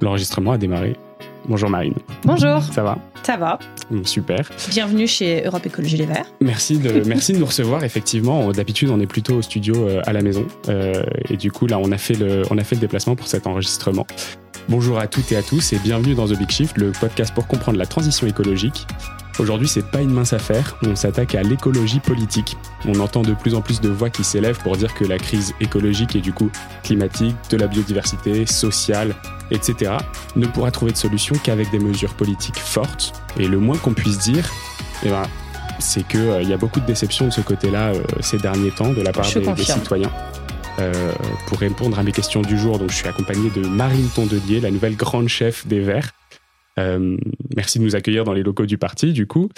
L'enregistrement 0.00 0.52
a 0.52 0.58
démarré. 0.58 0.96
Bonjour 1.48 1.70
Marine. 1.70 1.94
Bonjour, 2.24 2.62
Ça 2.62 2.82
va? 2.82 2.98
Ça 3.22 3.36
va 3.36 3.58
Mm, 3.90 4.04
Super. 4.04 4.50
Bienvenue 4.70 5.06
chez 5.06 5.44
Europe 5.44 5.66
Écologie 5.66 5.96
Les 5.96 6.06
Verts. 6.06 6.26
Merci 6.40 6.78
de, 6.78 7.02
merci 7.06 7.32
de 7.32 7.38
nous 7.38 7.46
recevoir. 7.46 7.84
Effectivement, 7.84 8.50
d'habitude, 8.50 8.88
on 8.90 9.00
est 9.00 9.06
plutôt 9.06 9.36
au 9.36 9.42
studio 9.42 9.74
euh, 9.88 10.00
à 10.06 10.12
la 10.12 10.22
maison. 10.22 10.46
Euh, 10.68 11.04
et 11.28 11.36
du 11.36 11.50
coup, 11.52 11.66
là, 11.66 11.78
on 11.78 11.92
a, 11.92 11.98
fait 11.98 12.14
le, 12.14 12.42
on 12.50 12.58
a 12.58 12.64
fait 12.64 12.76
le 12.76 12.80
déplacement 12.80 13.14
pour 13.16 13.26
cet 13.26 13.46
enregistrement. 13.46 14.06
Bonjour 14.68 14.98
à 14.98 15.06
toutes 15.06 15.30
et 15.32 15.36
à 15.36 15.42
tous 15.42 15.74
et 15.74 15.78
bienvenue 15.78 16.14
dans 16.14 16.26
The 16.26 16.38
Big 16.38 16.50
Shift, 16.50 16.78
le 16.78 16.92
podcast 16.92 17.34
pour 17.34 17.46
comprendre 17.46 17.78
la 17.78 17.86
transition 17.86 18.26
écologique. 18.26 18.86
Aujourd'hui, 19.40 19.66
c'est 19.66 19.84
pas 19.84 20.00
une 20.00 20.12
mince 20.12 20.32
affaire, 20.32 20.76
on 20.86 20.94
s'attaque 20.94 21.34
à 21.34 21.42
l'écologie 21.42 21.98
politique. 21.98 22.56
On 22.86 23.00
entend 23.00 23.22
de 23.22 23.34
plus 23.34 23.56
en 23.56 23.62
plus 23.62 23.80
de 23.80 23.88
voix 23.88 24.08
qui 24.08 24.22
s'élèvent 24.22 24.60
pour 24.62 24.76
dire 24.76 24.94
que 24.94 25.04
la 25.04 25.18
crise 25.18 25.54
écologique 25.60 26.14
et 26.14 26.20
du 26.20 26.32
coup 26.32 26.50
climatique, 26.84 27.34
de 27.50 27.56
la 27.56 27.66
biodiversité, 27.66 28.46
sociale, 28.46 29.14
etc., 29.50 29.92
ne 30.36 30.46
pourra 30.46 30.70
trouver 30.70 30.92
de 30.92 30.96
solution 30.96 31.34
qu'avec 31.42 31.70
des 31.72 31.80
mesures 31.80 32.14
politiques 32.14 32.58
fortes. 32.58 33.12
Et 33.36 33.48
le 33.48 33.58
moins 33.58 33.76
qu'on 33.76 33.92
puisse 33.92 34.18
dire, 34.18 34.48
eh 35.04 35.08
ben, 35.08 35.24
c'est 35.80 36.06
qu'il 36.06 36.48
y 36.48 36.52
a 36.52 36.56
beaucoup 36.56 36.78
de 36.78 36.86
déceptions 36.86 37.26
de 37.26 37.32
ce 37.32 37.40
côté-là 37.40 37.92
euh, 37.92 38.02
ces 38.20 38.38
derniers 38.38 38.70
temps 38.70 38.92
de 38.92 39.02
la 39.02 39.10
part 39.10 39.26
des, 39.26 39.64
citoyens. 39.64 40.12
Euh, 40.78 41.12
pour 41.46 41.58
répondre 41.58 41.98
à 41.98 42.02
mes 42.04 42.12
questions 42.12 42.42
du 42.42 42.58
jour, 42.58 42.78
donc 42.78 42.90
je 42.90 42.96
suis 42.96 43.08
accompagné 43.08 43.50
de 43.50 43.66
Marine 43.66 44.08
Tondelier, 44.08 44.60
la 44.60 44.70
nouvelle 44.70 44.96
grande 44.96 45.28
chef 45.28 45.66
des 45.66 45.80
Verts. 45.80 46.10
Euh, 46.78 47.16
merci 47.56 47.78
de 47.78 47.84
nous 47.84 47.96
accueillir 47.96 48.24
dans 48.24 48.32
les 48.32 48.42
locaux 48.42 48.66
du 48.66 48.78
parti. 48.78 49.12
Du 49.12 49.26
coup, 49.26 49.48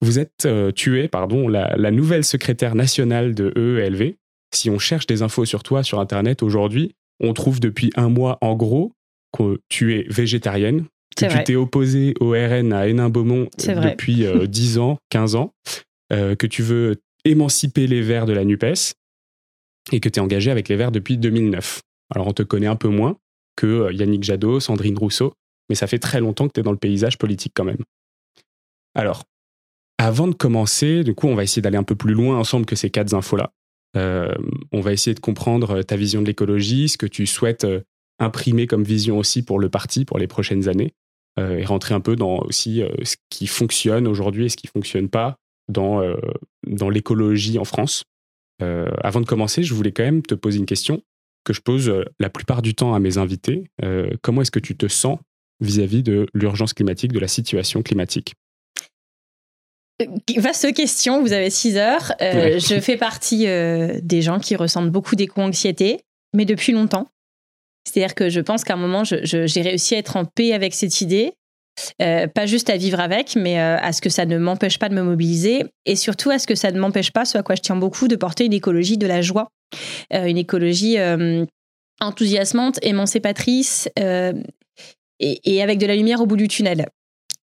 vous 0.00 0.18
êtes 0.18 0.46
euh, 0.46 0.72
tué, 0.72 1.08
pardon, 1.08 1.48
la, 1.48 1.76
la 1.76 1.90
nouvelle 1.90 2.24
secrétaire 2.24 2.74
nationale 2.74 3.34
de 3.34 3.52
EELV. 3.56 4.14
Si 4.54 4.68
on 4.68 4.78
cherche 4.78 5.06
des 5.06 5.22
infos 5.22 5.44
sur 5.44 5.62
toi 5.62 5.82
sur 5.82 5.98
Internet 6.00 6.42
aujourd'hui, 6.42 6.94
on 7.20 7.32
trouve 7.32 7.60
depuis 7.60 7.90
un 7.96 8.08
mois 8.08 8.38
en 8.40 8.54
gros 8.54 8.92
que 9.32 9.60
tu 9.68 9.94
es 9.94 10.06
végétarienne, 10.08 10.86
que 11.16 11.26
tu 11.26 11.44
t'es 11.44 11.56
opposée 11.56 12.14
au 12.20 12.30
RN 12.30 12.72
à 12.72 12.88
Hénin-Beaumont 12.88 13.48
euh, 13.68 13.90
depuis 13.90 14.26
euh, 14.26 14.46
10 14.48 14.78
ans, 14.78 14.98
15 15.10 15.36
ans, 15.36 15.54
euh, 16.12 16.34
que 16.34 16.46
tu 16.46 16.62
veux 16.62 16.96
émanciper 17.24 17.86
les 17.86 18.02
Verts 18.02 18.26
de 18.26 18.32
la 18.32 18.44
NUPES 18.44 18.94
et 19.92 20.00
que 20.00 20.08
tu 20.08 20.18
es 20.18 20.22
engagé 20.22 20.50
avec 20.50 20.68
les 20.68 20.76
Verts 20.76 20.92
depuis 20.92 21.16
2009. 21.16 21.80
Alors 22.14 22.26
on 22.28 22.32
te 22.32 22.42
connaît 22.42 22.66
un 22.66 22.76
peu 22.76 22.88
moins 22.88 23.16
que 23.56 23.92
Yannick 23.92 24.24
Jadot, 24.24 24.60
Sandrine 24.60 24.98
Rousseau, 24.98 25.34
mais 25.68 25.74
ça 25.74 25.86
fait 25.86 25.98
très 25.98 26.20
longtemps 26.20 26.48
que 26.48 26.52
tu 26.52 26.60
es 26.60 26.62
dans 26.62 26.72
le 26.72 26.78
paysage 26.78 27.18
politique 27.18 27.52
quand 27.54 27.64
même. 27.64 27.82
Alors, 28.94 29.24
avant 29.98 30.28
de 30.28 30.34
commencer, 30.34 31.04
du 31.04 31.14
coup, 31.14 31.28
on 31.28 31.34
va 31.34 31.44
essayer 31.44 31.62
d'aller 31.62 31.76
un 31.76 31.84
peu 31.84 31.94
plus 31.94 32.14
loin 32.14 32.38
ensemble 32.38 32.66
que 32.66 32.76
ces 32.76 32.90
quatre 32.90 33.14
infos-là. 33.14 33.52
Euh, 33.96 34.34
on 34.72 34.80
va 34.80 34.92
essayer 34.92 35.14
de 35.14 35.20
comprendre 35.20 35.78
euh, 35.78 35.82
ta 35.82 35.96
vision 35.96 36.22
de 36.22 36.26
l'écologie, 36.26 36.88
ce 36.88 36.96
que 36.96 37.06
tu 37.06 37.26
souhaites 37.26 37.64
euh, 37.64 37.80
imprimer 38.18 38.66
comme 38.66 38.84
vision 38.84 39.18
aussi 39.18 39.42
pour 39.42 39.58
le 39.58 39.68
parti 39.68 40.04
pour 40.04 40.18
les 40.18 40.26
prochaines 40.26 40.68
années, 40.68 40.94
et 41.40 41.64
rentrer 41.64 41.94
un 41.94 42.00
peu 42.00 42.14
dans 42.14 42.40
aussi 42.40 42.82
ce 43.04 43.16
qui 43.30 43.46
fonctionne 43.46 44.06
aujourd'hui 44.06 44.44
et 44.44 44.48
ce 44.50 44.56
qui 44.56 44.66
fonctionne 44.66 45.08
pas 45.08 45.38
dans, 45.66 46.02
dans 46.66 46.90
l'écologie 46.90 47.58
en 47.58 47.64
France. 47.64 48.04
Avant 48.60 49.22
de 49.22 49.24
commencer, 49.24 49.62
je 49.62 49.72
voulais 49.72 49.92
quand 49.92 50.02
même 50.04 50.20
te 50.20 50.34
poser 50.34 50.58
une 50.58 50.66
question 50.66 51.02
que 51.44 51.54
je 51.54 51.62
pose 51.62 51.90
la 52.20 52.28
plupart 52.28 52.60
du 52.60 52.74
temps 52.74 52.94
à 52.94 53.00
mes 53.00 53.16
invités. 53.16 53.64
Comment 54.20 54.42
est-ce 54.42 54.50
que 54.50 54.60
tu 54.60 54.76
te 54.76 54.88
sens 54.88 55.18
vis-à-vis 55.62 56.02
de 56.02 56.26
l'urgence 56.34 56.74
climatique, 56.74 57.12
de 57.12 57.18
la 57.18 57.28
situation 57.28 57.82
climatique 57.82 58.34
Euh, 60.02 60.06
Vaste 60.38 60.72
question, 60.74 61.22
vous 61.22 61.32
avez 61.32 61.50
6 61.50 61.76
heures. 61.76 62.12
Euh, 62.20 62.32
Ouais. 62.34 62.60
Je 62.68 62.80
fais 62.80 62.96
partie 62.96 63.46
euh, 63.46 63.98
des 64.02 64.22
gens 64.22 64.38
qui 64.38 64.56
ressentent 64.56 64.90
beaucoup 64.90 65.16
d'éco-anxiété, 65.16 66.00
mais 66.34 66.44
depuis 66.44 66.72
longtemps. 66.72 67.08
C'est-à-dire 67.84 68.14
que 68.14 68.28
je 68.28 68.40
pense 68.40 68.62
qu'à 68.62 68.74
un 68.74 68.76
moment, 68.76 69.02
j'ai 69.02 69.60
réussi 69.60 69.96
à 69.96 69.98
être 69.98 70.16
en 70.16 70.24
paix 70.24 70.52
avec 70.52 70.72
cette 70.72 71.00
idée. 71.00 71.32
Euh, 72.00 72.28
pas 72.28 72.46
juste 72.46 72.70
à 72.70 72.76
vivre 72.76 73.00
avec, 73.00 73.34
mais 73.34 73.58
à 73.58 73.92
ce 73.92 74.00
que 74.00 74.08
ça 74.08 74.24
ne 74.24 74.38
m'empêche 74.38 74.78
pas 74.78 74.88
de 74.88 74.94
me 74.94 75.02
mobiliser 75.02 75.64
et 75.84 75.96
surtout 75.96 76.30
à 76.30 76.38
ce 76.38 76.46
que 76.46 76.54
ça 76.54 76.70
ne 76.70 76.78
m'empêche 76.78 77.10
pas, 77.10 77.24
ce 77.24 77.38
à 77.38 77.42
quoi 77.42 77.56
je 77.56 77.60
tiens 77.60 77.74
beaucoup, 77.74 78.06
de 78.06 78.14
porter 78.14 78.44
une 78.44 78.52
écologie 78.52 78.98
de 78.98 79.06
la 79.08 79.20
joie, 79.20 79.48
une 80.12 80.38
écologie 80.38 80.96
enthousiasmante, 82.02 82.78
émancipatrice 82.82 83.88
euh, 83.98 84.32
et, 85.22 85.62
avec 85.62 85.78
de 85.78 85.86
la 85.86 85.96
lumière 85.96 86.20
au 86.20 86.26
bout 86.26 86.36
du 86.36 86.48
tunnel. 86.48 86.86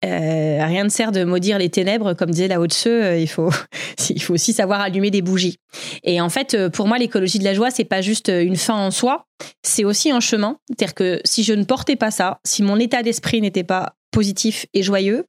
Euh, 0.06 0.66
rien 0.66 0.86
ne 0.86 0.90
sert 0.90 1.12
de 1.12 1.26
maudire 1.26 1.58
les 1.58 1.70
ténèbres, 1.70 2.14
comme 2.14 2.32
disait 2.32 2.48
la 2.48 2.62
Haute-Seu, 2.62 3.04
euh, 3.04 3.18
il 3.18 3.28
faut, 3.28 3.50
il 4.10 4.22
faut 4.22 4.34
aussi 4.34 4.54
savoir 4.54 4.80
allumer 4.80 5.12
des 5.12 5.22
bougies. 5.22 5.58
Et 6.04 6.22
en 6.22 6.30
fait, 6.30 6.54
euh, 6.54 6.70
pour 6.70 6.88
moi, 6.88 6.98
l'écologie 6.98 7.40
de 7.40 7.44
la 7.44 7.54
joie, 7.54 7.70
c'est 7.70 7.84
pas 7.84 8.02
juste 8.02 8.30
euh, 8.30 8.42
une 8.42 8.56
fin 8.56 8.76
en 8.76 8.92
soi, 8.92 9.26
c'est 9.62 9.84
aussi 9.84 10.10
un 10.10 10.22
chemin. 10.22 10.58
C'est-à-dire 10.70 10.94
que 10.94 11.20
si 11.26 11.44
je 11.44 11.54
ne 11.54 11.66
portais 11.66 11.98
pas 11.98 12.12
ça, 12.12 12.40
si 12.46 12.64
mon 12.64 12.80
état 12.80 13.04
d'esprit 13.04 13.42
n'était 13.42 13.66
pas 13.66 13.94
positif 14.12 14.66
et 14.74 14.84
joyeux, 14.84 15.26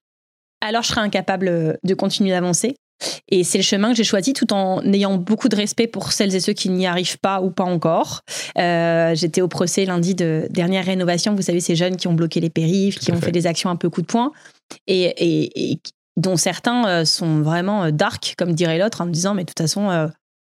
alors 0.61 0.83
je 0.83 0.89
serais 0.89 1.01
incapable 1.01 1.79
de 1.83 1.95
continuer 1.95 2.31
d'avancer. 2.31 2.77
Et 3.29 3.45
c'est 3.45 3.59
le 3.59 3.65
chemin 3.65 3.91
que 3.91 3.97
j'ai 3.97 4.05
choisi 4.05 4.33
tout 4.33 4.53
en 4.53 4.83
ayant 4.93 5.17
beaucoup 5.17 5.49
de 5.49 5.57
respect 5.57 5.87
pour 5.87 6.13
celles 6.13 6.35
et 6.35 6.41
ceux 6.41 6.53
qui 6.53 6.69
n'y 6.69 6.87
arrivent 6.87 7.19
pas 7.19 7.41
ou 7.41 7.51
pas 7.51 7.65
encore. 7.65 8.21
Euh, 8.59 9.15
J'étais 9.15 9.41
au 9.41 9.49
procès 9.49 9.85
lundi 9.85 10.15
de 10.15 10.47
dernière 10.51 10.85
rénovation. 10.85 11.35
Vous 11.35 11.43
savez, 11.43 11.61
ces 11.61 11.77
jeunes 11.77 11.97
qui 11.97 12.09
ont 12.09 12.13
bloqué 12.15 12.41
les 12.41 12.51
périphes, 12.51 12.99
qui 12.99 13.11
ont 13.13 13.17
fait. 13.17 13.27
fait 13.27 13.33
des 13.33 13.47
actions 13.47 13.71
un 13.71 13.77
peu 13.77 13.89
coup 13.91 14.03
de 14.03 14.07
poing 14.07 14.33
et, 14.87 15.03
et- 15.05 15.73
et 15.73 15.81
dont 16.17 16.37
certains 16.37 16.87
euh, 16.87 17.05
sont 17.05 17.41
vraiment 17.41 17.85
euh, 17.85 17.91
dark, 17.93 18.35
comme 18.37 18.53
dirait 18.53 18.79
l'autre, 18.79 19.01
en 19.01 19.07
me 19.07 19.13
disant 19.13 19.33
mais 19.35 19.45
de 19.45 19.49
toute 19.49 19.59
façon 19.61 19.89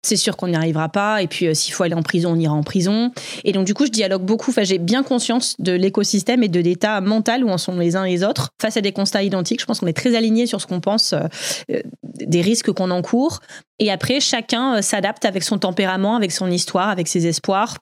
c'est 0.01 0.15
sûr 0.15 0.37
qu'on 0.37 0.47
n'y 0.47 0.55
arrivera 0.55 0.89
pas. 0.89 1.21
Et 1.21 1.27
puis 1.27 1.47
euh, 1.47 1.53
s'il 1.53 1.73
faut 1.73 1.83
aller 1.83 1.95
en 1.95 2.03
prison 2.03 2.31
on 2.31 2.39
ira 2.39 2.53
en 2.53 2.63
prison. 2.63 3.11
Et 3.43 3.51
donc 3.51 3.65
du 3.65 3.73
coup 3.73 3.85
je 3.85 3.91
dialogue 3.91 4.23
beaucoup. 4.23 4.51
Enfin 4.51 4.63
j'ai 4.63 4.77
bien 4.77 5.03
conscience 5.03 5.55
de 5.59 5.73
l'écosystème 5.73 6.43
et 6.43 6.47
de 6.47 6.59
l'état 6.59 7.01
mental 7.01 7.43
où 7.43 7.49
en 7.49 7.57
sont 7.57 7.77
les 7.77 7.95
uns 7.95 8.05
et 8.05 8.11
les 8.11 8.23
autres. 8.23 8.49
Face 8.61 8.77
à 8.77 8.81
des 8.81 8.91
constats 8.91 9.23
identiques 9.23 9.61
je 9.61 9.65
pense 9.65 9.79
qu'on 9.79 9.87
est 9.87 9.93
très 9.93 10.15
alignés 10.15 10.47
sur 10.47 10.61
ce 10.61 10.67
qu'on 10.67 10.79
pense 10.79 11.13
euh, 11.13 11.81
des 12.03 12.41
risques 12.41 12.71
qu'on 12.71 12.91
encourt. 12.91 13.39
Et 13.79 13.91
après 13.91 14.19
chacun 14.19 14.77
euh, 14.77 14.81
s'adapte 14.81 15.25
avec 15.25 15.43
son 15.43 15.57
tempérament 15.57 16.15
avec 16.15 16.31
son 16.31 16.49
histoire 16.49 16.89
avec 16.89 17.07
ses 17.07 17.27
espoirs 17.27 17.77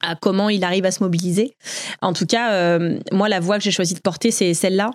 à 0.00 0.14
comment 0.14 0.48
il 0.48 0.62
arrive 0.62 0.84
à 0.84 0.92
se 0.92 1.02
mobiliser. 1.02 1.56
En 2.02 2.12
tout 2.12 2.26
cas, 2.26 2.52
euh, 2.52 3.00
moi, 3.10 3.28
la 3.28 3.40
voie 3.40 3.58
que 3.58 3.64
j'ai 3.64 3.72
choisi 3.72 3.94
de 3.94 4.00
porter, 4.00 4.30
c'est 4.30 4.54
celle-là. 4.54 4.90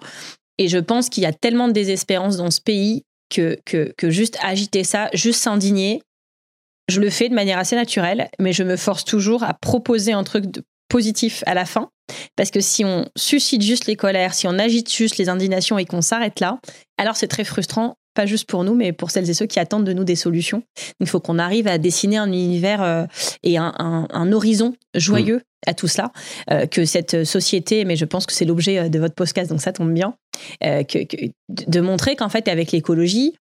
Et 0.57 0.69
je 0.69 0.77
pense 0.77 1.09
qu'il 1.09 1.23
y 1.23 1.25
a 1.25 1.33
tellement 1.33 1.67
de 1.67 1.73
désespérance 1.73 2.37
dans 2.37 2.51
ce 2.51 2.61
pays 2.61 3.03
que, 3.29 3.59
que 3.65 4.09
juste 4.09 4.37
agiter 4.41 4.85
ça, 4.85 5.09
juste 5.13 5.41
s'indigner, 5.41 6.01
je 6.89 6.99
le 6.99 7.09
fais 7.09 7.29
de 7.29 7.33
manière 7.33 7.57
assez 7.57 7.75
naturelle, 7.75 8.29
mais 8.39 8.53
je 8.53 8.63
me 8.63 8.75
force 8.75 9.05
toujours 9.05 9.43
à 9.43 9.53
proposer 9.53 10.11
un 10.13 10.23
truc 10.23 10.45
de 10.47 10.63
positif 10.89 11.43
à 11.47 11.53
la 11.53 11.65
fin. 11.65 11.89
Parce 12.35 12.51
que 12.51 12.59
si 12.59 12.83
on 12.85 13.05
suscite 13.17 13.61
juste 13.61 13.87
les 13.87 13.95
colères, 13.95 14.33
si 14.33 14.47
on 14.47 14.59
agite 14.59 14.93
juste 14.93 15.17
les 15.17 15.29
indignations 15.29 15.77
et 15.79 15.85
qu'on 15.85 16.01
s'arrête 16.01 16.39
là, 16.39 16.59
alors 16.97 17.15
c'est 17.15 17.27
très 17.29 17.45
frustrant, 17.45 17.95
pas 18.13 18.25
juste 18.25 18.47
pour 18.47 18.63
nous, 18.63 18.75
mais 18.75 18.91
pour 18.91 19.09
celles 19.09 19.27
et 19.29 19.33
ceux 19.33 19.45
qui 19.47 19.59
attendent 19.59 19.85
de 19.85 19.93
nous 19.93 20.03
des 20.03 20.15
solutions. 20.17 20.61
Il 20.99 21.07
faut 21.07 21.19
qu'on 21.19 21.39
arrive 21.39 21.67
à 21.67 21.77
dessiner 21.77 22.17
un 22.17 22.27
univers 22.27 22.83
euh, 22.83 23.05
et 23.41 23.57
un, 23.57 23.73
un- 23.79 24.07
un 24.11 24.31
horizon 24.33 24.73
joyeux 24.93 25.41
à 25.65 25.73
tout 25.73 25.87
cela, 25.87 26.11
euh, 26.51 26.65
que 26.67 26.83
cette 26.83 27.23
société, 27.23 27.85
mais 27.85 27.95
je 27.95 28.03
pense 28.05 28.25
que 28.25 28.33
c'est 28.33 28.43
l'objet 28.45 28.77
euh, 28.77 28.89
de 28.89 28.99
votre 28.99 29.15
podcast, 29.15 29.49
donc 29.49 29.61
ça 29.61 29.71
tombe 29.71 29.93
bien, 29.93 30.13
que, 30.61 31.05
que- 31.05 31.31
de 31.49 31.79
montrer 31.81 32.15
qu'en 32.17 32.29
fait, 32.29 32.47
avec 32.49 32.71
l'écologie, 32.73 33.33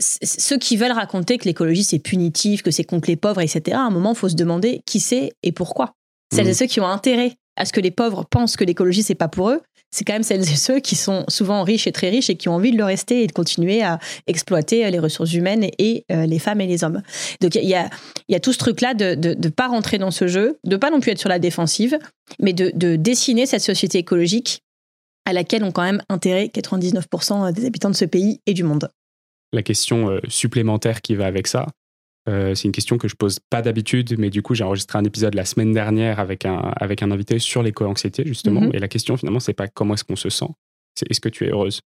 ceux 0.00 0.58
qui 0.58 0.76
veulent 0.76 0.92
raconter 0.92 1.38
que 1.38 1.44
l'écologie 1.44 1.84
c'est 1.84 1.98
punitif, 1.98 2.62
que 2.62 2.70
c'est 2.70 2.84
contre 2.84 3.08
les 3.08 3.16
pauvres, 3.16 3.40
etc., 3.40 3.76
à 3.76 3.82
un 3.82 3.90
moment, 3.90 4.12
il 4.12 4.16
faut 4.16 4.28
se 4.28 4.34
demander 4.36 4.82
qui 4.86 5.00
c'est 5.00 5.30
et 5.42 5.52
pourquoi. 5.52 5.92
Celles 6.32 6.46
Mhm. 6.46 6.50
et 6.50 6.54
ceux 6.54 6.66
qui 6.66 6.80
ont 6.80 6.86
intérêt 6.86 7.34
à 7.56 7.64
ce 7.64 7.72
que 7.72 7.80
les 7.80 7.90
pauvres 7.90 8.24
pensent 8.30 8.56
que 8.56 8.64
l'écologie 8.64 9.02
c'est 9.02 9.14
pas 9.14 9.28
pour 9.28 9.50
eux, 9.50 9.60
c'est 9.90 10.04
quand 10.04 10.12
même 10.12 10.22
celles 10.22 10.42
et 10.42 10.56
ceux 10.56 10.78
qui 10.78 10.94
sont 10.94 11.24
souvent 11.28 11.62
riches 11.64 11.86
et 11.86 11.92
très 11.92 12.10
riches 12.10 12.30
et 12.30 12.36
qui 12.36 12.48
ont 12.48 12.54
envie 12.54 12.70
de 12.70 12.76
le 12.76 12.84
rester 12.84 13.24
et 13.24 13.26
de 13.26 13.32
continuer 13.32 13.82
à 13.82 13.98
exploiter 14.28 14.86
euh, 14.86 14.90
les 14.90 15.00
ressources 15.00 15.32
humaines 15.34 15.68
et 15.78 16.04
euh, 16.12 16.26
les 16.26 16.38
femmes 16.38 16.60
et 16.60 16.66
les 16.66 16.84
hommes. 16.84 17.02
Donc 17.40 17.56
il 17.56 17.68
y 17.68 17.74
a, 17.74 17.90
il 18.28 18.32
y 18.32 18.36
a 18.36 18.40
tout 18.40 18.52
ce 18.52 18.58
truc-là 18.58 18.94
de 18.94 19.16
ne 19.16 19.48
pas 19.48 19.66
rentrer 19.66 19.98
dans 19.98 20.12
ce 20.12 20.28
jeu, 20.28 20.58
de 20.64 20.76
pas 20.76 20.90
non 20.90 21.00
plus 21.00 21.10
être 21.10 21.18
sur 21.18 21.28
la 21.28 21.40
défensive, 21.40 21.98
mais 22.38 22.52
de, 22.52 22.70
de 22.74 22.94
dessiner 22.96 23.46
cette 23.46 23.62
société 23.62 23.98
écologique 23.98 24.62
à 25.26 25.32
laquelle 25.32 25.64
ont 25.64 25.72
quand 25.72 25.82
même 25.82 26.02
intérêt 26.08 26.46
99% 26.46 27.52
des 27.52 27.66
habitants 27.66 27.90
de 27.90 27.96
ce 27.96 28.04
pays 28.04 28.40
et 28.46 28.54
du 28.54 28.62
monde. 28.62 28.88
La 29.52 29.62
question 29.62 30.10
euh, 30.10 30.20
supplémentaire 30.28 31.02
qui 31.02 31.14
va 31.16 31.26
avec 31.26 31.46
ça, 31.46 31.66
euh, 32.28 32.54
c'est 32.54 32.64
une 32.64 32.72
question 32.72 32.98
que 32.98 33.08
je 33.08 33.16
pose 33.16 33.38
pas 33.50 33.62
d'habitude, 33.62 34.16
mais 34.18 34.30
du 34.30 34.42
coup 34.42 34.54
j'ai 34.54 34.62
enregistré 34.64 34.98
un 34.98 35.04
épisode 35.04 35.34
la 35.34 35.44
semaine 35.44 35.72
dernière 35.72 36.20
avec 36.20 36.44
un, 36.44 36.56
avec 36.76 37.02
un 37.02 37.10
invité 37.10 37.38
sur 37.38 37.62
l'éco-anxiété 37.62 38.24
justement. 38.26 38.60
Mhm. 38.60 38.74
Et 38.74 38.78
la 38.78 38.88
question 38.88 39.16
finalement 39.16 39.40
c'est 39.40 39.52
pas 39.54 39.66
comment 39.68 39.94
est-ce 39.94 40.04
qu'on 40.04 40.16
se 40.16 40.28
sent, 40.30 40.46
c'est 40.94 41.10
est-ce 41.10 41.20
que 41.20 41.28
tu 41.28 41.46
es 41.46 41.50
heureuse? 41.50 41.80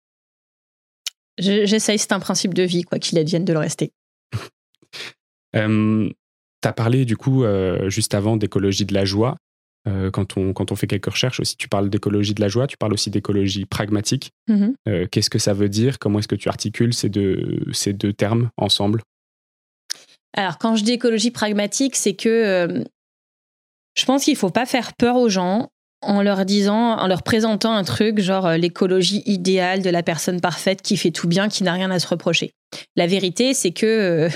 Je- 1.39 1.65
J'essaye, 1.67 1.99
c'est 1.99 2.13
un 2.13 2.21
principe 2.21 2.55
de 2.55 2.63
vie, 2.63 2.83
quoi 2.83 2.99
qu'il 2.99 3.19
advienne 3.19 3.45
de 3.45 3.53
le 3.53 3.59
rester. 3.59 3.93
Euh, 5.57 6.09
tu 6.63 6.69
as 6.69 6.73
parlé 6.73 7.05
du 7.05 7.17
coup 7.17 7.43
euh, 7.43 7.91
juste 7.91 8.15
avant 8.15 8.37
d'écologie 8.37 8.85
de 8.87 8.95
la 8.95 9.05
joie. 9.05 9.37
Euh, 9.89 10.11
quand, 10.11 10.37
on, 10.37 10.53
quand 10.53 10.73
on 10.73 10.77
fait 10.77 10.87
quelques 10.87 11.11
recherches 11.11 11.41
aussi, 11.41 11.57
tu 11.57 11.69
parles 11.69 11.89
d'écologie 11.89 12.35
de 12.35 12.41
la 12.41 12.49
joie, 12.49 12.67
tu 12.67 12.77
parles 12.77 12.93
aussi 12.93 13.11
d'écologie 13.11 13.65
pragmatique. 13.65 14.33
Mhm. 14.49 14.75
Euh, 14.89 15.07
Qu'est-ce 15.11 15.31
que 15.31 15.39
ça 15.39 15.55
veut 15.55 15.71
dire? 15.71 15.99
Comment 15.99 16.19
est-ce 16.19 16.29
que 16.29 16.35
tu 16.35 16.49
articules 16.49 16.93
ces 16.93 17.09
deux, 17.09 17.61
ces 17.73 17.93
deux 17.93 18.13
termes 18.13 18.51
ensemble? 18.59 19.03
Alors, 20.37 20.59
quand 20.59 20.77
je 20.77 20.85
dis 20.85 20.93
écologie 20.93 21.31
pragmatique, 21.31 21.97
c'est 21.97 22.15
que 22.15 22.29
euh, 22.29 22.85
je 23.97 24.05
pense 24.05 24.25
qu'il 24.25 24.35
ne 24.35 24.39
faut 24.39 24.51
pas 24.51 24.67
faire 24.67 24.95
peur 24.95 25.17
aux 25.17 25.31
gens 25.31 25.71
en 26.03 26.23
leur 26.23 26.45
disant, 26.45 26.99
en 26.99 27.07
leur 27.07 27.23
présentant 27.23 27.73
un 27.73 27.85
truc 27.85 28.21
genre 28.21 28.53
l'écologie 28.53 29.23
idéale 29.27 29.83
de 29.83 29.91
la 29.91 30.03
personne 30.03 30.41
parfaite 30.41 30.83
qui 30.83 30.97
fait 30.97 31.11
tout 31.11 31.29
bien, 31.29 31.49
qui 31.49 31.63
n'a 31.63 31.73
rien 31.73 31.91
à 31.91 31.99
se 31.99 32.07
reprocher. 32.07 32.53
La 32.97 33.07
vérité, 33.07 33.53
c'est 33.55 33.73
que 33.73 34.29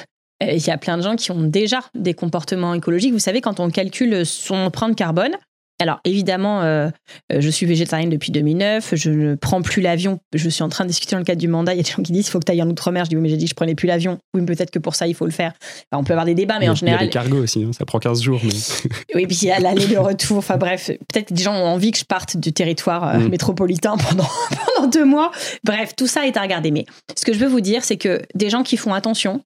il 0.53 0.67
y 0.67 0.71
a 0.71 0.79
plein 0.79 0.97
de 0.97 1.03
gens 1.03 1.17
qui 1.17 1.31
ont 1.31 1.43
déjà 1.43 1.81
des 1.95 2.15
comportements 2.15 2.75
écologiques. 2.75 3.13
Vous 3.13 3.19
savez, 3.19 3.41
quand 3.41 3.61
on 3.61 3.71
calcule 3.71 4.25
son 4.25 4.55
empreinte 4.55 4.97
carbone, 4.97 5.37
alors 5.81 5.99
évidemment, 6.05 6.63
euh, 6.63 6.89
euh, 7.33 7.41
je 7.41 7.51
suis 7.51 7.67
végétarienne 7.67 8.09
depuis 8.09 8.31
2009, 8.31 8.95
je 8.95 9.11
ne 9.11 9.35
prends 9.35 9.61
plus 9.61 9.83
l'avion, 9.83 10.21
je 10.33 10.49
suis 10.49 10.63
en 10.63 10.69
train 10.69 10.85
de 10.85 10.89
discuter 10.89 11.17
dans 11.17 11.19
le 11.19 11.25
cadre 11.25 11.41
du 11.41 11.49
mandat, 11.49 11.75
il 11.75 11.79
y 11.79 11.81
a 11.81 11.83
des 11.83 11.91
gens 11.91 12.03
qui 12.03 12.13
disent 12.13 12.29
il 12.29 12.31
faut 12.31 12.39
que 12.39 12.45
tu 12.45 12.53
ailles 12.53 12.63
en 12.63 12.71
outre-mer, 12.71 13.05
je 13.05 13.11
dis 13.11 13.17
oui 13.17 13.23
mais 13.23 13.29
j'ai 13.29 13.37
dit 13.37 13.47
que 13.47 13.51
je 13.51 13.57
prenais 13.57 13.75
plus 13.75 13.89
l'avion, 13.89 14.19
oui 14.35 14.41
mais 14.41 14.47
peut-être 14.55 14.71
que 14.71 14.79
pour 14.79 14.95
ça 14.95 15.09
il 15.09 15.15
faut 15.15 15.25
le 15.25 15.33
faire. 15.33 15.53
on 15.91 16.05
peut 16.05 16.13
avoir 16.13 16.27
des 16.27 16.35
débats 16.35 16.61
mais 16.61 16.69
en 16.69 16.77
général... 16.77 17.01
Il 17.01 17.07
y 17.07 17.09
a 17.09 17.09
des 17.09 17.13
cargos 17.13 17.43
aussi, 17.43 17.65
hein, 17.65 17.73
ça 17.73 17.85
prend 17.85 17.99
15 17.99 18.23
jours. 18.23 18.41
Mais... 18.45 18.51
oui 19.17 19.27
puis 19.27 19.37
il 19.43 19.49
y 19.49 19.51
a 19.51 19.59
l'aller, 19.59 19.89
le 19.89 19.99
retour, 19.99 20.39
enfin 20.39 20.59
bref, 20.59 20.93
peut-être 21.13 21.29
que 21.29 21.35
des 21.35 21.43
gens 21.43 21.55
ont 21.55 21.67
envie 21.67 21.91
que 21.91 21.99
je 21.99 22.05
parte 22.05 22.37
du 22.37 22.53
territoire 22.53 23.09
euh, 23.09 23.19
mm. 23.19 23.29
métropolitain 23.31 23.97
pendant, 23.97 24.29
pendant 24.77 24.89
deux 24.89 25.05
mois. 25.05 25.33
Bref, 25.65 25.95
tout 25.97 26.07
ça 26.07 26.25
est 26.25 26.37
à 26.37 26.43
regarder. 26.43 26.71
Mais 26.71 26.87
ce 27.17 27.25
que 27.25 27.33
je 27.33 27.41
veux 27.41 27.49
vous 27.49 27.61
dire, 27.61 27.83
c'est 27.83 27.97
que 27.97 28.23
des 28.37 28.49
gens 28.49 28.63
qui 28.63 28.77
font 28.77 28.95
attention, 28.95 29.43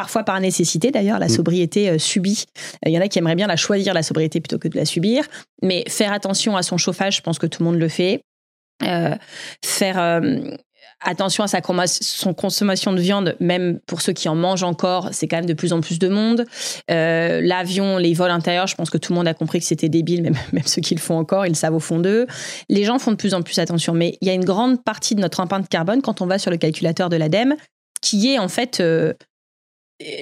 parfois 0.00 0.24
par 0.24 0.40
nécessité 0.40 0.90
d'ailleurs, 0.90 1.18
la 1.18 1.26
mm. 1.26 1.36
sobriété 1.36 1.90
euh, 1.90 1.98
subie. 1.98 2.46
Il 2.86 2.92
y 2.92 2.96
en 2.96 3.02
a 3.02 3.08
qui 3.08 3.18
aimeraient 3.18 3.34
bien 3.34 3.46
la 3.46 3.56
choisir, 3.56 3.92
la 3.92 4.02
sobriété, 4.02 4.40
plutôt 4.40 4.58
que 4.58 4.66
de 4.66 4.76
la 4.76 4.86
subir. 4.86 5.24
Mais 5.62 5.84
faire 5.88 6.10
attention 6.14 6.56
à 6.56 6.62
son 6.62 6.78
chauffage, 6.78 7.16
je 7.16 7.20
pense 7.20 7.38
que 7.38 7.46
tout 7.46 7.62
le 7.62 7.68
monde 7.68 7.78
le 7.78 7.88
fait. 7.88 8.22
Euh, 8.82 9.14
faire 9.62 9.98
euh, 9.98 10.38
attention 11.04 11.44
à 11.44 11.48
sa 11.48 11.60
son 11.86 12.32
consommation 12.32 12.94
de 12.94 13.00
viande, 13.00 13.36
même 13.40 13.78
pour 13.86 14.00
ceux 14.00 14.14
qui 14.14 14.30
en 14.30 14.34
mangent 14.34 14.62
encore, 14.62 15.10
c'est 15.12 15.28
quand 15.28 15.36
même 15.36 15.44
de 15.44 15.52
plus 15.52 15.74
en 15.74 15.82
plus 15.82 15.98
de 15.98 16.08
monde. 16.08 16.46
L'avion, 16.88 17.98
les 17.98 18.14
vols 18.14 18.30
intérieurs, 18.30 18.68
je 18.68 18.76
pense 18.76 18.88
que 18.88 18.96
tout 18.96 19.12
le 19.12 19.18
monde 19.18 19.28
a 19.28 19.34
compris 19.34 19.58
que 19.58 19.66
c'était 19.66 19.90
débile, 19.90 20.22
même, 20.22 20.36
même 20.54 20.64
ceux 20.64 20.80
qui 20.80 20.94
le 20.94 21.00
font 21.00 21.18
encore, 21.18 21.44
ils 21.44 21.50
le 21.50 21.54
savent 21.54 21.74
au 21.74 21.80
fond 21.80 21.98
d'eux. 21.98 22.26
Les 22.70 22.84
gens 22.84 22.98
font 22.98 23.10
de 23.10 23.16
plus 23.16 23.34
en 23.34 23.42
plus 23.42 23.58
attention, 23.58 23.92
mais 23.92 24.16
il 24.22 24.28
y 24.28 24.30
a 24.30 24.34
une 24.34 24.46
grande 24.46 24.82
partie 24.82 25.14
de 25.14 25.20
notre 25.20 25.40
empreinte 25.40 25.68
carbone 25.68 26.00
quand 26.00 26.22
on 26.22 26.26
va 26.26 26.38
sur 26.38 26.50
le 26.50 26.56
calculateur 26.56 27.10
de 27.10 27.16
l'ADEME 27.16 27.54
qui 28.00 28.32
est 28.32 28.38
en 28.38 28.48
fait 28.48 28.82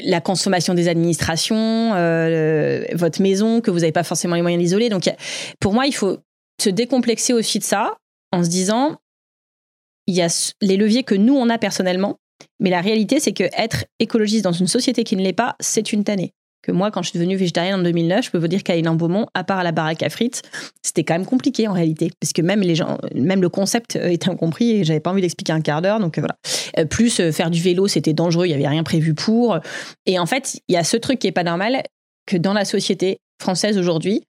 la 0.04 0.20
consommation 0.20 0.74
des 0.74 0.88
administrations, 0.88 1.94
euh, 1.94 2.84
votre 2.94 3.22
maison, 3.22 3.60
que 3.60 3.70
vous 3.70 3.80
n'avez 3.80 3.92
pas 3.92 4.04
forcément 4.04 4.34
les 4.34 4.42
moyens 4.42 4.62
d'isoler. 4.62 4.88
Donc, 4.88 5.10
pour 5.60 5.72
moi, 5.72 5.86
il 5.86 5.94
faut 5.94 6.18
se 6.60 6.70
décomplexer 6.70 7.32
aussi 7.32 7.58
de 7.58 7.64
ça 7.64 7.96
en 8.32 8.42
se 8.42 8.48
disant, 8.48 8.96
il 10.06 10.14
y 10.14 10.22
a 10.22 10.54
les 10.60 10.76
leviers 10.76 11.04
que 11.04 11.14
nous, 11.14 11.34
on 11.34 11.48
a 11.48 11.58
personnellement, 11.58 12.16
mais 12.60 12.70
la 12.70 12.80
réalité, 12.80 13.20
c'est 13.20 13.32
que 13.32 13.44
être 13.56 13.84
écologiste 13.98 14.44
dans 14.44 14.52
une 14.52 14.66
société 14.66 15.04
qui 15.04 15.16
ne 15.16 15.22
l'est 15.22 15.32
pas, 15.32 15.56
c'est 15.60 15.92
une 15.92 16.04
tannée 16.04 16.32
que 16.62 16.72
moi, 16.72 16.90
quand 16.90 17.02
je 17.02 17.10
suis 17.10 17.18
devenue 17.18 17.36
végétarienne 17.36 17.80
en 17.80 17.82
2009, 17.82 18.24
je 18.24 18.30
peux 18.30 18.38
vous 18.38 18.48
dire 18.48 18.62
qu'à 18.62 18.74
Hénin 18.74 18.94
Beaumont, 18.94 19.26
à 19.34 19.44
part 19.44 19.58
à 19.58 19.62
la 19.62 19.72
baraque 19.72 20.02
à 20.02 20.10
frites, 20.10 20.42
c'était 20.82 21.04
quand 21.04 21.14
même 21.14 21.26
compliqué 21.26 21.68
en 21.68 21.72
réalité, 21.72 22.10
parce 22.20 22.32
que 22.32 22.42
même 22.42 22.60
les 22.60 22.74
gens, 22.74 22.98
même 23.14 23.40
le 23.40 23.48
concept 23.48 23.96
euh, 23.96 24.08
était 24.08 24.28
incompris 24.28 24.72
et 24.72 24.84
j'avais 24.84 25.00
pas 25.00 25.10
envie 25.10 25.22
d'expliquer 25.22 25.52
un 25.52 25.60
quart 25.60 25.82
d'heure, 25.82 26.00
donc 26.00 26.18
euh, 26.18 26.20
voilà. 26.20 26.36
Euh, 26.78 26.84
plus 26.84 27.30
faire 27.32 27.50
du 27.50 27.60
vélo, 27.60 27.86
c'était 27.86 28.12
dangereux, 28.12 28.46
il 28.46 28.50
y 28.50 28.54
avait 28.54 28.68
rien 28.68 28.82
prévu 28.82 29.14
pour. 29.14 29.58
Et 30.06 30.18
en 30.18 30.26
fait, 30.26 30.58
il 30.68 30.74
y 30.74 30.76
a 30.76 30.84
ce 30.84 30.96
truc 30.96 31.18
qui 31.18 31.26
est 31.26 31.32
pas 31.32 31.44
normal, 31.44 31.82
que 32.26 32.36
dans 32.36 32.52
la 32.52 32.64
société 32.64 33.18
française 33.40 33.78
aujourd'hui, 33.78 34.22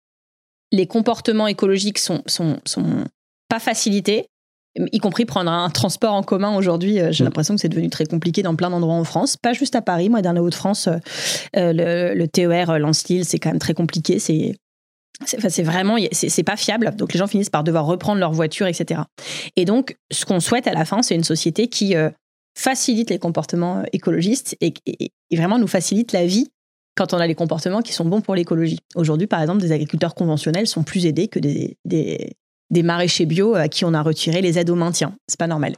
les 0.72 0.88
comportements 0.88 1.48
écologiques 1.48 1.98
sont, 1.98 2.22
sont, 2.28 2.60
sont 2.66 3.06
pas 3.50 3.60
facilités 3.60 4.28
y 4.76 5.00
compris 5.00 5.26
prendre 5.26 5.52
un 5.52 5.70
transport 5.70 6.14
en 6.14 6.24
commun 6.24 6.56
aujourd'hui. 6.56 7.00
Euh, 7.00 7.12
j'ai 7.12 7.24
mm. 7.24 7.28
l'impression 7.28 7.56
que 7.56 7.62
c'est 7.62 7.70
devenu 7.70 7.90
très 7.90 8.06
compliqué 8.06 8.42
dans 8.42 8.56
plein 8.56 8.70
d'endroits 8.70 8.96
en 8.96 9.04
France, 9.04 9.38
pas 9.38 9.54
juste 9.54 9.76
à 9.76 9.82
Paris. 9.82 10.10
Moi, 10.10 10.22
dans 10.22 10.34
les 10.34 10.40
Hauts-de-France, 10.40 10.88
euh, 10.88 10.98
euh, 11.56 12.14
le, 12.14 12.28
TER 12.28 12.80
Lens-Lille, 12.80 13.26
c'est 13.26 13.40
quand 13.40 13.50
même 13.50 13.60
très 13.60 13.74
compliqué. 13.74 14.20
C'est 14.20 14.56
c'est 15.26 15.64
vraiment, 15.64 15.98
c'est 16.14 16.44
pas 16.44 16.56
fiable. 16.56 16.96
Donc 16.96 17.12
les 17.12 17.20
gens 17.20 17.28
finissent 17.28 17.50
par 17.50 17.66
devoir 17.66 17.86
reprendre 17.86 18.22
leur 18.22 18.32
voiture, 18.32 18.68
etc. 18.68 19.02
Et 19.58 19.66
donc, 19.66 19.98
ce 20.12 20.24
qu'on 20.24 20.40
souhaite 20.40 20.66
à 20.66 20.72
la 20.72 20.86
fin, 20.86 21.02
c'est 21.02 21.14
une 21.14 21.26
société 21.26 21.68
qui 21.68 21.94
facilite 22.58 23.10
les 23.10 23.20
comportements 23.20 23.84
écologistes 23.92 24.56
et, 24.62 24.74
vraiment 25.36 25.60
nous 25.60 25.68
facilite 25.68 26.14
la 26.14 26.26
vie 26.26 26.48
quand 26.96 27.14
on 27.14 27.18
a 27.18 27.28
les 27.28 27.36
comportements 27.36 27.82
qui 27.82 27.92
sont 27.92 28.06
bons 28.06 28.22
pour 28.22 28.34
l'écologie. 28.34 28.80
Aujourd'hui, 28.96 29.28
par 29.28 29.42
exemple, 29.42 29.60
des 29.60 29.74
agriculteurs 29.74 30.16
conventionnels 30.16 30.68
sont 30.68 30.84
plus 30.84 31.06
aidés 31.06 31.28
que 31.28 31.40
des, 31.40 31.76
des 31.84 32.38
maraîchers 32.84 33.26
bio 33.26 33.56
à 33.56 33.68
qui 33.68 33.86
on 33.86 33.94
a 33.94 34.02
retiré 34.02 34.42
les 34.42 34.60
aides 34.60 34.70
au 34.70 34.76
maintien. 34.76 35.16
C'est 35.28 35.40
pas 35.40 35.48
normal. 35.48 35.76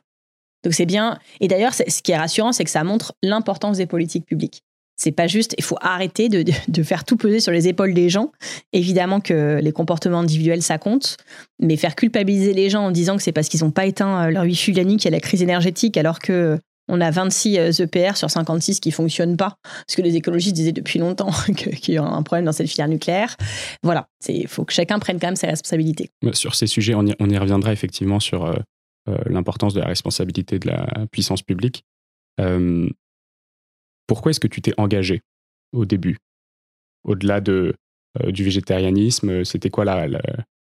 Donc 0.63 0.73
c'est 0.73 0.85
bien. 0.85 1.17
Et 1.39 1.47
d'ailleurs, 1.47 1.73
ce 1.73 2.01
qui 2.01 2.11
est 2.11 2.17
rassurant, 2.17 2.51
c'est 2.51 2.63
que 2.63 2.69
ça 2.69 2.83
montre 2.83 3.13
l'importance 3.23 3.77
des 3.77 3.87
politiques 3.87 4.25
publiques. 4.25 4.63
C'est 4.97 5.11
pas 5.11 5.25
juste, 5.25 5.55
il 5.57 5.63
faut 5.63 5.77
arrêter 5.81 6.29
de, 6.29 6.83
faire 6.83 7.05
tout 7.05 7.17
peser 7.17 7.39
sur 7.39 7.51
les 7.51 7.67
épaules 7.67 7.95
des 7.95 8.09
gens. 8.09 8.31
Évidemment 8.71 9.19
que 9.19 9.59
les 9.59 9.71
comportements 9.71 10.19
individuels, 10.19 10.61
ça 10.61 10.77
compte, 10.77 11.17
mais 11.59 11.75
faire 11.75 11.95
culpabiliser 11.95 12.53
les 12.53 12.69
gens 12.69 12.85
en 12.85 12.91
disant 12.91 13.17
que 13.17 13.23
c'est 13.23 13.31
parce 13.31 13.49
qu'ils 13.49 13.61
n'ont 13.61 13.71
pas 13.71 13.87
éteint 13.87 14.29
leur 14.29 14.43
wifi 14.43 14.73
la 14.73 14.83
nuit 14.83 14.97
qu'il 14.97 15.05
y 15.05 15.13
a 15.13 15.17
la 15.17 15.19
crise 15.19 15.41
énergétique, 15.41 15.97
alors 15.97 16.19
que 16.19 16.59
on 16.87 17.01
a 17.01 17.11
26 17.11 17.79
EPR 17.81 17.97
euh, 17.97 18.13
sur 18.13 18.29
56 18.29 18.79
qui 18.79 18.91
fonctionnent 18.91 19.37
pas, 19.37 19.55
parce 19.63 19.95
que 19.95 20.01
les 20.01 20.15
écologistes 20.15 20.55
disaient 20.55 20.71
depuis 20.71 20.99
longtemps 20.99 21.31
qu'il 21.55 21.93
y 21.93 21.97
a 21.97 22.03
un 22.03 22.23
problème 22.23 22.45
dans 22.45 22.51
cette 22.51 22.67
filière 22.67 22.87
nucléaire. 22.87 23.35
Voilà, 23.83 24.07
il 24.27 24.47
faut 24.47 24.65
que 24.65 24.73
chacun 24.73 24.99
prenne 24.99 25.19
quand 25.19 25.27
même 25.27 25.35
ses 25.35 25.47
responsabilités. 25.47 26.09
Sur 26.33 26.55
ces 26.55 26.67
sujets, 26.67 26.93
on 26.95 27.05
y, 27.05 27.37
reviendra 27.37 27.71
effectivement 27.73 28.19
sur 28.19 28.45
euh, 28.45 28.55
euh, 29.09 29.17
l'importance 29.25 29.73
de 29.73 29.79
la 29.79 29.87
responsabilité 29.87 30.59
de 30.59 30.67
la 30.67 30.87
puissance 31.11 31.41
publique. 31.41 31.83
pourquoi 34.07 34.31
est-ce 34.31 34.39
que 34.39 34.47
tu 34.47 34.61
t'es 34.61 34.73
engagé 34.77 35.21
au 35.73 35.85
début? 35.85 36.17
Au-delà 37.03 37.39
de, 37.39 37.75
du 38.27 38.43
végétarianisme, 38.43 39.43
c'était 39.45 39.69
quoi 39.69 39.85
le, 39.85 40.19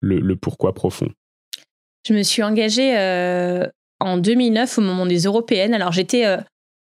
le, 0.01 0.37
pourquoi 0.37 0.75
profond? 0.75 1.11
Je 2.07 2.15
me 2.15 2.23
suis 2.23 2.43
engagée 2.43 2.95
en 4.01 4.19
2009 4.19 4.79
au 4.79 4.81
moment 4.81 5.07
des 5.07 5.21
européennes. 5.25 5.75
Alors 5.75 5.93
j'étais 5.93 6.27
euh, 6.27 6.39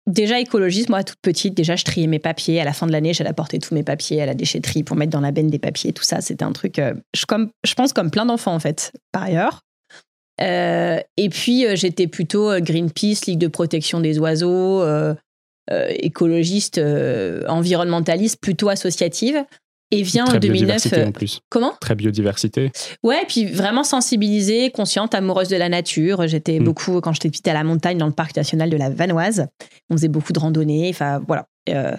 déjà 0.06 0.40
écologiste, 0.40 0.88
moi 0.88 1.04
toute 1.04 1.20
petite, 1.20 1.54
déjà 1.54 1.76
je 1.76 1.84
triais 1.84 2.06
mes 2.06 2.18
papiers. 2.18 2.60
À 2.60 2.64
la 2.64 2.72
fin 2.72 2.86
de 2.86 2.92
l'année, 2.92 3.14
j'allais 3.14 3.30
apporter 3.30 3.58
tous 3.58 3.74
mes 3.74 3.82
papiers 3.82 4.22
à 4.22 4.26
la 4.26 4.34
déchetterie 4.34 4.82
pour 4.82 4.96
mettre 4.96 5.12
dans 5.12 5.20
la 5.20 5.30
benne 5.30 5.48
des 5.48 5.58
papiers. 5.58 5.92
Tout 5.92 6.04
ça, 6.04 6.20
c'était 6.20 6.44
un 6.44 6.52
truc, 6.52 6.78
euh, 6.78 6.94
je, 7.14 7.26
comme, 7.26 7.50
je 7.64 7.74
pense 7.74 7.92
comme 7.92 8.10
plein 8.10 8.26
d'enfants 8.26 8.54
en 8.54 8.60
fait, 8.60 8.92
par 9.12 9.24
ailleurs. 9.24 9.60
Euh, 10.40 11.00
et 11.16 11.28
puis 11.30 11.64
j'étais 11.74 12.06
plutôt 12.06 12.60
Greenpeace, 12.60 13.26
Ligue 13.26 13.40
de 13.40 13.48
protection 13.48 14.00
des 14.00 14.18
oiseaux, 14.20 14.84
écologiste, 15.70 16.80
environnementaliste, 17.48 18.40
plutôt 18.40 18.68
associative. 18.68 19.44
Et 19.90 20.02
vient 20.02 20.26
en 20.26 20.38
2009. 20.38 20.92
En 21.06 21.12
plus. 21.12 21.40
Comment? 21.48 21.72
Très 21.80 21.94
biodiversité. 21.94 22.70
Ouais, 23.02 23.24
puis 23.26 23.46
vraiment 23.46 23.84
sensibilisée, 23.84 24.70
consciente, 24.70 25.14
amoureuse 25.14 25.48
de 25.48 25.56
la 25.56 25.68
nature. 25.68 26.26
J'étais 26.26 26.60
mm. 26.60 26.64
beaucoup, 26.64 27.00
quand 27.00 27.12
j'étais 27.14 27.30
petite, 27.30 27.48
à 27.48 27.54
la 27.54 27.64
montagne, 27.64 27.96
dans 27.96 28.06
le 28.06 28.12
parc 28.12 28.36
national 28.36 28.68
de 28.68 28.76
la 28.76 28.90
Vanoise. 28.90 29.46
On 29.88 29.96
faisait 29.96 30.08
beaucoup 30.08 30.32
de 30.32 30.38
randonnées. 30.38 30.90
Enfin, 30.90 31.22
voilà. 31.26 31.46
Euh, 31.70 31.96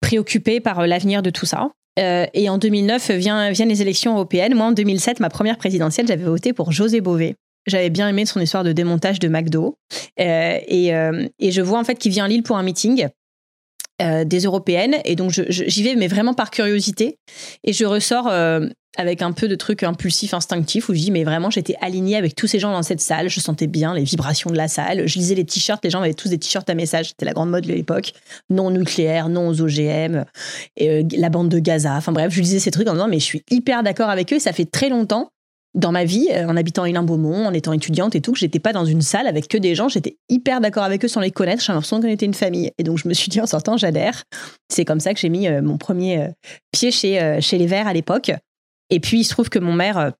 préoccupée 0.00 0.58
par 0.58 0.80
euh, 0.80 0.86
l'avenir 0.86 1.22
de 1.22 1.30
tout 1.30 1.46
ça. 1.46 1.70
Euh, 2.00 2.26
et 2.34 2.48
en 2.48 2.58
2009, 2.58 3.12
vient, 3.12 3.52
viennent 3.52 3.68
les 3.68 3.82
élections 3.82 4.14
européennes. 4.14 4.54
Moi, 4.54 4.66
en 4.66 4.72
2007, 4.72 5.20
ma 5.20 5.28
première 5.28 5.58
présidentielle, 5.58 6.08
j'avais 6.08 6.24
voté 6.24 6.52
pour 6.52 6.72
José 6.72 7.00
Bové. 7.00 7.36
J'avais 7.66 7.90
bien 7.90 8.08
aimé 8.08 8.26
son 8.26 8.40
histoire 8.40 8.64
de 8.64 8.72
démontage 8.72 9.20
de 9.20 9.28
McDo. 9.28 9.76
et, 10.16 10.88
et, 10.88 11.50
je 11.52 11.62
vois 11.62 11.78
en 11.78 11.84
fait 11.84 11.94
qu'il 11.94 12.10
vient 12.10 12.24
à 12.24 12.28
Lille 12.28 12.42
pour 12.42 12.56
un 12.56 12.64
meeting. 12.64 13.06
Euh, 14.02 14.24
des 14.24 14.40
européennes. 14.40 14.96
Et 15.04 15.16
donc, 15.16 15.30
j'y 15.30 15.82
vais, 15.82 15.94
mais 15.94 16.08
vraiment 16.08 16.34
par 16.34 16.50
curiosité. 16.50 17.18
Et 17.64 17.72
je 17.72 17.84
ressors 17.84 18.28
euh, 18.28 18.66
avec 18.96 19.22
un 19.22 19.32
peu 19.32 19.48
de 19.48 19.54
trucs 19.54 19.82
impulsifs, 19.82 20.34
instinctifs, 20.34 20.88
où 20.88 20.94
je 20.94 20.98
dis, 20.98 21.10
mais 21.10 21.24
vraiment, 21.24 21.50
j'étais 21.50 21.76
alignée 21.80 22.16
avec 22.16 22.34
tous 22.34 22.46
ces 22.46 22.58
gens 22.58 22.72
dans 22.72 22.82
cette 22.82 23.00
salle. 23.00 23.28
Je 23.28 23.38
sentais 23.38 23.66
bien 23.66 23.94
les 23.94 24.04
vibrations 24.04 24.50
de 24.50 24.56
la 24.56 24.68
salle. 24.68 25.06
Je 25.06 25.18
lisais 25.18 25.34
les 25.34 25.44
t-shirts. 25.44 25.84
Les 25.84 25.90
gens 25.90 26.00
avaient 26.00 26.14
tous 26.14 26.28
des 26.28 26.38
t-shirts 26.38 26.68
à 26.68 26.74
message. 26.74 27.08
C'était 27.08 27.26
la 27.26 27.32
grande 27.32 27.50
mode 27.50 27.64
de 27.64 27.72
l'époque. 27.72 28.12
Non 28.50 28.70
nucléaire, 28.70 29.28
non 29.28 29.48
aux 29.48 29.60
OGM, 29.60 30.24
et, 30.76 30.88
euh, 30.88 31.02
la 31.16 31.28
bande 31.28 31.48
de 31.48 31.58
Gaza. 31.58 31.94
Enfin 31.94 32.12
bref, 32.12 32.32
je 32.32 32.40
lisais 32.40 32.58
ces 32.58 32.70
trucs 32.70 32.88
en 32.88 32.94
disant, 32.94 33.08
mais 33.08 33.20
je 33.20 33.24
suis 33.24 33.42
hyper 33.50 33.82
d'accord 33.82 34.08
avec 34.08 34.32
eux. 34.32 34.38
Ça 34.38 34.52
fait 34.52 34.66
très 34.66 34.88
longtemps 34.88 35.30
dans 35.74 35.92
ma 35.92 36.04
vie, 36.04 36.28
euh, 36.32 36.46
en 36.46 36.56
habitant 36.56 36.82
à 36.82 36.88
Hénin-Beaumont, 36.88 37.46
en 37.46 37.52
étant 37.52 37.72
étudiante 37.72 38.14
et 38.14 38.20
tout, 38.20 38.32
que 38.32 38.38
j'étais 38.38 38.58
pas 38.58 38.72
dans 38.72 38.84
une 38.84 39.00
salle 39.00 39.26
avec 39.26 39.48
que 39.48 39.56
des 39.56 39.74
gens, 39.74 39.88
j'étais 39.88 40.16
hyper 40.28 40.60
d'accord 40.60 40.84
avec 40.84 41.04
eux 41.04 41.08
sans 41.08 41.20
les 41.20 41.30
connaître, 41.30 41.62
j'ai 41.62 41.72
l'impression 41.72 42.00
qu'on 42.00 42.08
était 42.08 42.26
une 42.26 42.34
famille. 42.34 42.70
Et 42.78 42.82
donc 42.82 42.98
je 42.98 43.08
me 43.08 43.14
suis 43.14 43.28
dit 43.28 43.40
en 43.40 43.46
sortant, 43.46 43.76
j'adhère. 43.76 44.24
C'est 44.68 44.84
comme 44.84 45.00
ça 45.00 45.14
que 45.14 45.20
j'ai 45.20 45.30
mis 45.30 45.48
euh, 45.48 45.62
mon 45.62 45.78
premier 45.78 46.20
euh, 46.20 46.28
pied 46.72 46.90
chez, 46.90 47.38
chez 47.40 47.58
les 47.58 47.66
Verts 47.66 47.86
à 47.86 47.92
l'époque. 47.92 48.32
Et 48.90 49.00
puis 49.00 49.20
il 49.20 49.24
se 49.24 49.30
trouve 49.30 49.48
que 49.48 49.58
mon 49.58 49.72
maire 49.72 50.12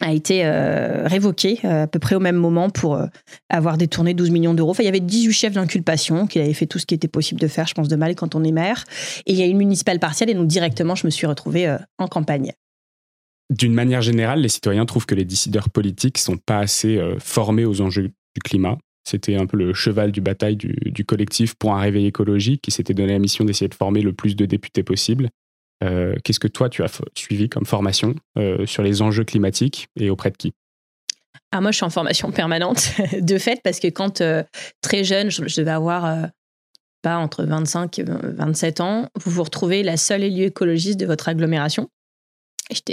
a 0.00 0.12
été 0.12 0.44
révoqué 0.44 1.60
à 1.64 1.86
peu 1.86 1.98
près 1.98 2.14
au 2.14 2.20
même 2.20 2.36
moment 2.36 2.68
pour 2.68 2.98
avoir 3.48 3.76
détourné 3.76 4.12
12 4.14 4.30
millions 4.30 4.54
d'euros. 4.54 4.70
Enfin, 4.70 4.82
il 4.82 4.86
y 4.86 4.88
avait 4.88 5.00
18 5.00 5.32
chefs 5.32 5.52
d'inculpation 5.52 6.26
qui 6.26 6.40
avaient 6.40 6.54
fait 6.54 6.66
tout 6.66 6.78
ce 6.78 6.86
qui 6.86 6.94
était 6.94 7.08
possible 7.08 7.40
de 7.40 7.48
faire, 7.48 7.66
je 7.66 7.74
pense, 7.74 7.88
de 7.88 7.96
mal 7.96 8.14
quand 8.14 8.34
on 8.34 8.42
est 8.44 8.52
maire. 8.52 8.84
Et 9.26 9.32
il 9.32 9.38
y 9.38 9.42
a 9.42 9.46
une 9.46 9.58
municipale 9.58 9.98
partielle 9.98 10.30
et 10.30 10.34
donc 10.34 10.46
directement, 10.46 10.94
je 10.94 11.06
me 11.06 11.10
suis 11.10 11.26
retrouvée 11.26 11.76
en 11.98 12.08
campagne. 12.08 12.52
D'une 13.50 13.74
manière 13.74 14.00
générale, 14.00 14.40
les 14.40 14.48
citoyens 14.48 14.86
trouvent 14.86 15.06
que 15.06 15.14
les 15.14 15.24
décideurs 15.24 15.68
politiques 15.68 16.18
sont 16.18 16.38
pas 16.38 16.58
assez 16.58 16.96
euh, 16.96 17.18
formés 17.18 17.64
aux 17.64 17.80
enjeux 17.80 18.08
du 18.34 18.40
climat. 18.42 18.78
C'était 19.06 19.36
un 19.36 19.46
peu 19.46 19.58
le 19.58 19.74
cheval 19.74 20.12
du 20.12 20.22
bataille 20.22 20.56
du, 20.56 21.04
collectif 21.04 21.54
pour 21.54 21.74
un 21.74 21.80
réveil 21.80 22.06
écologique 22.06 22.62
qui 22.62 22.70
s'était 22.70 22.94
donné 22.94 23.12
la 23.12 23.18
mission 23.18 23.44
d'essayer 23.44 23.68
de 23.68 23.74
former 23.74 24.00
le 24.00 24.14
plus 24.14 24.34
de 24.34 24.46
députés 24.46 24.82
possible. 24.82 25.28
Qu'est-ce 25.82 26.40
que 26.40 26.48
toi, 26.48 26.70
tu 26.70 26.82
as 26.82 27.02
suivi 27.14 27.50
comme 27.50 27.66
formation 27.66 28.14
sur 28.64 28.82
les 28.82 29.02
enjeux 29.02 29.24
climatiques 29.24 29.88
et 30.00 30.08
auprès 30.08 30.30
de 30.30 30.38
qui? 30.38 30.54
Ah, 31.52 31.60
moi, 31.60 31.70
je 31.70 31.76
suis 31.76 31.84
en 31.84 31.90
formation 31.90 32.32
permanente, 32.32 32.94
de 33.20 33.36
fait, 33.36 33.60
parce 33.62 33.78
que 33.78 33.88
quand 33.88 34.22
très 34.80 35.04
jeune, 35.04 35.30
je, 35.30 35.42
devais 35.42 35.70
avoir 35.70 36.30
pas 37.02 37.18
entre 37.18 37.44
25 37.44 37.98
et 37.98 38.04
27 38.06 38.80
ans, 38.80 39.10
vous 39.22 39.30
vous 39.30 39.44
retrouvez 39.44 39.82
la 39.82 39.98
seule 39.98 40.22
élue 40.22 40.44
écologiste 40.44 40.98
de 40.98 41.04
votre 41.04 41.28
agglomération. 41.28 41.90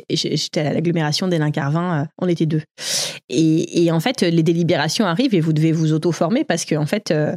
J'étais 0.10 0.62
à 0.62 0.74
l'agglomération 0.74 1.28
des 1.28 1.40
Carvin, 1.52 2.02
euh, 2.02 2.06
on 2.20 2.28
était 2.28 2.46
deux. 2.46 2.62
Et, 3.30 3.92
en 3.92 4.00
fait, 4.00 4.22
les 4.22 4.44
délibérations 4.44 5.06
arrivent 5.06 5.36
et 5.36 5.42
vous 5.42 5.54
devez 5.54 5.72
vous 5.72 5.94
auto-former 5.94 6.44
parce 6.44 6.66
que, 6.66 6.76
en 6.76 6.86
fait, 6.86 7.12
euh, 7.12 7.36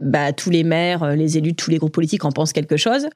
bah, 0.00 0.32
tous 0.32 0.50
les 0.50 0.64
maires, 0.64 1.02
euh, 1.02 1.14
les 1.14 1.38
élus 1.38 1.54
tous 1.54 1.70
les 1.70 1.78
groupes 1.78 1.92
politiques 1.92 2.24
en 2.24 2.32
pensent 2.32 2.52
quelque 2.52 2.76
chose. 2.76 3.08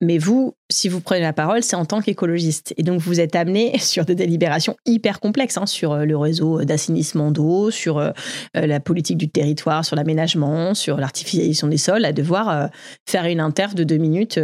Mais 0.00 0.18
vous, 0.18 0.54
si 0.70 0.88
vous 0.88 1.00
prenez 1.00 1.20
la 1.20 1.32
parole, 1.32 1.62
c'est 1.62 1.76
en 1.76 1.84
tant 1.84 2.02
qu'écologiste. 2.02 2.74
Et 2.76 2.82
donc, 2.82 3.00
vous 3.00 3.20
êtes 3.20 3.36
amené 3.36 3.78
sur 3.80 4.04
des 4.04 4.14
délibérations 4.14 4.76
hyper 4.84 5.20
complexes, 5.20 5.56
hein, 5.56 5.66
sur 5.66 5.96
le 5.96 6.16
réseau 6.16 6.64
d'assainissement 6.64 7.30
d'eau, 7.30 7.70
sur 7.70 8.12
la 8.52 8.80
politique 8.80 9.16
du 9.16 9.28
territoire, 9.28 9.84
sur 9.84 9.94
l'aménagement, 9.94 10.74
sur 10.74 10.96
l'artificialisation 10.96 11.68
des 11.68 11.76
sols, 11.76 12.04
à 12.04 12.12
devoir 12.12 12.68
faire 13.08 13.26
une 13.26 13.40
interf 13.40 13.76
de 13.76 13.84
deux 13.84 13.98
minutes 13.98 14.40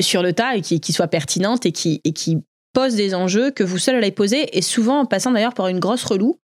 sur 0.00 0.22
le 0.22 0.32
tas 0.32 0.56
et 0.56 0.60
qui, 0.60 0.80
qui 0.80 0.92
soit 0.92 1.08
pertinente 1.08 1.66
et 1.66 1.72
qui, 1.72 2.00
et 2.04 2.12
qui 2.12 2.38
pose 2.72 2.94
des 2.94 3.14
enjeux 3.14 3.50
que 3.50 3.64
vous 3.64 3.78
seul 3.78 3.96
allez 3.96 4.12
poser, 4.12 4.56
et 4.56 4.62
souvent 4.62 5.00
en 5.00 5.06
passant 5.06 5.32
d'ailleurs 5.32 5.54
par 5.54 5.68
une 5.68 5.80
grosse 5.80 6.04
reloue. 6.04 6.38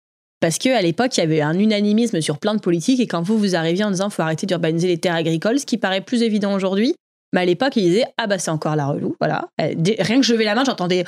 Parce 0.41 0.59
qu'à 0.59 0.81
l'époque, 0.81 1.17
il 1.17 1.21
y 1.21 1.23
avait 1.23 1.43
un 1.43 1.59
unanimisme 1.59 2.21
sur 2.21 2.39
plein 2.39 2.55
de 2.55 2.61
politiques, 2.61 3.01
et 3.01 3.07
quand 3.07 3.23
vous, 3.23 3.39
vous 3.39 3.57
arriviez 3.57 3.85
en 3.85 3.91
disant 3.91 4.11
faut 4.11 4.23
arrêter 4.23 4.47
d'urbaniser 4.47 4.89
les 4.89 4.99
terres 4.99 5.15
agricoles, 5.15 5.59
ce 5.59 5.67
qui 5.67 5.77
paraît 5.77 6.01
plus 6.01 6.23
évident 6.23 6.55
aujourd'hui, 6.55 6.95
mais 7.33 7.43
à 7.43 7.45
l'époque, 7.45 7.77
ils 7.77 7.83
disaient 7.83 8.07
Ah, 8.17 8.27
bah, 8.27 8.39
c'est 8.39 8.51
encore 8.51 8.77
la 8.77 8.87
reloue. 8.87 9.17
Voilà. 9.21 9.49
Euh, 9.61 9.75
rien 9.99 10.21
que 10.21 10.27
je 10.27 10.33
levais 10.33 10.45
la 10.45 10.55
main, 10.55 10.65
j'entendais 10.65 11.05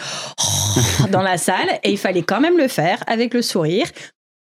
dans 1.11 1.23
la 1.23 1.39
salle, 1.39 1.81
et 1.83 1.91
il 1.91 1.99
fallait 1.99 2.23
quand 2.23 2.41
même 2.41 2.59
le 2.59 2.69
faire 2.69 3.03
avec 3.07 3.35
le 3.35 3.43
sourire. 3.43 3.87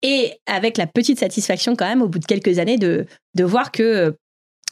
Et 0.04 0.32
avec 0.46 0.78
la 0.78 0.88
petite 0.88 1.20
satisfaction, 1.20 1.76
quand 1.76 1.86
même, 1.86 2.02
au 2.02 2.08
bout 2.08 2.18
de 2.18 2.24
quelques 2.24 2.58
années, 2.58 2.76
de, 2.76 3.06
de 3.36 3.44
voir 3.44 3.70
que 3.70 4.16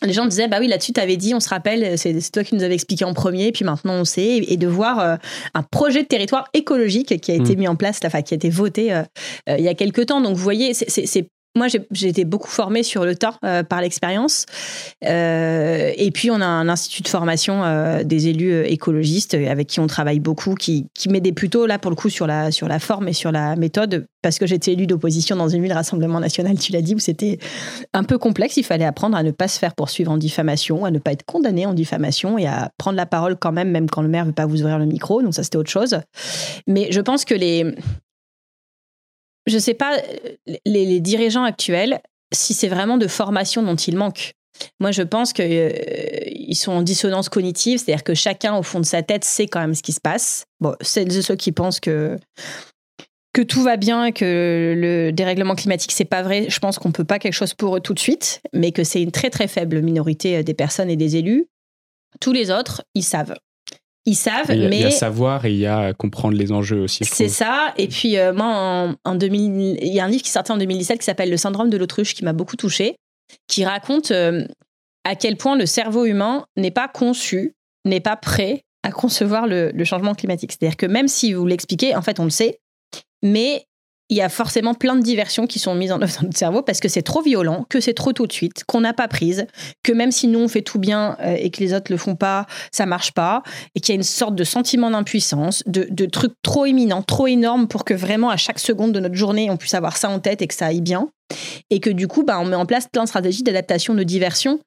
les 0.02 0.12
gens 0.12 0.26
disaient 0.26 0.48
bah 0.48 0.58
oui 0.60 0.68
là-dessus 0.68 0.92
tu 0.92 1.00
avais 1.00 1.16
dit 1.16 1.34
on 1.34 1.40
se 1.40 1.48
rappelle 1.48 1.98
c'est 1.98 2.18
toi 2.30 2.44
qui 2.44 2.54
nous 2.54 2.62
avais 2.62 2.74
expliqué 2.74 3.04
en 3.04 3.14
premier 3.14 3.52
puis 3.52 3.64
maintenant 3.64 3.94
on 3.94 4.04
sait 4.04 4.38
et 4.38 4.56
de 4.56 4.66
voir 4.66 5.00
euh, 5.00 5.16
un 5.54 5.62
projet 5.62 6.02
de 6.02 6.08
territoire 6.08 6.48
écologique 6.54 7.20
qui 7.20 7.32
a 7.32 7.34
été 7.34 7.56
mm. 7.56 7.58
mis 7.58 7.68
en 7.68 7.76
place 7.76 8.00
enfin 8.04 8.22
qui 8.22 8.34
a 8.34 8.36
été 8.36 8.50
voté 8.50 8.92
euh, 8.92 9.02
euh, 9.48 9.56
il 9.58 9.64
y 9.64 9.68
a 9.68 9.74
quelques 9.74 10.06
temps 10.06 10.20
donc 10.20 10.36
vous 10.36 10.42
voyez 10.42 10.74
c'est 10.74 11.28
moi, 11.56 11.66
j'ai 11.68 12.08
été 12.08 12.24
beaucoup 12.24 12.48
formée 12.48 12.84
sur 12.84 13.04
le 13.04 13.16
tas 13.16 13.36
euh, 13.44 13.64
par 13.64 13.80
l'expérience. 13.80 14.46
Euh, 15.04 15.90
et 15.96 16.12
puis, 16.12 16.30
on 16.30 16.40
a 16.40 16.46
un 16.46 16.68
institut 16.68 17.02
de 17.02 17.08
formation 17.08 17.64
euh, 17.64 18.04
des 18.04 18.28
élus 18.28 18.64
écologistes 18.66 19.34
avec 19.34 19.66
qui 19.66 19.80
on 19.80 19.88
travaille 19.88 20.20
beaucoup, 20.20 20.54
qui, 20.54 20.86
qui 20.94 21.08
m'aidait 21.08 21.32
plutôt, 21.32 21.66
là, 21.66 21.80
pour 21.80 21.90
le 21.90 21.96
coup, 21.96 22.08
sur 22.08 22.28
la, 22.28 22.52
sur 22.52 22.68
la 22.68 22.78
forme 22.78 23.08
et 23.08 23.12
sur 23.12 23.32
la 23.32 23.56
méthode, 23.56 24.06
parce 24.22 24.38
que 24.38 24.46
j'étais 24.46 24.74
élue 24.74 24.86
d'opposition 24.86 25.34
dans 25.34 25.48
une 25.48 25.60
ville 25.60 25.72
Rassemblement 25.72 26.20
National, 26.20 26.56
tu 26.56 26.70
l'as 26.70 26.82
dit, 26.82 26.94
où 26.94 27.00
c'était 27.00 27.38
un 27.94 28.04
peu 28.04 28.16
complexe. 28.16 28.56
Il 28.56 28.64
fallait 28.64 28.84
apprendre 28.84 29.16
à 29.16 29.24
ne 29.24 29.32
pas 29.32 29.48
se 29.48 29.58
faire 29.58 29.74
poursuivre 29.74 30.12
en 30.12 30.18
diffamation, 30.18 30.84
à 30.84 30.92
ne 30.92 31.00
pas 31.00 31.10
être 31.10 31.24
condamné 31.24 31.66
en 31.66 31.74
diffamation 31.74 32.38
et 32.38 32.46
à 32.46 32.70
prendre 32.78 32.96
la 32.96 33.06
parole 33.06 33.36
quand 33.36 33.52
même, 33.52 33.70
même 33.70 33.90
quand 33.90 34.02
le 34.02 34.08
maire 34.08 34.24
ne 34.24 34.28
veut 34.30 34.34
pas 34.34 34.46
vous 34.46 34.60
ouvrir 34.60 34.78
le 34.78 34.86
micro. 34.86 35.20
Donc, 35.20 35.34
ça, 35.34 35.42
c'était 35.42 35.58
autre 35.58 35.70
chose. 35.70 35.98
Mais 36.68 36.92
je 36.92 37.00
pense 37.00 37.24
que 37.24 37.34
les 37.34 37.74
je 39.46 39.54
ne 39.54 39.60
sais 39.60 39.74
pas, 39.74 39.96
les, 40.66 41.00
dirigeants 41.00 41.44
actuels, 41.44 42.00
si 42.32 42.54
c'est 42.54 42.68
vraiment 42.68 42.98
de 42.98 43.06
formation 43.06 43.62
dont 43.62 43.76
ils 43.76 43.96
manquent. 43.96 44.32
Moi, 44.78 44.90
je 44.90 45.02
pense 45.02 45.32
qu'ils 45.32 45.44
euh, 45.46 46.54
sont 46.54 46.72
en 46.72 46.82
dissonance 46.82 47.28
cognitive, 47.28 47.78
c'est-à-dire 47.78 48.04
que 48.04 48.14
chacun, 48.14 48.56
au 48.56 48.62
fond 48.62 48.80
de 48.80 48.84
sa 48.84 49.02
tête, 49.02 49.24
sait 49.24 49.46
quand 49.46 49.60
même 49.60 49.74
ce 49.74 49.82
qui 49.82 49.92
se 49.92 50.00
passe. 50.00 50.44
Bon, 50.60 50.74
celles 50.82 51.16
et 51.16 51.22
ceux 51.22 51.36
qui 51.36 51.52
pensent 51.52 51.80
que, 51.80 52.18
que 53.32 53.40
tout 53.40 53.62
va 53.62 53.76
bien, 53.76 54.12
que 54.12 54.74
le 54.76 55.12
dérèglement 55.12 55.54
climatique, 55.54 55.92
c'est 55.92 56.04
pas 56.04 56.22
vrai, 56.22 56.46
je 56.50 56.58
pense 56.58 56.78
qu'on 56.78 56.92
peut 56.92 57.04
pas 57.04 57.18
quelque 57.18 57.34
chose 57.34 57.54
pour 57.54 57.76
eux 57.76 57.80
tout 57.80 57.94
de 57.94 57.98
suite, 57.98 58.42
mais 58.52 58.72
que 58.72 58.84
c'est 58.84 59.02
une 59.02 59.12
très 59.12 59.30
très 59.30 59.48
faible 59.48 59.80
minorité 59.80 60.36
euh, 60.36 60.42
des 60.42 60.54
personnes 60.54 60.90
et 60.90 60.96
des 60.96 61.16
élus. 61.16 61.46
Tous 62.20 62.32
les 62.32 62.50
autres, 62.50 62.82
ils 62.94 63.04
savent 63.04 63.34
ils 64.06 64.14
savent, 64.14 64.48
mais... 64.48 64.78
Il 64.78 64.80
y 64.80 64.84
a 64.84 64.90
savoir 64.90 65.44
et 65.44 65.52
il 65.52 65.58
y 65.58 65.66
a 65.66 65.92
comprendre 65.92 66.36
les 66.36 66.52
enjeux 66.52 66.80
aussi. 66.80 67.04
C'est 67.04 67.28
ça. 67.28 67.74
Et 67.76 67.88
puis, 67.88 68.16
euh, 68.16 68.32
moi, 68.32 68.94
en, 69.04 69.14
2000, 69.14 69.78
il 69.82 69.92
y 69.92 70.00
a 70.00 70.04
un 70.04 70.08
livre 70.08 70.22
qui 70.22 70.30
sortait 70.30 70.52
en 70.52 70.56
2017 70.56 70.98
qui 70.98 71.04
s'appelle 71.04 71.30
Le 71.30 71.36
syndrome 71.36 71.68
de 71.68 71.76
l'autruche 71.76 72.14
qui 72.14 72.24
m'a 72.24 72.32
beaucoup 72.32 72.56
touché, 72.56 72.96
qui 73.46 73.64
raconte 73.64 74.10
euh, 74.10 74.46
à 75.04 75.16
quel 75.16 75.36
point 75.36 75.56
le 75.56 75.66
cerveau 75.66 76.06
humain 76.06 76.46
n'est 76.56 76.70
pas 76.70 76.88
conçu, 76.88 77.54
n'est 77.84 78.00
pas 78.00 78.16
prêt 78.16 78.62
à 78.82 78.90
concevoir 78.90 79.46
le, 79.46 79.70
le 79.72 79.84
changement 79.84 80.14
climatique. 80.14 80.52
C'est-à-dire 80.52 80.78
que 80.78 80.86
même 80.86 81.08
si 81.08 81.34
vous 81.34 81.46
l'expliquez, 81.46 81.94
en 81.94 82.02
fait, 82.02 82.20
on 82.20 82.24
le 82.24 82.30
sait, 82.30 82.58
mais 83.22 83.66
il 84.10 84.16
y 84.16 84.22
a 84.22 84.28
forcément 84.28 84.74
plein 84.74 84.96
de 84.96 85.02
diversions 85.02 85.46
qui 85.46 85.60
sont 85.60 85.74
mises 85.74 85.92
en 85.92 86.02
œuvre 86.02 86.12
dans 86.16 86.26
notre 86.26 86.38
cerveau 86.38 86.62
parce 86.62 86.80
que 86.80 86.88
c'est 86.88 87.02
trop 87.02 87.22
violent, 87.22 87.64
que 87.68 87.80
c'est 87.80 87.94
trop 87.94 88.12
tout 88.12 88.26
de 88.26 88.32
suite, 88.32 88.64
qu'on 88.64 88.80
n'a 88.80 88.92
pas 88.92 89.06
prise, 89.06 89.46
que 89.84 89.92
même 89.92 90.10
si 90.10 90.26
nous 90.26 90.40
on 90.40 90.48
fait 90.48 90.62
tout 90.62 90.80
bien 90.80 91.16
euh, 91.20 91.36
et 91.38 91.50
que 91.50 91.60
les 91.60 91.72
autres 91.72 91.92
le 91.92 91.96
font 91.96 92.16
pas, 92.16 92.46
ça 92.72 92.86
marche 92.86 93.12
pas, 93.12 93.42
et 93.74 93.80
qu'il 93.80 93.94
y 93.94 93.96
a 93.96 93.96
une 93.96 94.02
sorte 94.02 94.34
de 94.34 94.44
sentiment 94.44 94.90
d'impuissance, 94.90 95.62
de, 95.66 96.06
trucs 96.06 96.34
trop 96.42 96.66
éminents, 96.66 97.02
trop 97.02 97.28
énormes 97.28 97.68
pour 97.68 97.84
que 97.84 97.94
vraiment 97.94 98.30
à 98.30 98.36
chaque 98.36 98.58
seconde 98.58 98.92
de 98.92 98.98
notre 98.98 99.14
journée 99.14 99.48
on 99.48 99.56
puisse 99.56 99.74
avoir 99.74 99.96
ça 99.96 100.10
en 100.10 100.18
tête 100.18 100.42
et 100.42 100.48
que 100.48 100.54
ça 100.54 100.66
aille 100.66 100.80
bien. 100.80 101.08
Et 101.70 101.78
que 101.78 101.90
du 101.90 102.08
coup, 102.08 102.24
bah, 102.24 102.40
on 102.40 102.44
met 102.44 102.56
en 102.56 102.66
place 102.66 102.88
plein 102.88 103.04
de 103.04 103.08
stratégies 103.08 103.44
d'adaptation, 103.44 103.94
de 103.94 104.02
diversion, 104.02 104.58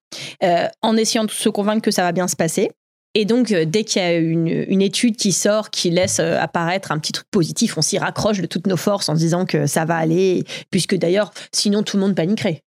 euh, 0.44 0.68
en 0.82 0.96
essayant 0.96 1.26
de 1.26 1.32
se 1.32 1.50
convaincre 1.50 1.82
que 1.82 1.92
ça 1.92 2.04
va 2.04 2.14
bien 2.14 2.30
se 2.30 2.38
passer. 2.38 2.72
Et 3.15 3.25
donc, 3.25 3.51
euh, 3.51 3.65
dès 3.65 3.84
qu'il 3.84 4.01
y 4.01 4.05
a 4.05 4.17
une, 4.17 4.48
une, 4.48 4.82
étude 4.82 5.15
qui 5.15 5.32
sort, 5.32 5.70
qui 5.70 5.91
laisse 5.91 6.20
euh, 6.20 6.39
apparaître 6.39 6.91
un 6.91 6.98
petit 6.98 7.12
truc 7.12 7.27
positif, 7.29 7.77
on 7.77 7.82
s'y 7.82 8.00
raccroche 8.00 8.41
de 8.41 8.48
toutes 8.48 8.65
nos 8.65 8.77
forces 8.77 9.08
en 9.08 9.15
se 9.15 9.20
disant 9.20 9.46
que 9.46 9.67
ça 9.67 9.86
va 9.86 9.98
aller, 9.98 10.43
puisque 10.72 10.96
d'ailleurs, 10.96 11.32
sinon 11.51 11.84
tout 11.84 11.98
le 11.98 12.01
monde 12.01 12.15
paniquerait. 12.15 12.63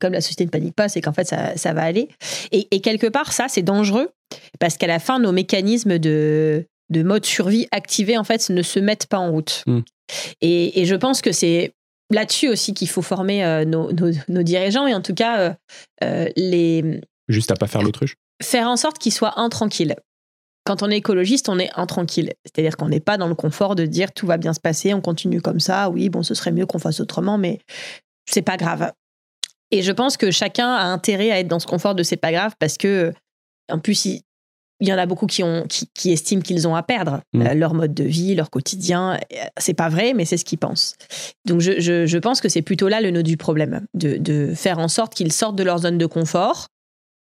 comme 0.00 0.14
la 0.14 0.22
société 0.22 0.46
ne 0.46 0.50
panique 0.50 0.74
pas, 0.74 0.88
c'est 0.88 1.02
qu'en 1.02 1.12
fait, 1.12 1.24
ça, 1.24 1.56
ça, 1.56 1.74
va 1.74 1.82
aller. 1.82 2.08
Et, 2.50 2.66
et, 2.70 2.80
quelque 2.80 3.06
part, 3.08 3.32
ça, 3.32 3.46
c'est 3.48 3.62
dangereux, 3.62 4.10
parce 4.58 4.78
qu'à 4.78 4.86
la 4.86 4.98
fin, 4.98 5.18
nos 5.18 5.32
mécanismes 5.32 5.98
de, 5.98 6.64
de 6.88 7.02
mode 7.02 7.26
survie 7.26 7.68
activés, 7.70 8.16
en 8.16 8.24
fait, 8.24 8.48
ne 8.48 8.62
se 8.62 8.80
mettent 8.80 9.06
pas 9.06 9.18
en 9.18 9.30
route. 9.32 9.64
Hmm. 9.66 9.80
Et, 10.40 10.80
et, 10.80 10.86
je 10.86 10.94
pense 10.94 11.20
que 11.20 11.32
c'est 11.32 11.72
là-dessus 12.10 12.48
aussi 12.48 12.72
qu'il 12.72 12.88
faut 12.88 13.02
former 13.02 13.44
euh, 13.44 13.66
nos, 13.66 13.90
nos, 13.92 14.42
dirigeants, 14.42 14.86
et 14.86 14.94
en 14.94 15.02
tout 15.02 15.14
cas, 15.14 15.56
les... 16.36 17.00
Juste 17.28 17.50
à 17.50 17.54
pas 17.54 17.66
faire 17.66 17.82
l'autruche 17.82 18.16
faire 18.42 18.68
en 18.68 18.76
sorte 18.76 18.98
qu'il 18.98 19.12
soit 19.12 19.38
intranquille. 19.38 19.96
Quand 20.64 20.82
on 20.82 20.90
est 20.90 20.96
écologiste, 20.96 21.48
on 21.48 21.58
est 21.58 21.70
intranquille. 21.76 22.32
C'est-à-dire 22.44 22.76
qu'on 22.76 22.88
n'est 22.88 23.00
pas 23.00 23.18
dans 23.18 23.28
le 23.28 23.34
confort 23.34 23.74
de 23.74 23.84
dire 23.84 24.12
tout 24.12 24.26
va 24.26 24.38
bien 24.38 24.54
se 24.54 24.60
passer, 24.60 24.94
on 24.94 25.02
continue 25.02 25.40
comme 25.40 25.60
ça, 25.60 25.90
oui, 25.90 26.08
bon, 26.08 26.22
ce 26.22 26.34
serait 26.34 26.52
mieux 26.52 26.66
qu'on 26.66 26.78
fasse 26.78 27.00
autrement, 27.00 27.36
mais 27.36 27.60
c'est 28.26 28.42
pas 28.42 28.56
grave. 28.56 28.92
Et 29.70 29.82
je 29.82 29.92
pense 29.92 30.16
que 30.16 30.30
chacun 30.30 30.68
a 30.68 30.84
intérêt 30.84 31.30
à 31.30 31.40
être 31.40 31.48
dans 31.48 31.58
ce 31.58 31.66
confort 31.66 31.94
de 31.94 32.02
c'est 32.02 32.16
pas 32.16 32.32
grave 32.32 32.54
parce 32.58 32.78
que, 32.78 33.12
en 33.70 33.78
plus, 33.78 34.06
il, 34.06 34.22
y 34.80 34.92
en 34.92 34.98
a 34.98 35.04
beaucoup 35.04 35.26
qui, 35.26 35.42
ont, 35.42 35.66
qui, 35.68 36.12
estiment 36.12 36.42
qu'ils 36.42 36.66
ont 36.66 36.76
à 36.76 36.82
perdre 36.82 37.20
mmh. 37.32 37.42
euh, 37.42 37.54
leur 37.54 37.74
mode 37.74 37.92
de 37.92 38.04
vie, 38.04 38.34
leur 38.34 38.50
quotidien. 38.50 39.18
C'est 39.58 39.74
pas 39.74 39.88
vrai, 39.88 40.14
mais 40.14 40.24
c'est 40.24 40.36
ce 40.36 40.44
qu'ils 40.44 40.58
pensent. 40.58 40.94
Donc 41.44 41.60
je, 41.60 41.80
je, 41.80 42.18
pense 42.18 42.40
que 42.40 42.48
c'est 42.48 42.62
plutôt 42.62 42.88
là 42.88 43.00
le 43.00 43.10
nœud 43.10 43.22
du 43.22 43.36
problème, 43.36 43.86
de, 43.94 44.16
de 44.16 44.54
faire 44.54 44.78
en 44.78 44.88
sorte 44.88 45.14
qu'ils 45.14 45.32
sortent 45.32 45.56
de 45.56 45.64
leur 45.64 45.78
zone 45.78 45.98
de 45.98 46.06
confort 46.06 46.68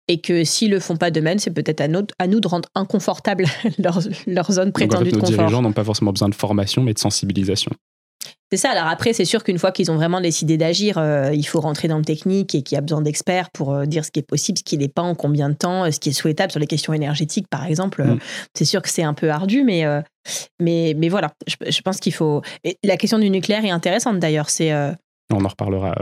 et 0.08 0.20
que 0.20 0.44
s'ils 0.44 0.70
le 0.70 0.80
font 0.80 0.96
pas 0.96 1.10
de 1.10 1.20
même, 1.20 1.38
c'est 1.38 1.50
peut-être 1.50 1.80
à, 1.80 1.88
à, 2.18 2.26
nous 2.26 2.40
de 2.40 2.48
rendre 2.48 2.68
inconfortable 2.74 3.46
leur, 3.78 4.00
leur, 4.26 4.52
zone 4.52 4.72
prétendue 4.72 5.10
Donc, 5.10 5.22
de 5.22 5.26
confort. 5.26 5.44
Les 5.46 5.50
gens 5.50 5.62
n'ont 5.62 5.72
pas 5.72 5.84
forcément 5.84 6.12
besoin 6.12 6.28
de 6.28 6.34
formation, 6.34 6.82
mais 6.82 6.92
de 6.92 6.98
sensibilisation. 6.98 7.72
C'est 8.50 8.58
ça. 8.58 8.70
Alors 8.70 8.86
après, 8.86 9.12
c'est 9.12 9.24
sûr 9.24 9.42
qu'une 9.42 9.58
fois 9.58 9.72
qu'ils 9.72 9.90
ont 9.90 9.96
vraiment 9.96 10.20
décidé 10.20 10.56
d'agir, 10.56 10.98
euh, 10.98 11.32
il 11.32 11.44
faut 11.44 11.60
rentrer 11.60 11.88
dans 11.88 11.98
le 11.98 12.04
technique 12.04 12.54
et 12.54 12.62
qu'il 12.62 12.76
y 12.76 12.78
a 12.78 12.82
besoin 12.82 13.00
d'experts 13.00 13.50
pour 13.50 13.72
euh, 13.72 13.86
dire 13.86 14.04
ce 14.04 14.10
qui 14.10 14.20
est 14.20 14.26
possible, 14.26 14.58
ce 14.58 14.62
qui 14.62 14.78
n'est 14.78 14.88
pas, 14.88 15.02
en 15.02 15.14
combien 15.14 15.48
de 15.48 15.54
temps, 15.54 15.90
ce 15.90 15.98
qui 15.98 16.10
est 16.10 16.12
souhaitable 16.12 16.52
sur 16.52 16.60
les 16.60 16.66
questions 16.66 16.92
énergétiques, 16.92 17.48
par 17.48 17.64
exemple. 17.64 18.04
Mm. 18.04 18.18
C'est 18.54 18.64
sûr 18.64 18.82
que 18.82 18.90
c'est 18.90 19.02
un 19.02 19.14
peu 19.14 19.30
ardu, 19.30 19.64
mais, 19.64 19.84
euh, 19.86 20.02
mais, 20.60 20.94
mais 20.96 21.08
voilà. 21.08 21.32
Je, 21.46 21.80
pense 21.80 21.98
qu'il 21.98 22.12
faut. 22.12 22.42
la 22.84 22.96
question 22.96 23.18
du 23.18 23.30
nucléaire 23.30 23.64
est 23.64 23.70
intéressante 23.70 24.18
d'ailleurs. 24.20 24.50
C'est. 24.50 24.72
On 25.32 25.44
en 25.44 25.48
reparlera 25.48 25.94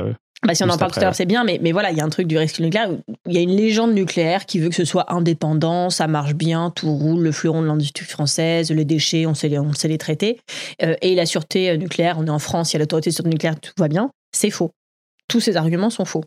bah, 0.44 0.54
si 0.54 0.64
on 0.64 0.68
en 0.68 0.76
parle 0.76 0.90
tout 0.90 0.98
à 0.98 1.02
l'heure, 1.02 1.14
c'est 1.14 1.26
bien, 1.26 1.44
mais, 1.44 1.60
mais 1.62 1.70
voilà, 1.70 1.92
il 1.92 1.96
y 1.96 2.00
a 2.00 2.04
un 2.04 2.08
truc 2.08 2.26
du 2.26 2.36
risque 2.36 2.58
nucléaire. 2.58 2.90
Il 3.26 3.32
y 3.32 3.38
a 3.38 3.40
une 3.40 3.54
légende 3.54 3.94
nucléaire 3.94 4.44
qui 4.44 4.58
veut 4.58 4.70
que 4.70 4.74
ce 4.74 4.84
soit 4.84 5.12
indépendant, 5.12 5.88
ça 5.88 6.08
marche 6.08 6.34
bien, 6.34 6.72
tout 6.74 6.92
roule, 6.92 7.22
le 7.22 7.30
fleuron 7.30 7.62
de 7.62 7.68
l'industrie 7.68 8.06
française, 8.06 8.72
les 8.72 8.84
déchets, 8.84 9.26
on 9.26 9.34
sait 9.34 9.48
les, 9.48 9.58
on 9.60 9.72
sait 9.72 9.88
les 9.88 9.98
traiter. 9.98 10.40
Euh, 10.82 10.96
et 11.00 11.14
la 11.14 11.26
sûreté 11.26 11.70
euh, 11.70 11.76
nucléaire, 11.76 12.16
on 12.18 12.26
est 12.26 12.30
en 12.30 12.40
France, 12.40 12.72
il 12.72 12.74
y 12.74 12.76
a 12.76 12.80
l'autorité 12.80 13.10
de 13.10 13.14
sûreté 13.14 13.30
nucléaire, 13.30 13.58
tout 13.60 13.72
va 13.78 13.86
bien. 13.86 14.10
C'est 14.34 14.50
faux. 14.50 14.72
Tous 15.28 15.40
ces 15.40 15.56
arguments 15.56 15.90
sont 15.90 16.04
faux. 16.04 16.24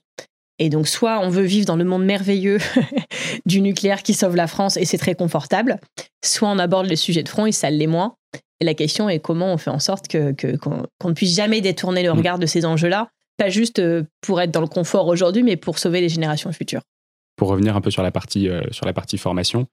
Et 0.59 0.69
donc, 0.69 0.87
soit 0.87 1.19
on 1.19 1.29
veut 1.29 1.43
vivre 1.43 1.65
dans 1.65 1.75
le 1.75 1.83
monde 1.83 2.05
merveilleux 2.05 2.59
du 3.45 3.59
nucléaire 3.59 4.01
qui 4.01 4.13
sauve 4.13 4.37
la 4.37 4.47
France 4.47 4.77
et 4.77 4.85
c'est 4.85 4.97
très 4.97 5.15
confortable, 5.15 5.77
soit 6.23 6.49
on 6.49 6.59
aborde 6.59 6.85
les 6.85 6.95
sujets 6.95 7.23
de 7.23 7.29
front 7.29 7.45
et 7.45 7.51
ça 7.51 7.69
l'est 7.69 7.87
moins. 7.87 8.15
Et 8.61 8.65
la 8.65 8.73
question 8.73 9.09
est 9.09 9.19
comment 9.19 9.51
on 9.51 9.57
fait 9.57 9.69
en 9.69 9.79
sorte 9.79 10.07
que, 10.07 10.31
qu'on, 10.55 10.85
ne 11.03 11.13
puisse 11.13 11.35
jamais 11.35 11.59
détourner 11.59 12.03
le 12.03 12.13
mm. 12.13 12.17
regard 12.17 12.39
de 12.39 12.45
ces 12.45 12.65
enjeux-là 12.65 13.09
pas 13.37 13.49
juste 13.49 13.81
pour 14.21 14.41
être 14.41 14.51
dans 14.51 14.61
le 14.61 14.67
confort 14.67 15.07
aujourd'hui, 15.07 15.43
mais 15.43 15.57
pour 15.57 15.79
sauver 15.79 16.01
les 16.01 16.09
générations 16.09 16.51
futures. 16.51 16.81
Pour 17.35 17.49
revenir 17.49 17.75
un 17.75 17.81
peu 17.81 17.91
sur 17.91 18.03
la 18.03 18.11
partie, 18.11 18.49
sur 18.71 18.85
la 18.85 18.93
partie 18.93 19.17
formation, 19.17 19.67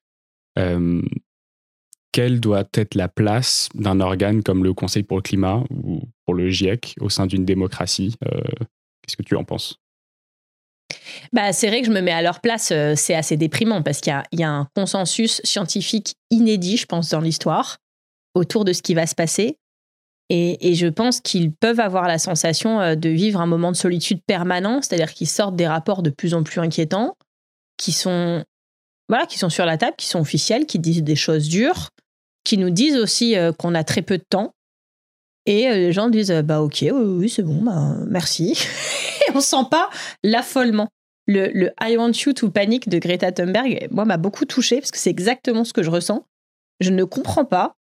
quelle 2.12 2.40
doit 2.40 2.64
être 2.74 2.94
la 2.94 3.08
place 3.08 3.68
d'un 3.74 4.00
organe 4.00 4.42
comme 4.42 4.64
le 4.64 4.74
Conseil 4.74 5.04
pour 5.04 5.16
le 5.16 5.22
climat 5.22 5.62
ou 5.70 6.02
pour 6.24 6.34
le 6.34 6.50
GIEC 6.50 6.96
au 7.00 7.08
sein 7.08 7.26
d'une 7.26 7.44
démocratie 7.44 8.16
Qu'est-ce 9.02 9.16
que 9.16 9.22
tu 9.22 9.36
en 9.36 9.44
penses? 9.44 9.78
Bah, 11.32 11.52
c'est 11.52 11.68
vrai 11.68 11.80
que 11.80 11.86
je 11.86 11.92
me 11.92 12.00
mets 12.00 12.12
à 12.12 12.22
leur 12.22 12.40
place, 12.40 12.70
euh, 12.70 12.94
c'est 12.96 13.14
assez 13.14 13.36
déprimant 13.36 13.82
parce 13.82 14.00
qu'il 14.00 14.12
y, 14.32 14.42
a, 14.42 14.50
un 14.50 14.68
consensus 14.76 15.40
scientifique 15.44 16.14
inédit, 16.30 16.76
je 16.76 16.86
pense, 16.86 17.10
dans 17.10 17.20
l'histoire 17.20 17.78
autour 18.34 18.64
de 18.64 18.72
ce 18.72 18.82
qui 18.82 18.94
va 18.94 19.06
se 19.06 19.14
passer. 19.14 19.58
Et, 20.34 20.74
je 20.74 20.86
pense 20.86 21.20
qu'ils 21.20 21.52
peuvent 21.52 21.78
avoir 21.78 22.08
la 22.08 22.18
sensation 22.18 22.80
euh, 22.80 22.94
de 22.94 23.10
vivre 23.10 23.42
un 23.42 23.46
moment 23.46 23.70
de 23.70 23.76
solitude 23.76 24.22
permanent, 24.26 24.80
c'est-à-dire 24.80 25.12
qu'ils 25.12 25.28
sortent 25.28 25.56
des 25.56 25.66
rapports 25.66 26.02
de 26.02 26.08
plus 26.08 26.32
en 26.32 26.42
plus 26.42 26.58
inquiétants, 26.58 27.18
qui 27.76 27.92
sont, 27.92 28.42
voilà, 29.10 29.26
qui 29.26 29.38
sont 29.38 29.50
sur 29.50 29.66
la 29.66 29.76
table, 29.76 29.94
qui 29.98 30.06
sont 30.06 30.20
officiels, 30.20 30.64
qui 30.64 30.78
disent 30.78 31.02
des 31.02 31.16
choses 31.16 31.50
dures, 31.50 31.90
qui 32.44 32.56
nous 32.56 32.70
disent 32.70 32.96
aussi 32.96 33.36
euh, 33.36 33.52
qu'on 33.52 33.74
a 33.74 33.84
très 33.84 34.00
peu 34.00 34.16
de 34.16 34.24
temps. 34.26 34.54
Et 35.44 35.68
les 35.68 35.92
gens 35.92 36.08
disent 36.08 36.32
bah 36.44 36.62
ok, 36.62 36.78
oui, 36.80 36.90
oui 36.92 37.28
c'est 37.28 37.42
bon, 37.42 37.60
bah, 37.62 37.96
merci. 38.06 38.52
et 39.28 39.32
on 39.34 39.40
sent 39.40 39.66
pas 39.70 39.90
l'affolement. 40.22 40.88
Le, 41.26 41.50
le, 41.52 41.72
I 41.78 41.98
want 41.98 42.12
you 42.24 42.32
to 42.32 42.48
panic 42.48 42.88
de 42.88 42.98
Greta 42.98 43.32
Thunberg, 43.32 43.86
moi, 43.90 44.06
m'a 44.06 44.16
beaucoup 44.16 44.46
touché 44.46 44.80
parce 44.80 44.90
que 44.92 44.98
c'est 44.98 45.10
exactement 45.10 45.64
ce 45.64 45.74
que 45.74 45.82
je 45.82 45.90
ressens. 45.90 46.24
Je 46.80 46.90
ne 46.90 47.04
comprends 47.04 47.44
pas 47.44 47.74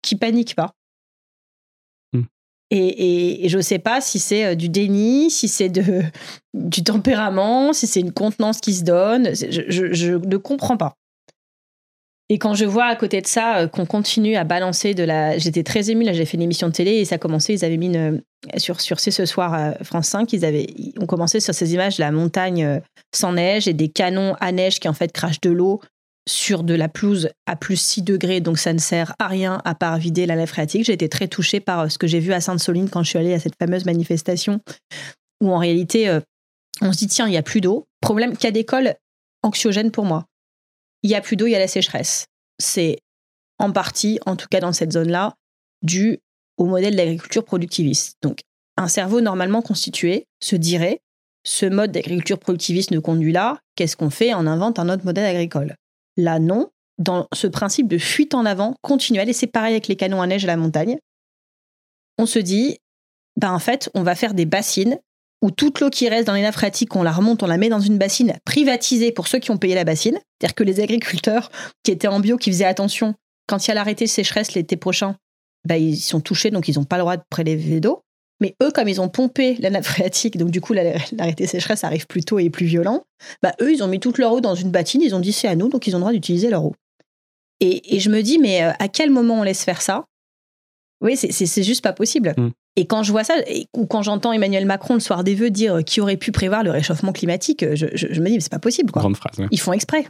qui 0.00 0.16
panique 0.16 0.54
pas. 0.54 0.72
Et, 2.70 3.48
je 3.48 3.56
ne 3.56 3.62
sais 3.62 3.78
pas 3.78 4.00
si 4.00 4.18
c'est 4.18 4.44
euh, 4.44 4.54
du 4.54 4.68
déni, 4.68 5.30
si 5.30 5.48
c'est 5.48 5.70
du 6.54 6.84
tempérament, 6.84 7.72
si 7.72 7.86
c'est 7.86 8.00
une 8.00 8.12
contenance 8.12 8.60
qui 8.60 8.74
se 8.74 8.84
donne. 8.84 9.30
je, 9.34 10.14
ne 10.14 10.36
comprends 10.36 10.76
pas. 10.76 10.94
Et 12.30 12.38
quand 12.38 12.54
je 12.54 12.66
vois 12.66 12.84
à 12.84 12.96
côté 12.96 13.22
de 13.22 13.26
ça 13.26 13.58
euh, 13.58 13.68
qu'on 13.68 13.86
continue 13.86 14.36
à 14.36 14.44
balancer 14.44 14.92
de 14.92 15.02
la. 15.02 15.38
J'étais 15.38 15.62
très 15.62 15.90
émue, 15.90 16.04
là, 16.04 16.12
j'ai 16.12 16.26
fait 16.26 16.36
une 16.36 16.42
émission 16.42 16.68
de 16.68 16.72
télé 16.72 16.96
et 16.96 17.04
ça 17.04 17.14
a 17.14 17.18
commencé. 17.18 17.54
Ils 17.54 17.64
avaient 17.64 17.78
mis 17.78 17.86
une... 17.86 18.20
sur, 18.58 18.82
sur 18.82 19.00
C'est 19.00 19.10
ce 19.10 19.24
soir 19.24 19.54
à 19.54 19.72
France 19.82 20.08
5, 20.08 20.30
ils 20.34 20.44
avaient 20.44 20.66
ont 21.00 21.06
commencé 21.06 21.40
sur 21.40 21.54
ces 21.54 21.72
images 21.72 21.98
la 21.98 22.10
montagne 22.10 22.64
euh, 22.64 22.80
sans 23.14 23.32
neige 23.32 23.66
et 23.66 23.72
des 23.72 23.88
canons 23.88 24.34
à 24.40 24.52
neige 24.52 24.78
qui 24.78 24.88
en 24.88 24.92
fait 24.92 25.10
crachent 25.10 25.40
de 25.40 25.50
l'eau 25.50 25.80
sur 26.28 26.62
de 26.62 26.74
la 26.74 26.88
pelouse 26.88 27.30
à 27.46 27.56
plus 27.56 27.80
6 27.80 28.02
degrés, 28.02 28.40
donc 28.40 28.58
ça 28.58 28.72
ne 28.72 28.78
sert 28.78 29.14
à 29.18 29.28
rien 29.28 29.62
à 29.64 29.74
part 29.74 29.98
vider 29.98 30.26
la 30.26 30.36
lèvre 30.36 30.50
phréatique. 30.50 30.84
J'ai 30.84 30.92
été 30.92 31.08
très 31.08 31.26
touchée 31.26 31.60
par 31.60 31.80
euh, 31.80 31.88
ce 31.88 31.98
que 31.98 32.06
j'ai 32.06 32.20
vu 32.20 32.32
à 32.32 32.40
Sainte-Soline 32.40 32.90
quand 32.90 33.02
je 33.02 33.08
suis 33.10 33.18
allée 33.18 33.34
à 33.34 33.40
cette 33.40 33.56
fameuse 33.58 33.84
manifestation 33.84 34.60
où 35.40 35.52
en 35.52 35.58
réalité, 35.58 36.18
on 36.80 36.92
se 36.92 36.98
dit 36.98 37.06
tiens, 37.06 37.28
il 37.28 37.30
n'y 37.30 37.36
a 37.36 37.42
plus 37.42 37.60
d'eau. 37.60 37.86
Problème, 38.00 38.36
cas 38.36 38.50
d'école 38.50 38.94
anxiogène 39.44 39.92
pour 39.92 40.04
moi 40.04 40.26
il 41.02 41.10
y 41.10 41.14
a 41.14 41.20
plus 41.20 41.36
d'eau, 41.36 41.46
il 41.46 41.52
y 41.52 41.56
a 41.56 41.58
la 41.58 41.68
sécheresse. 41.68 42.26
C'est 42.58 42.98
en 43.58 43.72
partie, 43.72 44.18
en 44.26 44.36
tout 44.36 44.46
cas 44.50 44.60
dans 44.60 44.72
cette 44.72 44.92
zone-là, 44.92 45.34
dû 45.82 46.18
au 46.56 46.66
modèle 46.66 46.96
d'agriculture 46.96 47.44
productiviste. 47.44 48.16
Donc, 48.22 48.40
un 48.76 48.88
cerveau 48.88 49.20
normalement 49.20 49.62
constitué 49.62 50.26
se 50.42 50.56
dirait 50.56 51.00
ce 51.44 51.66
mode 51.66 51.92
d'agriculture 51.92 52.38
productiviste 52.38 52.90
nous 52.90 53.00
conduit 53.00 53.32
là, 53.32 53.58
qu'est-ce 53.74 53.96
qu'on 53.96 54.10
fait? 54.10 54.34
On 54.34 54.46
invente 54.46 54.78
un 54.78 54.88
autre 54.88 55.04
modèle 55.04 55.24
agricole. 55.24 55.74
Là, 56.18 56.38
non. 56.38 56.68
Dans 56.98 57.28
ce 57.32 57.46
principe 57.46 57.86
de 57.86 57.96
fuite 57.96 58.34
en 58.34 58.44
avant 58.44 58.74
continuelle, 58.82 59.28
et 59.28 59.32
c'est 59.32 59.46
pareil 59.46 59.72
avec 59.72 59.86
les 59.86 59.94
canons 59.94 60.20
à 60.20 60.26
neige 60.26 60.44
à 60.44 60.48
la 60.48 60.56
montagne, 60.56 60.98
on 62.18 62.26
se 62.26 62.40
dit, 62.40 62.78
ben 63.36 63.52
en 63.52 63.60
fait, 63.60 63.88
on 63.94 64.02
va 64.02 64.16
faire 64.16 64.34
des 64.34 64.44
bassines 64.44 64.98
où 65.40 65.52
toute 65.52 65.78
l'eau 65.78 65.90
qui 65.90 66.08
reste 66.08 66.26
dans 66.26 66.34
les 66.34 66.42
nappes 66.42 66.54
phréatiques, 66.54 66.96
on 66.96 67.04
la 67.04 67.12
remonte, 67.12 67.44
on 67.44 67.46
la 67.46 67.56
met 67.56 67.68
dans 67.68 67.78
une 67.78 67.98
bassine 67.98 68.34
privatisée 68.44 69.12
pour 69.12 69.28
ceux 69.28 69.38
qui 69.38 69.52
ont 69.52 69.56
payé 69.56 69.76
la 69.76 69.84
bassine. 69.84 70.18
C'est-à-dire 70.40 70.56
que 70.56 70.64
les 70.64 70.80
agriculteurs 70.80 71.52
qui 71.84 71.92
étaient 71.92 72.08
en 72.08 72.18
bio, 72.18 72.36
qui 72.36 72.50
faisaient 72.50 72.64
attention, 72.64 73.14
quand 73.46 73.64
il 73.64 73.68
y 73.68 73.70
a 73.70 73.74
l'arrêté 73.74 74.08
sécheresse 74.08 74.54
l'été 74.54 74.76
prochain, 74.76 75.14
bah, 75.64 75.78
ils 75.78 75.96
sont 75.96 76.20
touchés, 76.20 76.50
donc 76.50 76.66
ils 76.66 76.76
n'ont 76.76 76.84
pas 76.84 76.96
le 76.96 77.02
droit 77.02 77.16
de 77.16 77.22
prélever 77.30 77.78
d'eau. 77.78 78.02
Mais 78.40 78.54
eux, 78.62 78.70
comme 78.70 78.88
ils 78.88 79.00
ont 79.00 79.08
pompé 79.08 79.56
la 79.60 79.70
nappe 79.70 79.84
phréatique, 79.84 80.36
donc 80.38 80.50
du 80.50 80.60
coup 80.60 80.72
l'arrêté 80.72 81.46
sécheresse 81.46 81.84
arrive 81.84 82.06
plus 82.06 82.22
tôt 82.22 82.38
et 82.38 82.50
plus 82.50 82.66
violent, 82.66 83.04
bah, 83.42 83.52
eux, 83.60 83.72
ils 83.72 83.82
ont 83.82 83.88
mis 83.88 84.00
toute 84.00 84.18
leur 84.18 84.32
eau 84.32 84.40
dans 84.40 84.54
une 84.54 84.70
bassine, 84.70 85.02
ils 85.02 85.14
ont 85.14 85.20
dit 85.20 85.32
c'est 85.32 85.48
à 85.48 85.56
nous, 85.56 85.68
donc 85.68 85.86
ils 85.86 85.94
ont 85.94 85.98
le 85.98 86.02
droit 86.02 86.12
d'utiliser 86.12 86.50
leur 86.50 86.64
eau. 86.64 86.74
Et, 87.60 87.98
je 87.98 88.08
me 88.08 88.22
dis, 88.22 88.38
mais 88.38 88.62
euh, 88.62 88.70
à 88.78 88.86
quel 88.86 89.10
moment 89.10 89.40
on 89.40 89.42
laisse 89.42 89.64
faire 89.64 89.82
ça? 89.82 90.04
Oui, 91.00 91.16
c'est 91.16 91.62
juste 91.62 91.82
pas 91.82 91.92
possible. 91.92 92.34
Mm. 92.36 92.48
Et 92.76 92.86
quand 92.86 93.02
je 93.02 93.10
vois 93.10 93.24
ça, 93.24 93.34
ou 93.76 93.86
quand 93.86 94.02
j'entends 94.02 94.32
Emmanuel 94.32 94.64
Macron 94.64 94.94
le 94.94 95.00
soir 95.00 95.24
des 95.24 95.34
vœux 95.34 95.50
dire 95.50 95.84
qui 95.84 96.00
aurait 96.00 96.16
pu 96.16 96.30
prévoir 96.30 96.62
le 96.62 96.70
réchauffement 96.70 97.12
climatique, 97.12 97.64
je, 97.74 97.86
me 98.20 98.28
dis, 98.28 98.40
c'est 98.40 98.50
pas 98.50 98.60
possible. 98.60 98.92
Quoi. 98.92 99.02
Grande 99.02 99.16
phrase. 99.16 99.44
Ils 99.50 99.58
font 99.58 99.72
exprès. 99.72 100.06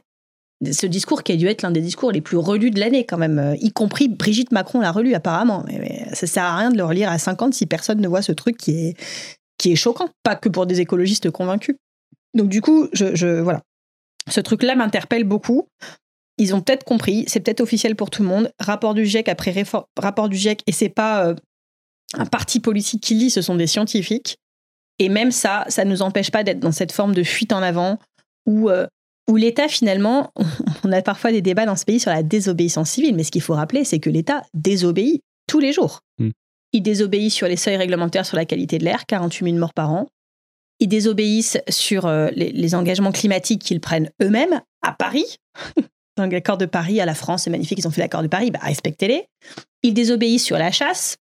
Ce 0.65 0.87
discours 0.87 1.23
qui 1.23 1.33
a 1.33 1.37
dû 1.37 1.47
être 1.47 1.63
l'un 1.63 1.71
des 1.71 1.81
discours 1.81 2.11
les 2.11 2.21
plus 2.21 2.37
relus 2.37 2.71
de 2.71 2.81
l'année, 2.81 3.05
quand 3.05 3.19
même, 3.19 3.39
euh, 3.39 3.57
y 3.61 3.73
compris 3.73 4.09
Brigitte 4.09 4.51
Macron 4.51 4.81
l'a 4.81 4.91
relu 4.91 5.15
apparemment. 5.15 5.65
Mais, 5.69 6.07
ça 6.13 6.27
sert 6.27 6.43
à 6.43 6.57
rien 6.57 6.71
de 6.71 6.77
le 6.77 6.85
relire 6.85 7.11
à 7.11 7.19
50 7.19 7.55
si 7.55 7.67
personne 7.67 8.01
ne 8.01 8.09
voit 8.09 8.23
ce 8.23 8.33
truc 8.33 8.57
qui 8.57 8.73
est, 8.73 8.97
qui 9.57 9.73
est 9.73 9.77
choquant, 9.77 10.09
pas 10.25 10.35
que 10.35 10.49
pour 10.49 10.67
des 10.67 10.81
écologistes 10.81 11.31
convaincus. 11.31 11.77
Donc, 12.35 12.49
du 12.49 12.61
coup, 12.61 12.89
voilà. 13.43 13.63
Ce 14.29 14.41
truc-là 14.41 14.75
m'interpelle 14.75 15.25
beaucoup. 15.25 15.69
Ils 16.39 16.55
ont 16.55 16.61
peut-être 16.61 16.85
compris, 16.85 17.25
c'est 17.27 17.41
peut-être 17.41 17.61
officiel 17.61 17.97
pour 17.97 18.11
tout 18.11 18.23
le 18.23 18.29
monde. 18.29 18.53
Rapport 18.61 18.95
du 18.95 19.05
GIEC 19.05 19.29
après 19.29 19.53
rapport 19.97 20.29
du 20.29 20.37
GIEC, 20.37 20.63
et 20.67 20.73
c'est 20.73 20.89
pas 20.89 21.27
euh, 21.27 21.35
un 22.15 22.27
parti 22.27 22.61
politique 22.61 23.03
qui 23.03 23.15
lit, 23.15 23.31
ce 23.31 23.43
sont 23.43 23.57
des 23.57 23.67
scientifiques. 23.67 24.39
Et 25.01 25.09
même 25.09 25.33
ça, 25.33 25.65
ça 25.69 25.85
ne 25.85 25.91
nous 25.91 26.03
empêche 26.03 26.31
pas 26.31 26.45
d'être 26.45 26.61
dans 26.61 26.73
cette 26.73 26.93
forme 26.93 27.15
de 27.15 27.25
fuite 27.25 27.53
en 27.53 27.63
avant 27.63 27.99
où, 28.47 28.71
euh, 28.71 28.87
où 29.29 29.37
l'État, 29.37 29.69
finalement, 29.69 30.33
on 30.85 30.93
a 30.93 31.03
parfois 31.03 31.31
des 31.31 31.43
débats 31.43 31.67
dans 31.67 31.77
ce 31.77 31.85
pays 31.85 32.01
sur 32.01 32.11
la 32.11 32.23
désobéissance 32.23 32.91
civile, 32.91 33.15
mais 33.15 33.25
ce 33.25 33.31
qu'il 33.31 33.43
faut 33.43 33.55
rappeler, 33.55 33.85
c'est 33.85 34.01
que 34.01 34.11
l'État 34.11 34.43
désobéit 34.55 35.23
tous 35.47 35.61
les 35.61 35.73
jours. 35.73 36.01
Hmm. 36.19 36.31
Il 36.73 36.83
désobéit 36.83 37.31
sur 37.31 37.47
les 37.47 37.57
seuils 37.57 37.77
réglementaires 37.77 38.27
sur 38.27 38.37
la 38.37 38.45
qualité 38.45 38.79
de 38.79 38.85
l'air, 38.85 39.07
48 39.07 39.45
000 39.45 39.59
morts 39.59 39.75
par 39.75 39.91
an. 39.91 40.07
Ils 40.81 40.89
désobéissent 40.89 41.59
sur 41.69 42.07
euh, 42.07 42.29
les, 42.35 42.53
les, 42.53 42.75
engagements 42.75 43.11
climatiques 43.11 43.63
qu'ils 43.63 43.81
prennent 43.81 44.11
eux-mêmes 44.23 44.61
à 44.83 44.93
Paris. 44.93 45.39
Dans 46.17 46.27
l'accord 46.27 46.59
de 46.59 46.67
Paris, 46.67 47.01
à 47.01 47.07
la 47.07 47.15
France, 47.15 47.45
c'est 47.45 47.51
magnifique, 47.51 47.79
ils 47.79 47.87
ont 47.87 47.91
fait 47.91 48.01
l'accord 48.01 48.23
de 48.23 48.29
Paris, 48.29 48.51
bah, 48.51 48.61
respectez-les. 48.63 49.25
Ils 49.83 49.95
désobéissent 49.95 50.45
sur 50.45 50.59
la 50.59 50.73
chasse, 50.73 51.17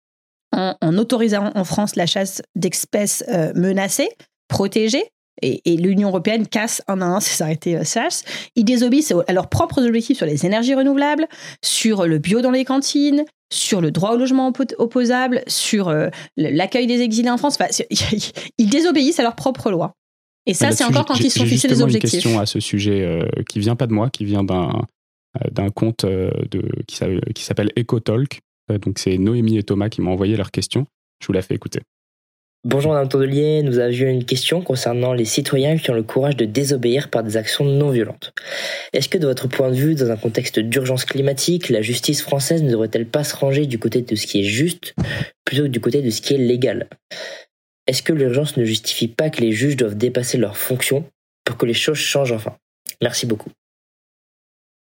en, 0.52 0.98
autorisant 0.98 1.52
en 1.56 1.63
France 1.63 1.96
la 1.96 2.06
chasse 2.06 2.42
d'espèces 2.56 3.24
euh, 3.28 3.54
menacées, 3.56 4.10
protégées, 4.48 5.06
et, 5.41 5.78
l'Union 5.78 6.10
européenne 6.10 6.48
casse 6.48 6.82
un 6.88 7.02
à 7.02 7.06
un 7.06 7.19
ces 7.19 7.41
arrêtés 7.41 7.76
euh, 7.76 7.84
chasse. 7.84 8.24
Ils 8.56 8.63
désobéissent 8.63 9.13
à 9.28 9.34
leurs 9.34 9.50
propres 9.50 9.86
objectifs 9.86 10.17
sur 10.17 10.26
les 10.26 10.46
énergies 10.46 10.76
renouvelables, 10.76 11.28
sur 11.63 12.06
le 12.06 12.19
bio 12.19 12.41
dans 12.41 12.52
les 12.52 12.65
cantines, 12.65 13.26
sur 13.52 13.82
le 13.82 13.91
droit 13.91 14.12
au 14.12 14.17
logement 14.17 14.52
opposable, 14.78 15.43
sur 15.48 15.89
euh, 15.89 16.10
l'accueil 16.38 16.88
des 16.88 17.02
exilés 17.02 17.30
en 17.30 17.38
France. 17.38 17.58
ils 18.58 18.69
désobéissent 18.69 19.19
à 19.19 19.24
leurs 19.24 19.36
propres 19.36 19.72
lois. 19.72 19.93
Et 20.46 20.54
ça, 20.54 20.72
c'est 20.72 20.84
encore 20.84 21.06
quand 21.06 21.19
ils 21.19 21.32
sont 21.32 21.46
fixés 21.46 21.69
des 21.69 21.82
objectifs. 21.82 22.13
une 22.13 22.19
question 22.19 22.39
à 22.39 22.46
ce 22.46 22.60
sujet 22.60 23.22
qui 23.48 23.60
vient 23.60 23.78
pas 23.78 23.88
de 23.88 23.93
moi, 23.93 24.10
qui 24.10 24.26
vient 24.26 24.43
d'un 24.43 24.82
d'un 25.52 25.69
compte 25.69 26.06
de, 26.06 26.69
qui 26.86 27.43
s'appelle 27.43 27.72
EcoTalk, 27.78 28.41
euh, 28.72 28.78
donc 28.78 29.00
c'est 29.00 29.17
Noémie 29.17 29.58
et 29.58 29.63
Thomas 29.63 29.89
qui 29.89 30.02
m'ont 30.02 30.12
envoyé 30.12 30.36
leurs 30.36 30.52
questions. 30.52 30.86
Je 31.22 31.28
vous 31.28 31.34
la 31.34 31.41
fais 31.41 31.56
écouter. 31.56 31.82
Bonjour 32.65 32.93
Madame 32.93 33.10
Tondelier, 33.10 33.62
nous 33.62 33.78
avions 33.78 34.08
une 34.08 34.23
question 34.23 34.62
concernant 34.62 35.12
les 35.12 35.26
citoyens 35.26 35.78
qui 35.78 35.91
ont 35.91 35.95
le 35.95 36.02
courage 36.02 36.38
de 36.38 36.45
désobéir 36.45 37.10
par 37.10 37.21
des 37.21 37.36
actions 37.36 37.65
non 37.65 37.89
violentes. 37.89 38.34
Est-ce 38.93 39.10
que 39.10 39.17
de 39.17 39.28
votre 39.28 39.49
point 39.49 39.69
de 39.69 39.76
vue, 39.76 39.95
dans 39.95 40.10
un 40.10 40.15
contexte 40.15 40.60
d'urgence 40.60 41.04
climatique, 41.04 41.67
la 41.67 41.82
justice 41.82 42.21
française 42.21 42.63
ne 42.63 42.71
devrait-elle 42.71 43.06
pas 43.06 43.26
se 43.26 43.36
ranger 43.36 43.65
du 43.65 43.80
côté 43.80 44.02
de 44.02 44.15
ce 44.15 44.26
qui 44.26 44.39
est 44.39 44.45
juste 44.45 44.95
plutôt 45.43 45.63
que 45.63 45.67
du 45.67 45.82
côté 45.82 46.02
de 46.02 46.10
ce 46.10 46.21
qui 46.21 46.36
est 46.36 46.38
légal? 46.38 46.88
Est-ce 47.86 48.02
que 48.02 48.13
l'urgence 48.13 48.56
ne 48.56 48.63
justifie 48.63 49.10
pas 49.10 49.30
que 49.30 49.41
les 49.41 49.52
juges 49.52 49.76
doivent 49.76 49.97
dépasser 49.97 50.38
leurs 50.38 50.56
fonctions 50.56 51.04
pour 51.43 51.58
que 51.58 51.65
les 51.65 51.73
choses 51.73 51.97
changent 51.97 52.32
enfin? 52.32 52.56
Merci 53.02 53.26
beaucoup. 53.26 53.49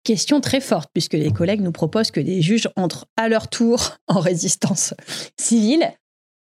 Question 0.05 0.39
très 0.39 0.61
forte, 0.61 0.89
puisque 0.93 1.15
les 1.15 1.31
collègues 1.31 1.59
nous 1.59 1.73
proposent 1.73 2.11
que 2.11 2.21
les 2.21 2.41
juges 2.41 2.69
entrent 2.77 3.07
à 3.17 3.27
leur 3.27 3.49
tour 3.49 3.97
en 4.07 4.21
résistance 4.21 4.93
civile. 5.37 5.91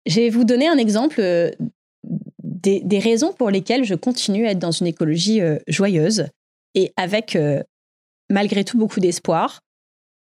Je 0.05 0.21
vais 0.21 0.29
vous 0.29 0.43
donner 0.43 0.67
un 0.67 0.77
exemple 0.77 1.19
euh, 1.19 1.51
des, 2.43 2.99
raisons 2.99 3.33
pour 3.33 3.49
lesquelles 3.49 3.83
je 3.83 3.95
continue 3.95 4.47
à 4.47 4.51
être 4.51 4.59
dans 4.59 4.71
une 4.71 4.87
écologie 4.87 5.41
euh, 5.41 5.57
joyeuse 5.67 6.27
et 6.73 6.93
avec 6.97 7.35
euh, 7.35 7.63
malgré 8.29 8.63
tout 8.63 8.77
beaucoup 8.77 8.99
d'espoir. 8.99 9.61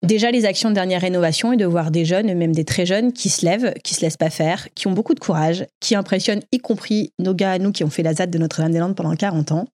Déjà 0.04 0.30
les 0.30 0.46
actions 0.46 0.70
de 0.70 0.76
dernière 0.76 1.02
rénovation 1.02 1.54
et 1.54 1.58
de 1.58 1.66
voir 1.66 1.90
des 1.90 2.06
jeunes, 2.06 2.34
même 2.36 2.54
des 2.54 2.66
très 2.66 2.86
jeunes, 2.86 3.12
qui 3.12 3.30
se 3.30 3.46
lèvent, 3.46 3.74
qui 3.84 3.96
se 3.96 4.02
laissent 4.02 4.18
pas 4.18 4.30
faire, 4.30 4.68
qui 4.76 4.88
ont 4.88 4.92
beaucoup 4.92 5.16
de 5.16 5.20
courage, 5.20 5.66
qui 5.80 5.96
impressionnent 5.96 6.44
y 6.52 6.60
compris 6.60 7.12
nos 7.18 7.34
gars 7.34 7.54
à 7.54 7.58
nous 7.58 7.72
qui 7.72 7.84
ont 7.84 7.90
fait 7.90 8.04
la 8.04 8.14
ZAD 8.14 8.30
de 8.30 8.38
Notre-Dame-des-Landes 8.38 8.96
pendant 8.96 9.16
40 9.16 9.52
ans. 9.54 9.66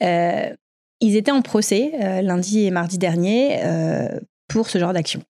Ils 0.00 1.16
étaient 1.16 1.32
en 1.32 1.42
procès 1.42 2.22
lundi 2.22 2.64
et 2.64 2.70
mardi 2.70 2.96
dernier 2.96 3.60
pour 4.48 4.70
ce 4.70 4.78
genre 4.78 4.94
d'action. 4.94 5.22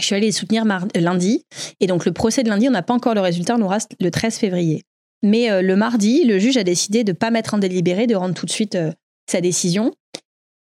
Je 0.00 0.06
suis 0.06 0.14
allée 0.14 0.26
les 0.26 0.32
soutenir 0.32 0.64
lundi. 0.94 1.44
Et 1.80 1.86
donc, 1.86 2.04
le 2.04 2.12
procès 2.12 2.42
de 2.42 2.48
lundi, 2.48 2.68
on 2.68 2.72
n'a 2.72 2.82
pas 2.82 2.94
encore 2.94 3.14
le 3.14 3.20
résultat, 3.20 3.54
on 3.54 3.58
nous 3.58 3.68
reste 3.68 3.92
le 4.00 4.10
13 4.10 4.36
février. 4.36 4.82
Mais 5.22 5.62
le 5.62 5.76
mardi, 5.76 6.24
le 6.24 6.38
juge 6.38 6.56
a 6.56 6.64
décidé 6.64 7.04
de 7.04 7.12
ne 7.12 7.16
pas 7.16 7.30
mettre 7.30 7.54
en 7.54 7.58
délibéré, 7.58 8.06
de 8.08 8.16
rendre 8.16 8.34
tout 8.34 8.46
de 8.46 8.50
suite 8.50 8.76
sa 9.30 9.40
décision. 9.40 9.94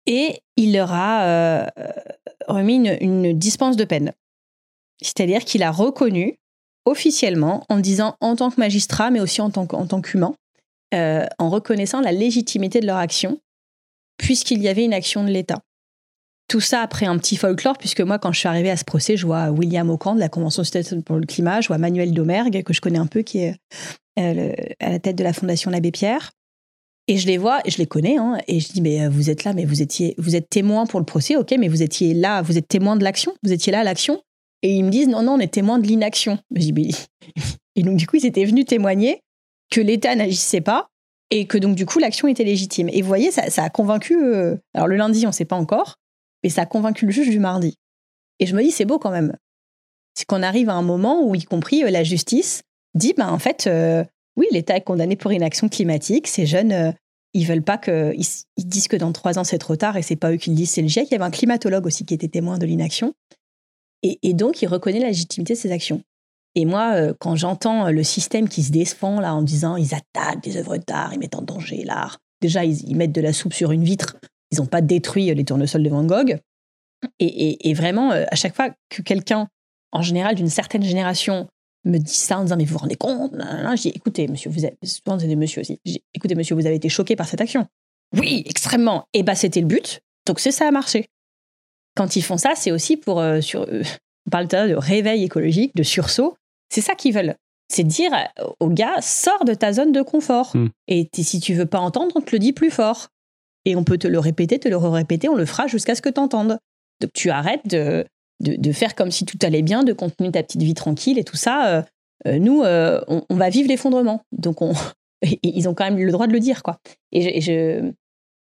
Et 0.06 0.41
il 0.58 0.73
leur 0.73 0.91
a 0.91 1.71
remis 2.47 2.76
une, 2.76 3.38
dispense 3.38 3.78
de 3.78 3.86
peine. 3.86 4.13
C'est-à-dire 5.02 5.45
qu'il 5.45 5.63
a 5.63 5.71
reconnu 5.71 6.38
officiellement 6.86 7.65
en 7.69 7.80
disant 7.80 8.15
en 8.19 8.36
tant 8.36 8.52
que 8.52 8.60
magistrat, 8.60 9.12
mais 9.12 9.19
aussi 9.19 9.41
en 9.41 9.49
tant 9.49 10.02
qu'humain, 10.02 10.36
euh, 10.93 11.26
en 11.39 11.49
reconnaissant 11.49 12.02
la 12.02 12.12
légitimité 12.12 12.80
de 12.80 12.86
leur 12.86 12.97
action, 12.97 13.39
puisqu'il 14.17 14.62
y 14.62 14.67
avait 14.67 14.84
une 14.84 14.93
action 14.93 15.23
de 15.23 15.30
l'État. 15.30 15.62
Tout 16.47 16.60
ça 16.60 16.82
après 16.82 17.06
un 17.06 17.17
petit 17.17 17.36
folklore, 17.36 17.77
puisque 17.77 18.01
moi, 18.01 18.19
quand 18.19 18.32
je 18.32 18.39
suis 18.39 18.49
arrivée 18.49 18.69
à 18.69 18.77
ce 18.77 18.84
procès, 18.84 19.17
je 19.17 19.25
vois 19.25 19.49
William 19.49 19.89
Ockham 19.89 20.15
de 20.15 20.19
la 20.19 20.29
Convention 20.29 20.63
citoyenne 20.63 21.03
pour 21.03 21.15
le 21.15 21.25
climat, 21.25 21.62
je 21.62 21.67
vois 21.67 21.77
Manuel 21.77 22.13
Domergue, 22.13 22.63
que 22.63 22.73
je 22.73 22.82
connais 22.82 22.99
un 22.99 23.08
peu, 23.08 23.21
qui 23.21 23.39
est 23.39 23.56
euh, 24.19 24.53
à 24.79 24.89
la 24.89 24.99
tête 24.99 25.15
de 25.15 25.23
la 25.23 25.34
Fondation 25.34 25.71
L'Abbé 25.71 25.91
Pierre. 25.91 26.32
Et 27.08 27.17
je 27.17 27.27
les 27.27 27.38
vois, 27.38 27.60
je 27.67 27.77
les 27.77 27.86
connais, 27.86 28.17
hein, 28.17 28.38
et 28.47 28.60
je 28.60 28.71
dis, 28.71 28.82
mais 28.82 29.03
euh, 29.03 29.10
vous 29.10 29.29
êtes 29.29 29.43
là, 29.43 29.53
mais 29.53 29.65
vous 29.65 29.82
étiez, 29.82 30.15
vous 30.17 30.36
êtes 30.36 30.49
témoin 30.49 30.86
pour 30.86 30.99
le 30.99 31.06
procès, 31.06 31.36
ok, 31.36 31.53
mais 31.60 31.67
vous 31.67 31.82
étiez 31.82 32.13
là, 32.13 32.41
vous 32.41 32.58
êtes 32.58 32.67
témoin 32.67 32.95
de 32.95 33.03
l'action, 33.03 33.34
vous 33.43 33.51
étiez 33.51 33.71
là 33.71 33.82
à 33.82 33.84
l'action. 33.84 34.21
Et 34.62 34.75
ils 34.75 34.84
me 34.86 34.89
disent, 34.89 35.10
non, 35.10 35.23
non, 35.23 35.34
on 35.34 35.39
est 35.39 35.53
témoin 35.53 35.79
de 35.79 35.88
l'inaction. 35.88 36.39
Et 37.75 37.82
donc, 37.84 37.97
du 37.97 38.08
coup, 38.08 38.15
ils 38.15 38.25
étaient 38.25 38.45
venus 38.45 38.65
témoigner 38.65 39.19
que 39.69 39.82
l'État 39.82 40.15
n'agissait 40.15 40.62
pas 40.62 40.88
et 41.32 41.47
que 41.47 41.58
donc, 41.58 41.75
du 41.75 41.86
coup, 41.86 41.99
l'action 41.99 42.27
était 42.27 42.43
légitime. 42.43 42.89
Et 42.89 43.01
vous 43.01 43.08
voyez, 43.08 43.32
ça, 43.32 43.63
a 43.63 43.69
convaincu, 43.69 44.15
euh, 44.23 44.56
alors 44.75 44.88
le 44.88 44.95
lundi, 44.95 45.25
on 45.25 45.29
ne 45.29 45.34
sait 45.34 45.45
pas 45.45 45.56
encore, 45.56 45.95
mais 46.43 46.49
ça 46.49 46.63
a 46.63 46.65
convaincu 46.65 47.06
le 47.06 47.12
juge 47.12 47.29
du 47.29 47.39
mardi. 47.39 47.77
Et 48.39 48.45
je 48.45 48.56
me 48.56 48.63
dis, 48.63 48.71
c'est 48.71 48.86
beau 48.86 48.99
quand 48.99 49.12
même. 49.12 49.36
C'est 50.15 50.25
qu'on 50.25 50.43
arrive 50.43 50.69
à 50.69 50.73
un 50.73 50.82
moment 50.82 51.23
où, 51.23 51.36
y 51.36 51.43
compris 51.43 51.84
euh, 51.84 51.89
la 51.89 52.03
justice, 52.03 52.62
dit, 52.95 53.13
ben, 53.17 53.29
en 53.29 53.39
fait, 53.39 53.67
euh, 53.67 54.03
oui, 54.36 54.47
l'État 54.51 54.75
est 54.75 54.82
condamné 54.82 55.15
pour 55.15 55.32
inaction 55.32 55.69
climatique. 55.69 56.27
Ces 56.27 56.45
jeunes, 56.45 56.93
ils 57.34 57.45
veulent 57.45 57.63
pas 57.63 57.77
que. 57.77 58.13
Ils, 58.15 58.67
disent 58.67 58.88
que 58.88 58.95
dans 58.95 59.12
trois 59.12 59.39
ans, 59.39 59.43
c'est 59.43 59.58
trop 59.58 59.75
tard 59.75 59.97
et 59.97 60.01
c'est 60.01 60.15
pas 60.15 60.32
eux 60.32 60.38
qui 60.38 60.49
le 60.49 60.56
disent, 60.56 60.71
c'est 60.71 60.82
le 60.82 60.88
GIEC. 60.88 61.08
Il 61.10 61.13
y 61.13 61.15
avait 61.15 61.23
un 61.23 61.32
climatologue 61.32 61.86
aussi 61.86 62.06
qui 62.06 62.13
était 62.13 62.27
témoin 62.27 62.58
de 62.58 62.65
l'inaction. 62.65 63.13
Et, 64.03 64.34
donc, 64.34 64.62
il 64.62 64.67
reconnaît 64.67 64.99
la 64.99 65.08
légitimité 65.08 65.53
de 65.53 65.58
ses 65.58 65.71
actions. 65.71 66.03
Et 66.56 66.65
moi, 66.65 66.93
euh, 66.95 67.13
quand 67.17 67.38
j'entends 67.38 67.89
le 67.89 68.03
système 68.03 68.49
qui 68.49 68.62
se 68.62 68.71
défend 68.71 69.21
là 69.21 69.34
en 69.34 69.41
disant 69.41 69.77
ils 69.77 69.95
attaquent 69.95 70.43
des 70.43 70.58
œuvres 70.58 70.77
d'art, 70.77 71.13
ils 71.13 71.19
mettent 71.19 71.36
en 71.36 71.41
danger 71.41 71.84
l'art. 71.84 72.19
Déjà, 72.41 72.65
ils, 72.65 72.97
mettent 72.97 73.13
de 73.13 73.21
la 73.21 73.32
soupe 73.32 73.53
sur 73.53 73.71
une 73.71 73.86
vitre. 73.86 74.17
Ils 74.54 74.62
n'ont 74.62 74.68
pas 74.68 74.82
détruit 74.82 75.34
les 75.34 75.44
tournesols 75.44 75.84
de 75.84 75.89
Van 75.89 76.04
Gogh. 76.04 76.38
Et, 77.20 77.74
vraiment, 77.74 78.12
euh, 78.12 78.24
à 78.32 78.36
chaque 78.36 78.56
fois 78.56 78.70
que 78.89 79.02
quelqu'un, 79.02 79.50
en 79.92 80.02
général 80.02 80.36
d'une 80.36 80.50
certaine 80.50 80.84
génération, 80.84 81.48
me 81.86 81.98
dit 81.98 82.13
ça 82.13 82.39
en 82.39 82.44
disant 82.44 82.56
mais 82.56 82.63
vous 82.63 82.74
vous 82.74 82.80
rendez 82.80 82.96
compte? 82.96 83.34
Je 83.36 83.82
dis 83.82 83.89
écoutez 83.89 84.28
monsieur, 84.30 84.50
vous 84.50 84.63
avez 84.63 84.78
souvent 84.84 85.18
des 85.18 85.36
monsieur 85.36 85.62
aussi. 85.62 85.82
écoutez 86.13 86.36
monsieur, 86.36 86.56
vous 86.56 86.66
avez 86.66 86.76
été 86.76 86.88
choqué 86.88 87.18
par 87.18 87.28
cette 87.28 87.42
action. 87.42 87.68
Oui, 88.16 88.44
extrêmement. 88.46 89.06
Et 89.13 89.24
bah 89.24 89.36
c'était 89.36 89.60
le 89.60 89.68
but. 89.68 90.00
Donc 90.26 90.39
c'est 90.39 90.52
ça 90.52 90.68
a 90.68 90.72
marché 90.72 91.08
quand 91.96 92.16
ils 92.16 92.22
font 92.22 92.38
ça, 92.38 92.54
c'est 92.56 92.72
aussi 92.72 92.98
pour. 92.98 93.20
Euh, 93.20 93.42
sur, 93.42 93.62
euh, 93.62 93.84
on 94.28 94.30
parle 94.30 94.48
de 94.48 94.76
réveil 94.76 95.24
écologique, 95.24 95.76
de 95.76 95.84
sursaut. 95.84 96.36
C'est 96.70 96.82
ça 96.82 96.96
qu'ils 96.96 97.13
veulent. 97.13 97.36
C'est 97.70 97.84
dire 97.84 98.12
au 98.60 98.70
gars, 98.70 99.02
sors 99.02 99.46
de 99.46 99.54
ta 99.54 99.74
zone 99.74 99.92
de 99.92 100.02
confort. 100.02 100.56
Hmm. 100.56 100.68
Et 100.88 101.10
si 101.13 101.39
tu 101.39 101.54
veux 101.54 101.66
pas 101.66 101.80
entendre, 101.80 102.13
on 102.16 102.22
te 102.22 102.32
le 102.32 102.39
dit 102.39 102.54
plus 102.54 102.70
fort. 102.70 103.10
Et 103.65 103.76
on 103.76 103.84
peut 103.84 103.97
te 103.97 104.08
le 104.08 104.19
répéter, 104.19 104.60
te 104.60 104.67
le 104.67 104.78
répéter, 104.78 105.30
on 105.30 105.36
le 105.36 105.45
fera 105.45 105.67
jusqu'à 105.67 105.95
ce 105.95 106.02
que 106.02 106.10
tu 106.10 106.19
entendes. 106.19 106.58
Donc 107.02 107.12
tu 107.13 107.30
arrêtes 107.30 107.67
de, 107.67 108.06
de, 108.39 108.71
faire 108.71 108.95
comme 108.95 109.12
si 109.12 109.26
tout 109.26 109.38
allait 109.41 109.62
bien, 109.62 109.84
de 109.84 109.93
continuer 109.93 110.32
ta 110.32 110.43
petite 110.43 110.62
vie 110.62 110.73
tranquille 110.73 111.17
et 111.17 111.23
tout 111.23 111.38
ça. 111.38 111.86
Euh, 112.28 112.39
nous, 112.39 112.62
on, 112.62 113.36
va 113.36 113.49
vivre 113.49 113.69
l'effondrement. 113.69 114.21
Donc 114.32 114.62
on, 114.62 114.73
ils 115.43 115.67
ont 115.69 115.73
quand 115.73 115.86
même 115.86 115.97
le 115.97 116.12
droit 116.12 116.28
de 116.28 116.34
le 116.34 116.39
dire, 116.39 116.62
quoi. 116.62 116.78
Et 117.12 117.41
je 117.41 117.91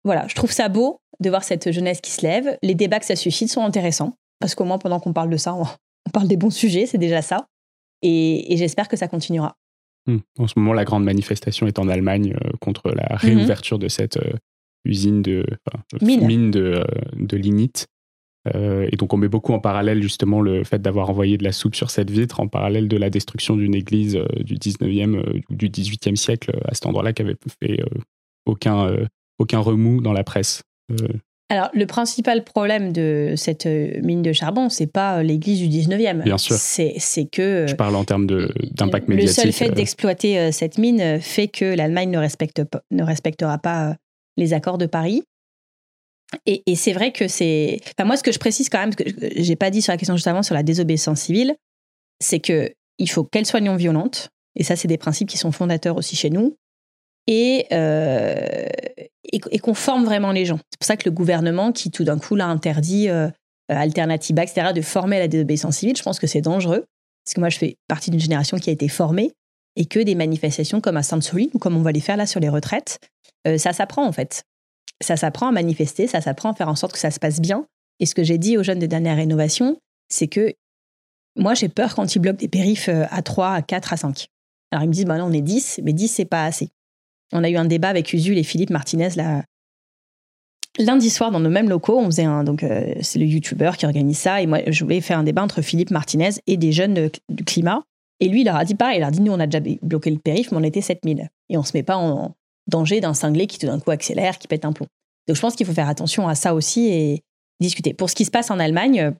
voilà, 0.07 0.25
je 0.27 0.35
trouve 0.35 0.51
ça 0.51 0.69
beau 0.69 1.01
de 1.19 1.29
voir 1.29 1.43
cette 1.43 1.71
jeunesse 1.71 1.99
qui 2.01 2.11
se 2.11 2.21
lève. 2.21 2.57
Les 2.63 2.75
débats 2.75 2.99
que 2.99 3.05
ça 3.05 3.15
suscite 3.15 3.49
sont 3.49 3.63
intéressants, 3.63 4.15
parce 4.39 4.55
qu'au 4.55 4.63
moins 4.63 4.77
pendant 4.77 4.99
qu'on 4.99 5.13
parle 5.13 5.29
de 5.29 5.37
ça, 5.37 5.53
on, 5.53 5.65
parle 6.13 6.29
des 6.29 6.37
bons 6.37 6.49
sujets, 6.49 6.85
c'est 6.85 6.97
déjà 6.97 7.21
ça. 7.21 7.47
Et, 8.01 8.55
j'espère 8.55 8.87
que 8.87 8.95
ça 8.95 9.09
continuera. 9.09 9.57
Hmm. 10.05 10.19
En 10.39 10.47
ce 10.47 10.57
moment, 10.57 10.71
la 10.71 10.85
grande 10.85 11.03
manifestation 11.03 11.67
est 11.67 11.79
en 11.79 11.89
Allemagne 11.89 12.37
euh, 12.41 12.51
contre 12.61 12.89
la 12.91 13.09
mhm. 13.11 13.17
réouverture 13.17 13.79
de 13.79 13.89
cette 13.89 14.15
euh, 14.15 14.33
usine 14.85 15.21
de 15.21 15.45
mine, 16.01 16.51
de, 16.51 16.61
euh, 16.61 16.83
de 17.15 17.37
lignite. 17.37 17.87
et 18.55 18.95
donc, 18.95 19.13
on 19.13 19.17
met 19.17 19.27
beaucoup 19.27 19.53
en 19.53 19.59
parallèle 19.59 20.01
justement 20.01 20.39
le 20.39 20.63
fait 20.63 20.81
d'avoir 20.81 21.09
envoyé 21.09 21.37
de 21.37 21.43
la 21.43 21.51
soupe 21.51 21.75
sur 21.75 21.89
cette 21.89 22.09
vitre, 22.09 22.39
en 22.39 22.47
parallèle 22.47 22.87
de 22.87 22.97
la 22.97 23.09
destruction 23.09 23.57
d'une 23.57 23.75
église 23.75 24.17
du 24.39 24.55
19e 24.55 25.41
ou 25.49 25.55
du 25.55 25.69
18e 25.69 26.15
siècle 26.15 26.57
à 26.65 26.73
cet 26.73 26.85
endroit-là 26.85 27.11
qui 27.11 27.23
avait 27.23 27.35
fait 27.61 27.83
aucun, 28.45 28.89
aucun 29.39 29.59
remous 29.59 30.01
dans 30.01 30.13
la 30.13 30.23
presse. 30.23 30.63
Euh, 30.91 31.07
Alors, 31.49 31.69
le 31.73 31.85
principal 31.85 32.43
problème 32.43 32.91
de 32.91 33.33
cette 33.35 33.65
euh, 33.65 33.99
mine 34.01 34.21
de 34.21 34.33
charbon, 34.33 34.69
c'est 34.69 34.91
pas 34.91 35.19
euh, 35.19 35.23
l'église 35.23 35.59
du 35.59 35.67
19e. 35.67 36.23
Bien 36.23 36.37
sûr. 36.37 36.55
C'est, 36.55 36.95
que. 37.31 37.65
Je 37.67 37.75
parle 37.75 37.95
en 37.95 38.03
termes 38.03 38.27
d'impact 38.27 39.07
médiatique. 39.07 39.45
Le 39.45 39.51
seul 39.51 39.53
fait 39.53 39.73
d'exploiter 39.73 40.51
cette 40.51 40.77
mine 40.77 41.19
fait 41.21 41.47
que 41.47 41.65
l'Allemagne 41.65 42.11
ne, 42.11 42.17
respecte 42.17 42.61
ne 42.91 43.03
respectera 43.03 43.57
pas 43.57 43.95
les 44.37 44.53
accords 44.53 44.77
de 44.77 44.85
Paris. 44.85 45.23
Et, 46.45 46.75
c'est 46.75 46.93
vrai 46.93 47.11
que 47.11 47.27
c'est. 47.27 47.79
Enfin, 47.97 48.05
moi, 48.05 48.17
ce 48.17 48.23
que 48.23 48.33
je 48.33 48.39
précise 48.39 48.69
quand 48.69 48.79
même, 48.79 48.91
ce 48.91 48.97
que 48.97 49.09
j'ai 49.37 49.55
pas 49.55 49.69
dit 49.69 49.81
sur 49.81 49.93
la 49.93 49.97
question 49.97 50.15
juste 50.15 50.27
avant 50.27 50.43
sur 50.43 50.55
la 50.55 50.63
désobéissance 50.63 51.21
civile, 51.21 51.55
c'est 52.19 52.39
que 52.39 52.73
il 52.97 53.09
faut 53.09 53.23
qu'elle 53.23 53.45
soit 53.45 53.61
non 53.61 53.75
violente. 53.75 54.29
Et 54.55 54.63
ça, 54.63 54.75
c'est 54.75 54.87
des 54.87 54.97
principes 54.97 55.29
qui 55.29 55.37
sont 55.37 55.51
fondateurs 55.51 55.95
aussi 55.95 56.15
chez 56.15 56.29
nous. 56.29 56.57
Et, 57.27 57.67
et, 57.71 59.59
qu'on 59.59 59.73
forme 59.73 60.05
vraiment 60.05 60.31
les 60.31 60.45
gens. 60.45 60.59
C'est 60.71 60.79
pour 60.79 60.85
ça 60.87 60.97
que 60.97 61.07
le 61.07 61.11
gouvernement, 61.11 61.71
qui 61.71 61.91
tout 61.91 62.03
d'un 62.03 62.17
coup 62.17 62.35
l'a 62.35 62.47
interdit, 62.47 63.09
euh, 63.09 63.27
euh 63.27 63.75
Alternativa, 63.75 64.43
etc., 64.43 64.71
de 64.73 64.81
former 64.81 65.19
la 65.19 65.27
désobéissance 65.27 65.77
civile, 65.77 65.97
je 65.97 66.03
pense 66.03 66.19
que 66.19 66.27
c'est 66.27 66.41
dangereux. 66.41 66.85
Parce 67.25 67.33
que 67.33 67.39
moi, 67.39 67.49
je 67.49 67.57
fais 67.57 67.75
partie 67.87 68.11
d'une 68.11 68.19
génération 68.19 68.57
qui 68.57 68.69
a 68.69 68.73
été 68.73 68.87
formée 68.87 69.33
et 69.77 69.85
que 69.85 69.99
des 69.99 70.15
manifestations 70.15 70.81
comme 70.81 70.97
à 70.97 71.03
Sainte-Soline 71.03 71.51
ou 71.53 71.59
comme 71.59 71.77
on 71.77 71.81
va 71.81 71.93
les 71.93 72.01
faire 72.01 72.17
là 72.17 72.25
sur 72.25 72.41
les 72.41 72.49
retraites, 72.49 72.99
euh, 73.47 73.57
ça 73.57 73.71
s'apprend 73.71 74.05
en 74.05 74.11
fait. 74.11 74.43
Ça 75.01 75.15
s'apprend 75.15 75.47
à 75.47 75.51
manifester, 75.51 76.07
ça 76.07 76.19
s'apprend 76.19 76.51
à 76.51 76.55
faire 76.55 76.67
en 76.67 76.75
sorte 76.75 76.93
que 76.93 76.99
ça 76.99 77.11
se 77.11 77.19
passe 77.19 77.39
bien. 77.39 77.65
Et 77.99 78.05
ce 78.05 78.15
que 78.15 78.23
j'ai 78.23 78.39
dit 78.39 78.57
aux 78.57 78.63
jeunes 78.63 78.79
de 78.79 78.87
dernière 78.87 79.15
rénovation, 79.15 79.77
c'est 80.09 80.27
que 80.27 80.53
moi, 81.37 81.53
j'ai 81.53 81.69
peur 81.69 81.93
quand 81.93 82.15
ils 82.15 82.19
bloquent 82.19 82.39
des 82.39 82.47
périphes 82.47 82.89
euh, 82.89 83.05
à 83.11 83.21
3, 83.21 83.51
à 83.51 83.61
4, 83.61 83.93
à 83.93 83.97
5. 83.97 84.27
Alors 84.71 84.83
ils 84.83 84.87
me 84.87 84.93
disent, 84.93 85.05
bah 85.05 85.17
là, 85.17 85.25
on 85.25 85.31
est 85.31 85.41
10, 85.41 85.81
mais 85.83 85.93
10, 85.93 86.07
c'est 86.07 86.25
pas 86.25 86.43
assez. 86.43 86.69
On 87.31 87.43
a 87.43 87.49
eu 87.49 87.55
un 87.55 87.65
débat 87.65 87.89
avec 87.89 88.11
Usul 88.11 88.37
et 88.37 88.43
Philippe 88.43 88.71
Martinez 88.71 89.09
là, 89.15 89.43
lundi 90.79 91.09
soir 91.09 91.29
dans 91.29 91.39
nos 91.39 91.49
mêmes 91.49 91.69
locaux. 91.69 91.99
On 91.99 92.05
faisait 92.05 92.23
un, 92.23 92.43
donc 92.43 92.63
euh, 92.63 92.95
c'est 93.01 93.19
le 93.19 93.25
YouTuber 93.25 93.71
qui 93.77 93.85
organise 93.85 94.17
ça 94.17 94.41
et 94.41 94.47
moi 94.47 94.59
je 94.65 94.83
voulais 94.83 95.01
faire 95.01 95.19
un 95.19 95.23
débat 95.23 95.43
entre 95.43 95.61
Philippe 95.61 95.91
Martinez 95.91 96.29
et 96.47 96.57
des 96.57 96.71
jeunes 96.71 97.09
du 97.29 97.43
climat. 97.43 97.83
Et 98.19 98.29
lui, 98.29 98.41
il 98.41 98.45
leur 98.45 98.55
a 98.55 98.65
dit 98.65 98.75
pareil, 98.75 98.97
il 98.97 98.99
leur 98.99 99.09
a 99.09 99.11
dit 99.11 99.21
nous 99.21 99.31
on 99.31 99.39
a 99.39 99.47
déjà 99.47 99.63
bloqué 99.81 100.09
le 100.09 100.17
périph, 100.17 100.51
mais 100.51 100.57
on 100.57 100.63
était 100.63 100.81
7000 100.81 101.29
et 101.49 101.57
on 101.57 101.63
se 101.63 101.75
met 101.75 101.83
pas 101.83 101.97
en 101.97 102.35
danger 102.67 102.99
d'un 102.99 103.13
cinglé 103.13 103.47
qui 103.47 103.59
tout 103.59 103.67
d'un 103.67 103.79
coup 103.79 103.91
accélère, 103.91 104.37
qui 104.37 104.47
pète 104.47 104.65
un 104.65 104.73
plomb. 104.73 104.87
Donc 105.27 105.35
je 105.35 105.41
pense 105.41 105.55
qu'il 105.55 105.65
faut 105.65 105.73
faire 105.73 105.89
attention 105.89 106.27
à 106.27 106.35
ça 106.35 106.55
aussi 106.55 106.87
et 106.87 107.23
discuter. 107.59 107.93
Pour 107.93 108.09
ce 108.09 108.15
qui 108.15 108.25
se 108.25 108.31
passe 108.31 108.49
en 108.51 108.59
Allemagne, 108.59 109.13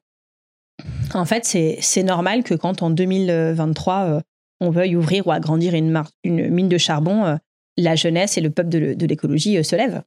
en 1.13 1.25
fait 1.25 1.45
c'est 1.45 2.03
normal 2.03 2.43
que 2.43 2.55
quand 2.55 2.81
en 2.81 2.89
2023 2.89 3.95
euh, 3.95 4.21
on 4.59 4.69
veuille 4.69 4.95
ouvrir 4.95 5.27
ou 5.27 5.31
agrandir 5.31 5.73
une, 5.75 6.03
une 6.23 6.49
mine 6.49 6.69
de 6.69 6.77
charbon, 6.77 7.25
euh, 7.25 7.35
la 7.77 7.95
jeunesse 7.95 8.37
et 8.37 8.41
le 8.41 8.49
peuple 8.49 8.69
de, 8.69 9.05
l'écologie 9.05 9.57
euh, 9.57 9.63
se 9.63 9.75
lèvent. 9.75 10.03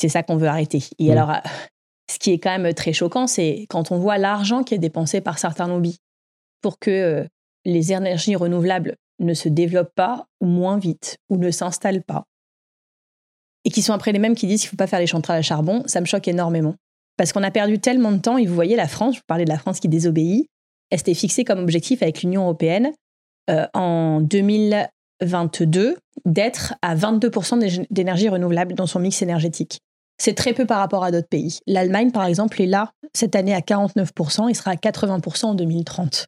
C'est 0.00 0.08
ça 0.08 0.22
qu'on 0.22 0.36
veut 0.36 0.48
arrêter. 0.48 0.82
Et 0.98 1.12
alors, 1.12 1.30
euh, 1.30 1.38
ce 2.10 2.18
qui 2.18 2.32
est 2.32 2.38
quand 2.38 2.58
même 2.58 2.74
très 2.74 2.92
choquant, 2.92 3.26
c'est 3.26 3.66
quand 3.68 3.92
on 3.92 3.98
voit 3.98 4.18
l'argent 4.18 4.64
qui 4.64 4.74
est 4.74 4.78
dépensé 4.78 5.20
par 5.20 5.38
certains 5.38 5.68
lobbies 5.68 6.00
pour 6.60 6.78
que 6.78 7.26
les 7.64 7.92
énergies 7.92 8.36
renouvelables 8.36 8.96
ne 9.20 9.34
se 9.34 9.48
développent 9.48 9.94
pas 9.94 10.26
moins 10.40 10.78
vite 10.78 11.18
ou 11.30 11.36
ne 11.36 11.50
s'installent 11.50 12.02
pas. 12.02 12.24
Et 13.64 13.70
qui 13.70 13.82
sont 13.82 13.92
après 13.92 14.12
les 14.12 14.18
mêmes 14.18 14.34
qui 14.34 14.46
disent 14.46 14.60
qu'il 14.60 14.68
ne 14.68 14.70
faut 14.70 14.76
pas 14.76 14.86
faire 14.86 15.00
les 15.00 15.06
centrales 15.06 15.38
à 15.38 15.42
charbon, 15.42 15.82
ça 15.86 16.00
me 16.00 16.06
choque 16.06 16.28
énormément. 16.28 16.74
Parce 17.16 17.32
qu'on 17.32 17.42
a 17.42 17.50
perdu 17.50 17.78
tellement 17.78 18.12
de 18.12 18.18
temps, 18.18 18.36
et 18.36 18.44
vous 18.44 18.54
voyez 18.54 18.76
la 18.76 18.88
France, 18.88 19.14
je 19.14 19.20
vous 19.20 19.26
parlais 19.26 19.44
de 19.44 19.50
la 19.50 19.58
France 19.58 19.80
qui 19.80 19.88
désobéit, 19.88 20.48
elle 20.90 20.98
s'était 20.98 21.14
fixée 21.14 21.44
comme 21.44 21.60
objectif 21.60 22.02
avec 22.02 22.22
l'Union 22.22 22.42
européenne 22.42 22.92
en 23.72 24.20
2000, 24.20 24.88
22 25.22 25.96
d'être 26.24 26.74
à 26.82 26.96
22% 26.96 27.86
d'énergie 27.90 28.28
renouvelable 28.28 28.74
dans 28.74 28.86
son 28.86 29.00
mix 29.00 29.22
énergétique. 29.22 29.80
C'est 30.18 30.34
très 30.34 30.52
peu 30.52 30.66
par 30.66 30.78
rapport 30.78 31.04
à 31.04 31.10
d'autres 31.10 31.28
pays. 31.28 31.58
L'Allemagne, 31.66 32.10
par 32.10 32.24
exemple, 32.24 32.60
est 32.60 32.66
là 32.66 32.92
cette 33.14 33.36
année 33.36 33.54
à 33.54 33.60
49%, 33.60 34.48
il 34.48 34.54
sera 34.54 34.72
à 34.72 34.76
80% 34.76 35.46
en 35.46 35.54
2030. 35.54 36.26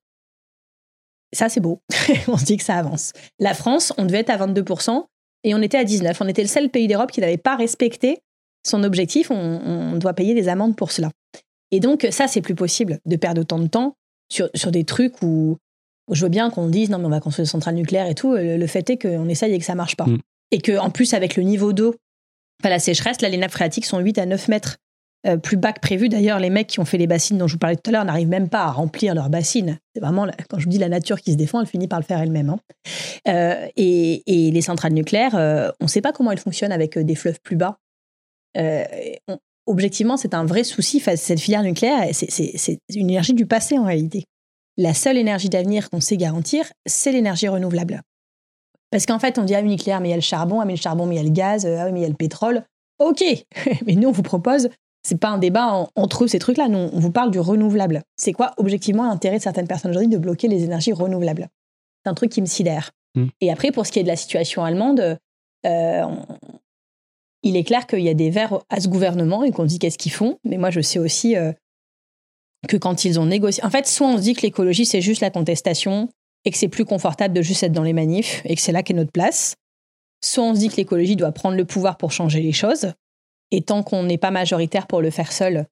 Ça, 1.32 1.48
c'est 1.48 1.60
beau. 1.60 1.80
on 2.28 2.36
se 2.36 2.44
dit 2.44 2.56
que 2.56 2.64
ça 2.64 2.76
avance. 2.76 3.12
La 3.38 3.54
France, 3.54 3.92
on 3.98 4.04
devait 4.04 4.18
être 4.18 4.30
à 4.30 4.46
22% 4.46 5.04
et 5.44 5.54
on 5.54 5.62
était 5.62 5.78
à 5.78 5.84
19%. 5.84 6.16
On 6.20 6.28
était 6.28 6.42
le 6.42 6.48
seul 6.48 6.70
pays 6.70 6.88
d'Europe 6.88 7.10
qui 7.10 7.20
n'avait 7.20 7.36
pas 7.36 7.56
respecté 7.56 8.20
son 8.64 8.84
objectif. 8.84 9.30
On, 9.30 9.96
doit 9.96 10.14
payer 10.14 10.34
des 10.34 10.48
amendes 10.48 10.76
pour 10.76 10.92
cela. 10.92 11.10
Et 11.70 11.80
donc, 11.80 12.06
ça, 12.10 12.28
c'est 12.28 12.42
plus 12.42 12.54
possible 12.54 13.00
de 13.06 13.16
perdre 13.16 13.40
autant 13.40 13.58
de 13.58 13.66
temps 13.66 13.94
sur, 14.32 14.48
sur 14.54 14.70
des 14.70 14.84
trucs 14.84 15.22
où 15.22 15.56
je 16.12 16.22
veux 16.22 16.28
bien 16.28 16.50
qu'on 16.50 16.68
dise 16.68 16.90
non, 16.90 16.98
mais 16.98 17.06
on 17.06 17.10
va 17.10 17.20
construire 17.20 17.44
des 17.44 17.50
centrales 17.50 17.74
nucléaires 17.74 18.06
et 18.06 18.14
tout. 18.14 18.34
Le, 18.34 18.66
fait 18.66 18.88
est 18.90 18.96
qu'on 19.00 19.28
essaye 19.28 19.52
et 19.52 19.58
que 19.58 19.64
ça 19.64 19.74
marche 19.74 19.96
pas. 19.96 20.06
Mm. 20.06 20.18
Et 20.52 20.60
qu'en 20.60 20.90
plus, 20.90 21.14
avec 21.14 21.36
le 21.36 21.42
niveau 21.42 21.72
d'eau, 21.72 21.94
la 22.62 22.78
sécheresse, 22.78 23.20
là, 23.20 23.28
les 23.28 23.36
nappes 23.36 23.50
phréatiques 23.50 23.86
sont 23.86 23.98
8 23.98 24.18
à 24.18 24.26
9 24.26 24.48
mètres 24.48 24.76
euh, 25.26 25.36
plus 25.36 25.56
bas 25.56 25.72
que 25.72 25.80
prévu. 25.80 26.08
D'ailleurs, 26.08 26.38
les 26.38 26.50
mecs 26.50 26.68
qui 26.68 26.80
ont 26.80 26.84
fait 26.84 26.98
les 26.98 27.06
bassines 27.06 27.38
dont 27.38 27.46
je 27.46 27.54
vous 27.54 27.58
parlais 27.58 27.76
tout 27.76 27.90
à 27.90 27.92
l'heure 27.92 28.04
n'arrivent 28.04 28.28
même 28.28 28.48
pas 28.48 28.64
à 28.64 28.70
remplir 28.70 29.14
leurs 29.14 29.30
bassines. 29.30 29.78
C'est 29.94 30.00
vraiment, 30.00 30.26
quand 30.48 30.58
je 30.58 30.68
dis 30.68 30.78
la 30.78 30.88
nature 30.88 31.20
qui 31.20 31.32
se 31.32 31.36
défend, 31.36 31.60
elle 31.60 31.66
finit 31.66 31.88
par 31.88 31.98
le 31.98 32.04
faire 32.04 32.20
elle-même. 32.20 32.50
hein. 32.50 32.58
Euh, 33.28 33.66
et, 33.76 34.22
les 34.26 34.60
centrales 34.60 34.92
nucléaires, 34.92 35.34
euh, 35.34 35.70
on 35.80 35.84
ne 35.84 35.90
sait 35.90 36.00
pas 36.00 36.12
comment 36.12 36.30
elles 36.30 36.38
fonctionnent 36.38 36.72
avec 36.72 36.98
des 36.98 37.14
fleuves 37.14 37.40
plus 37.42 37.56
bas. 37.56 37.78
Objectivement, 39.66 40.16
c'est 40.16 40.34
un 40.34 40.44
vrai 40.44 40.62
souci. 40.62 41.00
Cette 41.00 41.40
filière 41.40 41.62
nucléaire, 41.62 42.08
c'est 42.12 42.78
une 42.94 43.10
énergie 43.10 43.34
du 43.34 43.46
passé 43.46 43.78
en 43.78 43.84
réalité. 43.84 44.24
La 44.76 44.94
seule 44.94 45.16
énergie 45.16 45.48
d'avenir 45.48 45.90
qu'on 45.90 46.00
sait 46.00 46.16
garantir, 46.16 46.70
c'est 46.86 47.10
l'énergie 47.10 47.48
renouvelable. 47.48 48.02
Parce 48.90 49.06
qu'en 49.06 49.18
fait, 49.18 49.38
on 49.38 49.44
dit, 49.44 49.54
ah, 49.54 49.60
oui, 49.62 49.68
nucléaire, 49.68 50.00
mais 50.00 50.08
il 50.08 50.10
y 50.10 50.14
a 50.14 50.18
le 50.18 50.22
charbon, 50.22 50.60
ah, 50.60 50.64
mais 50.64 50.74
le 50.74 50.78
charbon, 50.78 51.06
mais 51.06 51.16
il 51.16 51.18
y 51.18 51.20
a 51.20 51.24
le 51.24 51.30
gaz, 51.30 51.66
ah, 51.66 51.86
oui, 51.86 51.92
mais 51.92 52.00
il 52.00 52.02
y 52.02 52.06
a 52.06 52.10
le 52.10 52.14
pétrole. 52.14 52.62
OK, 52.98 53.24
mais 53.86 53.94
nous, 53.94 54.08
on 54.08 54.12
vous 54.12 54.22
propose, 54.22 54.68
c'est 55.07 55.19
pas 55.19 55.29
un 55.29 55.38
débat 55.38 55.69
en- 55.73 55.88
entre 55.95 56.25
eux, 56.25 56.29
ces 56.29 56.40
trucs-là. 56.40 56.66
Nous, 56.69 56.79
on 56.79 56.99
vous 56.99 57.12
parle 57.12 57.31
du 57.31 57.38
renouvelable. 57.38 58.03
C'est 58.16 58.33
quoi, 58.33 58.55
objectivement, 58.57 59.07
l'intérêt 59.07 59.38
de 59.38 59.42
certaines 59.42 59.69
personnes 59.69 59.92
aujourd'hui 59.92 60.09
de 60.09 60.19
bloquer 60.19 60.49
les 60.49 60.64
énergies 60.64 60.92
renouvelables? 60.92 61.49
C'est 62.03 62.11
un 62.11 62.14
truc 62.14 62.31
qui 62.33 62.40
me 62.40 62.47
sidère. 62.47 62.90
Mm. 63.14 63.27
Et 63.40 63.53
après, 63.53 63.71
pour 63.71 63.87
ce 63.87 63.92
qui 63.92 64.01
est 64.01 64.03
de 64.03 64.09
la 64.09 64.16
situation 64.16 64.64
allemande, 64.64 65.19
euh, 65.64 66.07
il 67.45 67.57
est 67.57 67.62
clair 67.62 67.87
qu'il 67.87 68.01
y 68.01 68.09
a 68.09 68.14
des 68.14 68.31
verts 68.31 68.59
à 68.69 68.81
ce 68.81 68.88
gouvernement 68.88 69.45
et 69.45 69.53
qu'on 69.53 69.64
dit 69.64 69.79
qu'est-ce 69.79 69.99
qu'ils 69.99 70.12
font. 70.12 70.38
Mais 70.42 70.57
moi, 70.57 70.71
je 70.71 70.81
sais 70.81 70.99
aussi 70.99 71.37
euh, 71.37 71.53
que 72.66 72.77
quand 72.77 73.05
ils 73.05 73.21
ont 73.21 73.27
négocié. 73.27 73.64
En 73.64 73.71
fait, 73.71 73.87
soit 73.87 74.09
on 74.09 74.16
se 74.16 74.23
dit 74.23 74.35
que 74.35 74.42
l'écologie, 74.42 74.87
c'est 74.87 75.01
juste 75.01 75.21
la 75.21 75.31
contestation 75.31 76.09
et 76.45 76.51
que 76.51 76.59
c'est 76.59 76.69
plus 76.69 76.85
confortable 76.85 77.33
de 77.33 77.42
juste 77.42 77.62
être 77.62 77.73
dans 77.73 77.85
les 77.85 77.92
manifs 77.92 78.42
et 78.45 78.57
que 78.57 78.61
c'est 78.61 78.73
là 78.73 78.83
qu'est 78.83 78.95
notre 78.95 79.12
place. 79.12 79.55
Soit 80.25 80.42
on 80.45 80.55
se 80.55 80.59
dit 80.61 80.69
que 80.69 80.77
l'écologie 80.77 81.14
doit 81.14 81.31
prendre 81.31 81.57
le 81.57 81.64
pouvoir 81.64 81.97
pour 81.97 82.11
changer 82.11 82.40
les 82.40 82.53
choses. 82.53 82.92
Et 83.50 83.62
tant 83.62 83.82
qu'on 83.82 84.02
n'est 84.02 84.18
pas 84.18 84.30
majoritaire 84.30 84.87
pour 84.87 85.00
le 85.00 85.11
faire 85.11 85.32
seul, 85.32 85.66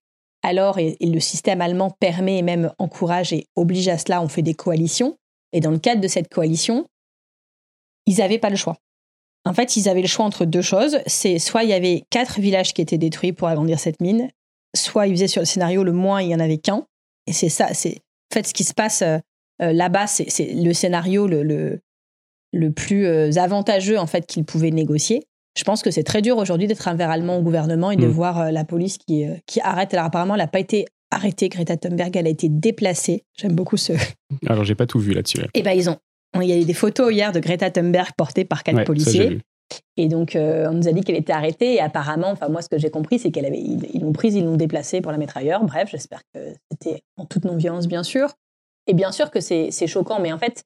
alors, 0.45 0.79
et, 0.79 0.97
le 1.01 1.21
système 1.21 1.63
allemand 1.63 1.91
permet 1.91 2.39
et 2.39 2.43
même 2.43 2.71
encourage 2.79 3.33
et 3.33 3.47
oblige 3.57 3.89
à 3.89 3.97
cela, 3.97 4.21
on 4.21 4.29
fait 4.29 4.43
des 4.43 4.53
coalitions. 4.53 5.17
Et 5.53 5.61
dans 5.61 5.71
le 5.71 5.79
cadre 5.79 6.03
de 6.03 6.09
cette 6.09 6.29
coalition, 6.29 6.87
ils 8.07 8.19
n'avaient 8.19 8.39
pas 8.39 8.51
le 8.51 8.57
choix. 8.57 8.77
En 9.47 9.55
fait, 9.55 9.77
ils 9.77 9.89
avaient 9.89 10.03
le 10.03 10.07
choix 10.07 10.27
entre 10.27 10.45
deux 10.45 10.63
choses. 10.63 10.99
C'est 11.07 11.39
soit 11.39 11.65
il 11.65 11.71
y 11.71 11.75
avait 11.75 12.05
quatre 12.11 12.41
villages 12.41 12.75
qui 12.75 12.83
étaient 12.83 12.99
détruits 12.99 13.33
pour 13.33 13.49
agrandir 13.49 13.79
cette 13.79 14.01
mine, 14.01 14.29
soit 14.77 15.07
ils 15.07 15.15
faisaient 15.15 15.29
sur 15.29 15.41
le 15.41 15.47
scénario 15.47 15.83
le 15.83 15.93
moins, 15.93 16.21
il 16.21 16.29
y 16.29 16.35
en 16.35 16.41
avait 16.41 16.59
qu'un. 16.59 16.87
Et 17.27 17.33
c'est 17.33 17.49
ça, 17.49 17.73
c'est 17.73 17.97
en 18.31 18.35
fait 18.35 18.47
ce 18.47 18.53
qui 18.53 18.65
se 18.65 18.75
passe 18.75 19.01
euh, 19.01 19.19
euh, 19.63 19.73
là-bas, 19.73 20.07
c'est 20.07 20.53
le 20.53 20.73
scénario 20.75 21.27
le 21.27 21.81
plus 22.71 23.07
euh, 23.07 23.31
avantageux 23.37 23.99
en 23.99 24.07
fait 24.07 24.27
qu'ils 24.27 24.45
pouvaient 24.45 24.71
négocier. 24.71 25.27
Je 25.57 25.65
pense 25.65 25.83
que 25.83 25.91
c'est 25.91 26.03
très 26.03 26.21
dur 26.23 26.37
aujourd'hui 26.39 26.67
d'être 26.67 26.89
un 26.89 26.95
verre 26.95 27.11
allemand 27.11 27.39
au 27.39 27.43
gouvernement 27.43 27.91
et 27.91 27.97
de 27.97 28.07
Mm. 28.07 28.11
voir 28.11 28.41
euh, 28.41 28.51
la 28.51 28.65
police 28.65 28.99
qui, 28.99 29.25
euh, 29.25 29.35
qui 29.47 29.61
arrête. 29.61 29.93
Alors 29.95 30.07
apparemment, 30.07 30.35
elle 30.35 30.41
n'a 30.41 30.47
pas 30.49 30.59
été 30.61 30.87
arrêtée, 31.11 31.49
Greta 31.49 31.77
Thunberg, 31.77 32.17
elle 32.17 32.27
a 32.27 32.31
été 32.31 32.49
déplacée. 32.49 33.23
J'aime 33.39 33.53
beaucoup 33.55 33.77
ce, 33.77 33.93
Alors, 34.49 34.65
j'ai 34.65 34.75
pas 34.75 34.87
tout 34.87 34.99
vu 34.99 35.13
là-dessus. 35.13 35.39
là. 35.39 35.47
et 35.55 35.63
ben 35.63 35.73
ils 35.73 35.89
ont. 35.89 35.97
Il 36.43 36.49
y 36.49 36.53
a 36.53 36.57
eu 36.59 36.65
des 36.65 36.75
photos 36.75 37.13
hier 37.13 37.31
de 37.31 37.39
Greta 37.39 37.71
Thunberg 37.71 38.09
portée 38.17 38.45
par 38.45 38.65
quatre 38.65 38.77
Ouais, 38.79 38.85
policiers. 38.85 39.39
Et 39.97 40.09
donc, 40.09 40.35
euh, 40.35 40.69
on 40.69 40.75
nous 40.75 40.89
a 40.89 40.93
dit 40.93 41.03
qu'elle 41.03 41.15
était 41.17 41.33
arrêtée. 41.33 41.75
Et 41.75 41.81
apparemment, 41.81 42.31
enfin, 42.31 42.49
moi, 42.49 42.61
ce 42.61 42.69
que 42.69 42.77
j'ai 42.77 42.91
compris, 42.91 43.21
c'est 43.21 43.31
qu'elle 43.31 43.47
avait, 43.47 43.61
ils 43.61 44.01
l'ont 44.01 44.13
prise, 44.13 44.35
ils 44.35 44.45
l'ont 44.45 44.57
déplacée 44.57 45.01
pour 45.01 45.13
la 45.13 45.19
mettre 45.19 45.37
ailleurs. 45.37 45.63
Bref, 45.65 45.89
j'espère 45.93 46.23
que 46.35 46.41
c'était 46.73 47.03
en 47.17 47.25
toute 47.25 47.45
non-violence, 47.45 47.87
bien 47.87 48.03
sûr. 48.03 48.33
Et 48.89 48.95
bien 48.95 49.13
sûr 49.13 49.31
que 49.31 49.39
c'est 49.41 49.69
c'est 49.71 49.87
choquant, 49.87 50.19
mais 50.21 50.33
en 50.33 50.39
fait, 50.39 50.65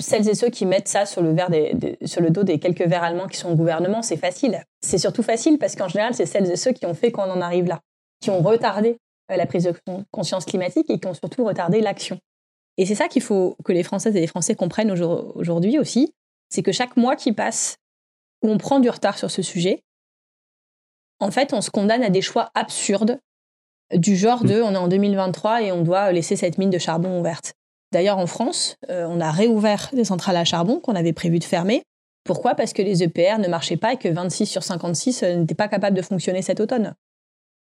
celles 0.00 0.28
et 0.28 0.34
ceux 0.34 0.48
qui 0.50 0.66
mettent 0.66 0.88
ça 0.88 1.06
sur 1.06 1.22
le, 1.22 1.32
verre 1.32 1.50
des- 1.50 1.72
des- 1.74 1.98
sur 2.06 2.20
le 2.20 2.30
dos 2.30 2.42
des 2.42 2.58
quelques 2.58 2.82
verts 2.86 3.04
allemands 3.04 3.28
qui 3.28 3.36
sont 3.36 3.50
au 3.52 3.54
gouvernement, 3.56 4.02
c'est 4.02 4.16
facile. 4.16 4.62
C'est 4.80 4.98
surtout 4.98 5.22
facile 5.22 5.58
parce 5.58 5.76
qu'en 5.76 5.88
général, 5.88 6.14
c'est 6.14 6.26
celles 6.26 6.50
et 6.50 6.56
ceux 6.56 6.72
qui 6.72 6.86
ont 6.86 6.94
fait 6.94 7.12
qu'on 7.12 7.30
en 7.30 7.40
arrive 7.40 7.66
là, 7.66 7.80
qui 8.20 8.30
ont 8.30 8.40
retardé 8.42 8.96
euh, 9.30 9.36
la 9.36 9.46
prise 9.46 9.64
de 9.64 9.74
con- 9.86 10.04
conscience 10.10 10.44
climatique 10.44 10.90
et 10.90 10.98
qui 10.98 11.06
ont 11.06 11.14
surtout 11.14 11.44
retardé 11.44 11.80
l'action. 11.80 12.18
Et 12.76 12.86
c'est 12.86 12.94
ça 12.94 13.08
qu'il 13.08 13.22
faut 13.22 13.56
que 13.64 13.72
les 13.72 13.82
Françaises 13.82 14.16
et 14.16 14.20
les 14.20 14.26
Français 14.26 14.54
comprennent 14.54 14.90
aujourd- 14.90 15.32
aujourd'hui 15.36 15.78
aussi, 15.78 16.14
c'est 16.48 16.62
que 16.62 16.72
chaque 16.72 16.96
mois 16.96 17.14
qui 17.16 17.32
passe 17.32 17.76
où 18.42 18.48
on 18.48 18.58
prend 18.58 18.80
du 18.80 18.88
retard 18.90 19.18
sur 19.18 19.30
ce 19.30 19.42
sujet, 19.42 19.82
en 21.18 21.30
fait, 21.30 21.52
on 21.52 21.60
se 21.60 21.70
condamne 21.70 22.02
à 22.02 22.08
des 22.10 22.22
choix 22.22 22.50
absurdes 22.54 23.18
du 23.92 24.16
genre 24.16 24.44
de 24.44 24.62
on 24.62 24.72
est 24.72 24.76
en 24.78 24.88
2023 24.88 25.62
et 25.62 25.72
on 25.72 25.82
doit 25.82 26.12
laisser 26.12 26.36
cette 26.36 26.56
mine 26.58 26.70
de 26.70 26.78
charbon 26.78 27.20
ouverte. 27.20 27.52
D'ailleurs, 27.92 28.18
en 28.18 28.26
France, 28.26 28.76
euh, 28.90 29.06
on 29.08 29.20
a 29.20 29.30
réouvert 29.30 29.90
des 29.92 30.04
centrales 30.04 30.36
à 30.36 30.44
charbon 30.44 30.78
qu'on 30.80 30.94
avait 30.94 31.12
prévu 31.12 31.38
de 31.38 31.44
fermer. 31.44 31.82
Pourquoi? 32.24 32.54
Parce 32.54 32.72
que 32.72 32.82
les 32.82 33.02
EPR 33.02 33.38
ne 33.40 33.48
marchaient 33.48 33.76
pas 33.76 33.94
et 33.94 33.96
que 33.96 34.08
26 34.08 34.46
sur 34.46 34.62
56 34.62 35.22
euh, 35.22 35.36
n'étaient 35.36 35.54
pas 35.54 35.68
capables 35.68 35.96
de 35.96 36.02
fonctionner 36.02 36.42
cet 36.42 36.60
automne. 36.60 36.94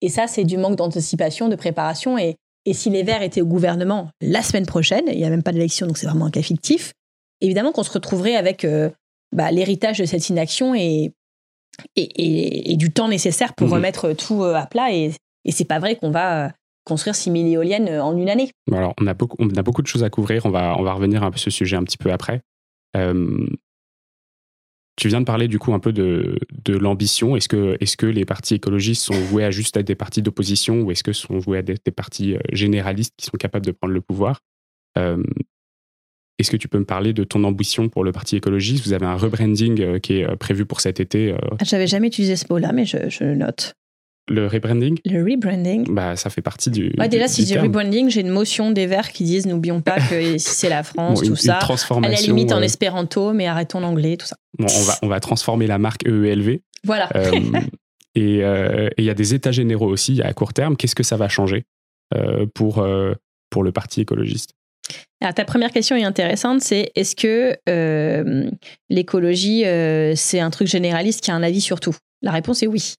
Et 0.03 0.09
ça, 0.09 0.27
c'est 0.27 0.45
du 0.45 0.57
manque 0.59 0.77
d'anticipation, 0.77 1.49
de 1.49 1.57
préparation. 1.57 2.19
Et, 2.19 2.37
et 2.65 2.75
si 2.75 2.91
les 2.91 3.03
Verts 3.03 3.23
étaient 3.23 3.41
au 3.43 3.47
gouvernement 3.47 4.09
la 4.21 4.43
semaine 4.43 4.67
prochaine, 4.67 5.05
il 5.09 5.17
n'y 5.19 5.25
a 5.25 5.31
même 5.31 5.43
pas 5.43 5.53
d'élection, 5.53 5.87
donc 5.87 5.97
c'est 5.99 6.07
vraiment 6.07 6.27
un 6.27 6.31
cas 6.31 6.43
fictif, 6.43 6.93
évidemment 7.41 7.71
qu'on 7.73 7.83
se 7.85 7.93
retrouverait 7.93 8.35
avec 8.37 8.65
euh, 8.65 8.91
bah, 9.35 9.51
l'héritage 9.53 9.99
de 9.99 10.05
cette 10.05 10.29
inaction 10.29 10.75
et, 10.75 11.13
et, 11.95 12.03
et- 12.03 12.73
et 12.73 12.77
du 12.77 12.91
temps 12.93 13.09
nécessaire 13.09 13.55
pour 13.55 13.69
Mhm. 13.69 13.75
remettre 13.75 14.13
tout 14.15 14.43
à 14.43 14.67
plat. 14.67 14.93
Et, 14.93 15.13
et 15.45 15.53
c'est 15.53 15.65
pas 15.65 15.79
vrai 15.79 15.95
qu'on 15.97 16.11
va 16.11 16.51
construire 16.87 17.15
6000 17.15 17.49
éoliennes 17.53 17.89
euh, 17.89 18.03
en 18.03 18.17
une 18.17 18.31
année. 18.31 18.51
Bon, 18.69 18.79
alors, 18.79 18.95
on 19.01 19.07
a, 19.07 19.13
beaucoup, 19.13 19.37
on 19.39 19.51
a 19.55 19.63
beaucoup 19.63 19.83
de 19.83 19.87
choses 19.87 20.05
à 20.05 20.09
couvrir. 20.11 20.47
On 20.47 20.51
va, 20.51 20.77
on 20.79 20.83
va 20.83 20.95
revenir 20.95 21.23
à 21.23 21.31
ce 21.37 21.51
sujet 21.51 21.77
un 21.77 21.83
petit 21.85 21.99
peu 21.99 22.11
après. 22.11 22.41
Euh, 22.97 23.47
tu 24.99 25.09
viens 25.09 25.21
de 25.21 25.27
parler 25.27 25.47
du 25.47 25.59
coup 25.59 25.75
un 25.75 25.79
peu 25.79 25.93
de, 25.93 26.39
de 26.65 26.77
l'ambition. 26.77 27.37
Est-ce 27.37 27.49
que, 27.49 27.77
est 27.81 27.97
que 27.97 28.07
les 28.07 28.25
partis 28.25 28.55
écologistes 28.55 29.03
sont 29.03 29.13
voués 29.21 29.45
à 29.45 29.51
juste 29.51 29.77
être 29.77 29.87
des 29.87 29.95
partis 29.95 30.23
d'opposition 30.23 30.81
ou 30.81 30.91
est-ce 30.91 31.05
que 31.05 31.13
sont 31.13 31.39
voués 31.39 31.59
à 31.59 31.61
être 31.61 31.85
des 31.85 31.93
partis 31.93 32.35
euh, 32.35 32.39
généralistes 32.53 33.13
qui 33.19 33.27
sont 33.27 33.37
capables 33.37 33.67
de 33.67 33.73
prendre 33.73 33.93
le 33.93 34.01
pouvoir? 34.01 34.41
Euh, 34.97 35.23
Est-ce 36.39 36.51
que 36.51 36.57
tu 36.57 36.69
peux 36.69 36.79
me 36.79 36.87
parler 36.87 37.13
de 37.13 37.25
ton 37.25 37.45
ambition 37.45 37.91
pour 37.91 38.05
le 38.05 38.13
parti 38.13 38.37
écologiste? 38.37 38.87
Vous 38.87 38.95
avez 38.95 39.05
un 39.05 39.17
rebranding 39.17 40.01
qui 40.01 40.21
est 40.21 40.37
prévu 40.37 40.65
pour 40.65 40.81
cet 40.81 40.99
été. 41.01 41.33
euh, 41.33 41.39
J'avais 41.63 41.87
jamais 41.87 42.07
utilisé 42.07 42.37
ce 42.37 42.47
mot-là, 42.49 42.73
mais 42.73 42.87
je, 42.87 43.11
je 43.11 43.25
le 43.25 43.35
note. 43.35 43.75
Le 44.29 44.47
rebranding? 44.47 44.99
Le 45.05 45.23
rebranding. 45.23 45.87
bah, 45.93 46.17
Ça 46.17 46.31
fait 46.31 46.43
partie 46.43 46.71
du. 46.71 46.93
Ouais, 46.99 47.09
déjà, 47.09 47.27
du- 47.27 47.33
si 47.33 47.41
du 47.41 47.43
je 47.43 47.47
dis 47.47 47.53
terme. 47.55 47.67
rebranding, 47.67 48.11
j'ai 48.11 48.21
une 48.23 48.29
motion 48.31 48.71
des 48.71 48.87
Verts 48.87 49.13
qui 49.13 49.25
disent 49.25 49.47
n'oublions 49.47 49.81
pas 49.81 49.99
que 50.01 50.21
ici 50.35 50.49
c'est 50.53 50.69
la 50.69 50.83
France, 50.83 51.21
Bon, 51.21 51.25
une, 51.27 51.31
tout 51.31 51.37
ça. 51.37 51.53
une 51.53 51.57
À 51.57 51.61
transformation. 51.61 52.15
la 52.15 52.27
limite 52.39 52.53
en 52.53 52.61
espéranto, 52.63 53.33
mais 53.33 53.47
arrêtons 53.47 53.81
l'anglais, 53.81 54.17
tout 54.17 54.27
ça. 54.27 54.37
bon, 54.59 54.67
on, 54.67 54.83
va, 54.83 54.95
on 55.03 55.09
va 55.09 55.21
transformer 55.21 55.67
la 55.67 55.79
marque 55.79 56.07
EELV. 56.07 56.59
Voilà. 56.85 57.09
Euh, 57.15 57.31
et 58.15 58.43
euh, 58.45 58.89
et 58.97 59.03
il 59.03 59.05
y 59.05 59.11
a 59.11 59.15
des 59.15 59.35
états 59.35 59.53
généraux 59.53 59.89
aussi 59.89 60.21
à 60.23 60.33
court 60.33 60.53
terme. 60.53 60.77
Qu'est-ce 60.77 60.95
que 60.95 61.03
ça 61.05 61.17
va 61.17 61.29
changer 61.29 61.65
euh, 62.15 62.47
pour, 62.55 62.85
pour 63.51 63.63
le 63.63 63.73
parti 63.73 64.01
écologiste? 64.01 64.51
Alors, 65.21 65.35
ta 65.35 65.45
première 65.45 65.71
question 65.73 65.97
est 65.97 66.05
intéressante, 66.05 66.61
c'est 66.61 66.93
est-ce 66.95 67.17
que 67.17 67.57
l'écologie, 68.89 69.65
c'est 70.17 70.41
un 70.41 70.51
truc 70.51 70.69
généraliste 70.69 71.23
qui 71.23 71.31
a 71.31 71.35
un 71.35 71.43
avis 71.43 71.61
sur 71.61 71.81
tout? 71.81 71.95
La 72.23 72.31
réponse 72.33 72.63
est 72.63 72.67
oui. 72.67 72.95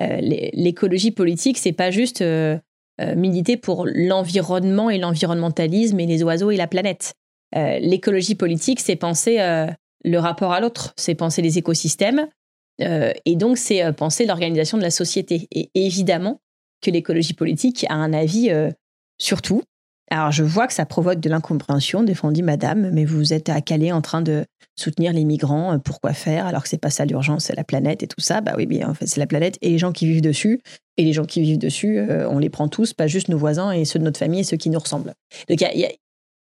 Euh, 0.00 0.20
l'é- 0.20 0.50
l'écologie 0.52 1.10
politique, 1.10 1.58
c'est 1.58 1.72
pas 1.72 1.90
juste 1.90 2.22
euh, 2.22 2.56
euh, 3.00 3.14
militer 3.14 3.56
pour 3.56 3.86
l'environnement 3.86 4.90
et 4.90 4.98
l'environnementalisme 4.98 5.98
et 6.00 6.06
les 6.06 6.22
oiseaux 6.22 6.50
et 6.50 6.56
la 6.56 6.66
planète. 6.66 7.14
L'écologie 7.54 8.34
politique, 8.34 8.78
c'est 8.78 8.96
penser 8.96 9.38
le 10.04 10.18
rapport 10.18 10.52
à 10.52 10.60
l'autre, 10.60 10.92
c'est 10.98 11.14
penser 11.14 11.40
les 11.40 11.56
écosystèmes, 11.56 12.28
et 12.78 13.36
donc 13.36 13.56
c'est 13.56 13.90
penser 13.94 14.26
l'organisation 14.26 14.76
de 14.76 14.82
la 14.82 14.90
société. 14.90 15.48
Et 15.52 15.70
évidemment 15.74 16.42
que 16.82 16.90
l'écologie 16.90 17.32
politique 17.32 17.86
a 17.88 17.94
un 17.94 18.12
avis 18.12 18.50
sur 19.18 19.40
tout. 19.40 19.62
Alors 20.10 20.32
je 20.32 20.42
vois 20.42 20.66
que 20.66 20.72
ça 20.72 20.86
provoque 20.86 21.20
de 21.20 21.28
l'incompréhension, 21.28 22.02
défendit 22.02 22.42
madame, 22.42 22.90
mais 22.92 23.04
vous 23.04 23.32
êtes 23.32 23.48
à 23.48 23.60
Calais 23.60 23.92
en 23.92 24.00
train 24.00 24.22
de 24.22 24.44
soutenir 24.76 25.12
les 25.12 25.24
migrants, 25.24 25.74
euh, 25.74 25.78
pourquoi 25.78 26.12
faire 26.12 26.46
alors 26.46 26.62
que 26.62 26.68
c'est 26.68 26.80
pas 26.80 26.90
ça 26.90 27.04
l'urgence, 27.04 27.44
c'est 27.44 27.56
la 27.56 27.64
planète 27.64 28.02
et 28.02 28.06
tout 28.06 28.20
ça. 28.20 28.40
Bah 28.40 28.54
oui, 28.56 28.66
bien 28.66 28.88
en 28.88 28.94
fait 28.94 29.06
c'est 29.06 29.20
la 29.20 29.26
planète 29.26 29.58
et 29.60 29.70
les 29.70 29.78
gens 29.78 29.92
qui 29.92 30.06
vivent 30.06 30.22
dessus. 30.22 30.60
Et 30.96 31.04
les 31.04 31.12
gens 31.12 31.26
qui 31.26 31.40
vivent 31.40 31.58
dessus, 31.58 31.98
euh, 31.98 32.28
on 32.28 32.40
les 32.40 32.50
prend 32.50 32.66
tous, 32.66 32.92
pas 32.92 33.06
juste 33.06 33.28
nos 33.28 33.38
voisins 33.38 33.70
et 33.70 33.84
ceux 33.84 34.00
de 34.00 34.04
notre 34.04 34.18
famille 34.18 34.40
et 34.40 34.44
ceux 34.44 34.56
qui 34.56 34.68
nous 34.68 34.80
ressemblent. 34.80 35.14
Donc 35.48 35.64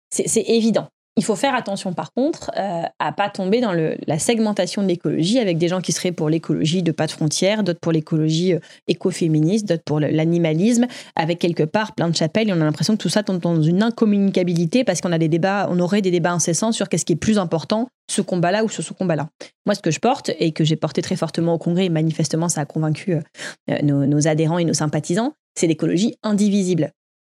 c'est 0.09 0.49
évident. 0.49 0.89
Il 1.21 1.23
faut 1.23 1.35
faire 1.35 1.53
attention 1.53 1.93
par 1.93 2.13
contre 2.13 2.49
euh, 2.57 2.81
à 2.97 3.11
pas 3.11 3.29
tomber 3.29 3.61
dans 3.61 3.73
la 3.73 4.17
segmentation 4.17 4.81
de 4.81 4.87
l'écologie 4.87 5.37
avec 5.37 5.59
des 5.59 5.67
gens 5.67 5.79
qui 5.79 5.91
seraient 5.91 6.11
pour 6.11 6.29
l'écologie 6.29 6.81
de 6.81 6.91
pas 6.91 7.05
de 7.05 7.11
frontières, 7.11 7.61
d'autres 7.61 7.79
pour 7.79 7.91
l'écologie 7.91 8.53
euh, 8.53 8.59
écoféministe, 8.87 9.67
d'autres 9.67 9.83
pour 9.83 9.99
l'animalisme, 9.99 10.87
avec 11.15 11.37
quelque 11.37 11.61
part 11.61 11.93
plein 11.93 12.09
de 12.09 12.15
chapelles. 12.15 12.49
Et 12.49 12.53
on 12.53 12.59
a 12.59 12.63
l'impression 12.63 12.97
que 12.97 13.03
tout 13.03 13.09
ça 13.09 13.21
tombe 13.21 13.39
dans 13.39 13.61
une 13.61 13.83
incommunicabilité 13.83 14.83
parce 14.83 14.99
qu'on 14.99 15.11
a 15.11 15.19
des 15.19 15.27
débats, 15.27 15.67
on 15.69 15.79
aurait 15.79 16.01
des 16.01 16.09
débats 16.09 16.31
incessants 16.31 16.71
sur 16.71 16.89
qu'est-ce 16.89 17.05
qui 17.05 17.13
est 17.13 17.17
plus 17.17 17.37
important, 17.37 17.87
ce 18.09 18.23
combat-là 18.23 18.63
ou 18.63 18.69
ce 18.69 18.81
combat-là. 18.91 19.29
Moi, 19.67 19.75
ce 19.75 19.81
que 19.81 19.91
je 19.91 19.99
porte 19.99 20.31
et 20.39 20.53
que 20.53 20.63
j'ai 20.63 20.75
porté 20.75 21.03
très 21.03 21.15
fortement 21.15 21.53
au 21.53 21.59
Congrès, 21.59 21.85
et 21.85 21.89
manifestement 21.89 22.49
ça 22.49 22.61
a 22.61 22.65
convaincu 22.65 23.13
euh, 23.13 23.81
nos 23.83 24.27
adhérents 24.27 24.57
et 24.57 24.65
nos 24.65 24.73
sympathisants, 24.73 25.33
c'est 25.53 25.67
l'écologie 25.67 26.15
indivisible. 26.23 26.93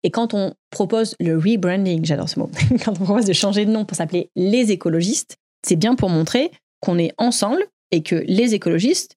Et 0.05 0.11
quand 0.11 0.35
on 0.35 0.55
propose 0.71 1.15
le 1.21 1.37
rebranding, 1.37 2.05
j'adore 2.05 2.29
ce 2.29 2.39
mot, 2.39 2.51
quand 2.85 2.93
on 3.01 3.05
propose 3.05 3.25
de 3.25 3.33
changer 3.33 3.65
de 3.65 3.71
nom 3.71 3.85
pour 3.85 3.97
s'appeler 3.97 4.31
les 4.37 4.73
écologistes, 4.73 5.37
c'est 5.67 5.77
bien 5.77 5.95
pour 5.95 6.09
montrer 6.09 6.51
qu'on 6.81 6.99
est 6.99 7.13
ensemble 7.19 7.65
et 7.93 8.03
que 8.03 8.17
les 8.27 8.55
écologistes, 8.55 9.17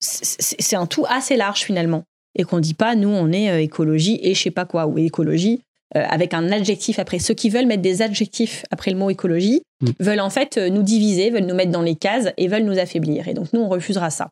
c'est 0.00 0.76
un 0.76 0.86
tout 0.86 1.06
assez 1.08 1.36
large 1.36 1.60
finalement. 1.60 2.04
Et 2.38 2.44
qu'on 2.44 2.56
ne 2.56 2.62
dit 2.62 2.74
pas, 2.74 2.94
nous, 2.96 3.08
on 3.08 3.32
est 3.32 3.50
euh, 3.50 3.62
écologie 3.62 4.18
et 4.22 4.34
je 4.34 4.42
sais 4.42 4.50
pas 4.50 4.66
quoi, 4.66 4.86
ou 4.86 4.98
écologie 4.98 5.62
euh, 5.96 6.04
avec 6.08 6.34
un 6.34 6.52
adjectif 6.52 6.98
après. 6.98 7.18
Ceux 7.18 7.32
qui 7.32 7.48
veulent 7.48 7.66
mettre 7.66 7.80
des 7.80 8.02
adjectifs 8.02 8.64
après 8.70 8.90
le 8.90 8.98
mot 8.98 9.08
écologie 9.08 9.62
mm. 9.80 9.90
veulent 10.00 10.20
en 10.20 10.28
fait 10.28 10.58
euh, 10.58 10.68
nous 10.68 10.82
diviser, 10.82 11.30
veulent 11.30 11.46
nous 11.46 11.54
mettre 11.54 11.70
dans 11.70 11.80
les 11.80 11.94
cases 11.94 12.28
et 12.36 12.48
veulent 12.48 12.64
nous 12.64 12.78
affaiblir. 12.78 13.26
Et 13.28 13.34
donc 13.34 13.52
nous, 13.54 13.60
on 13.60 13.68
refusera 13.68 14.10
ça. 14.10 14.28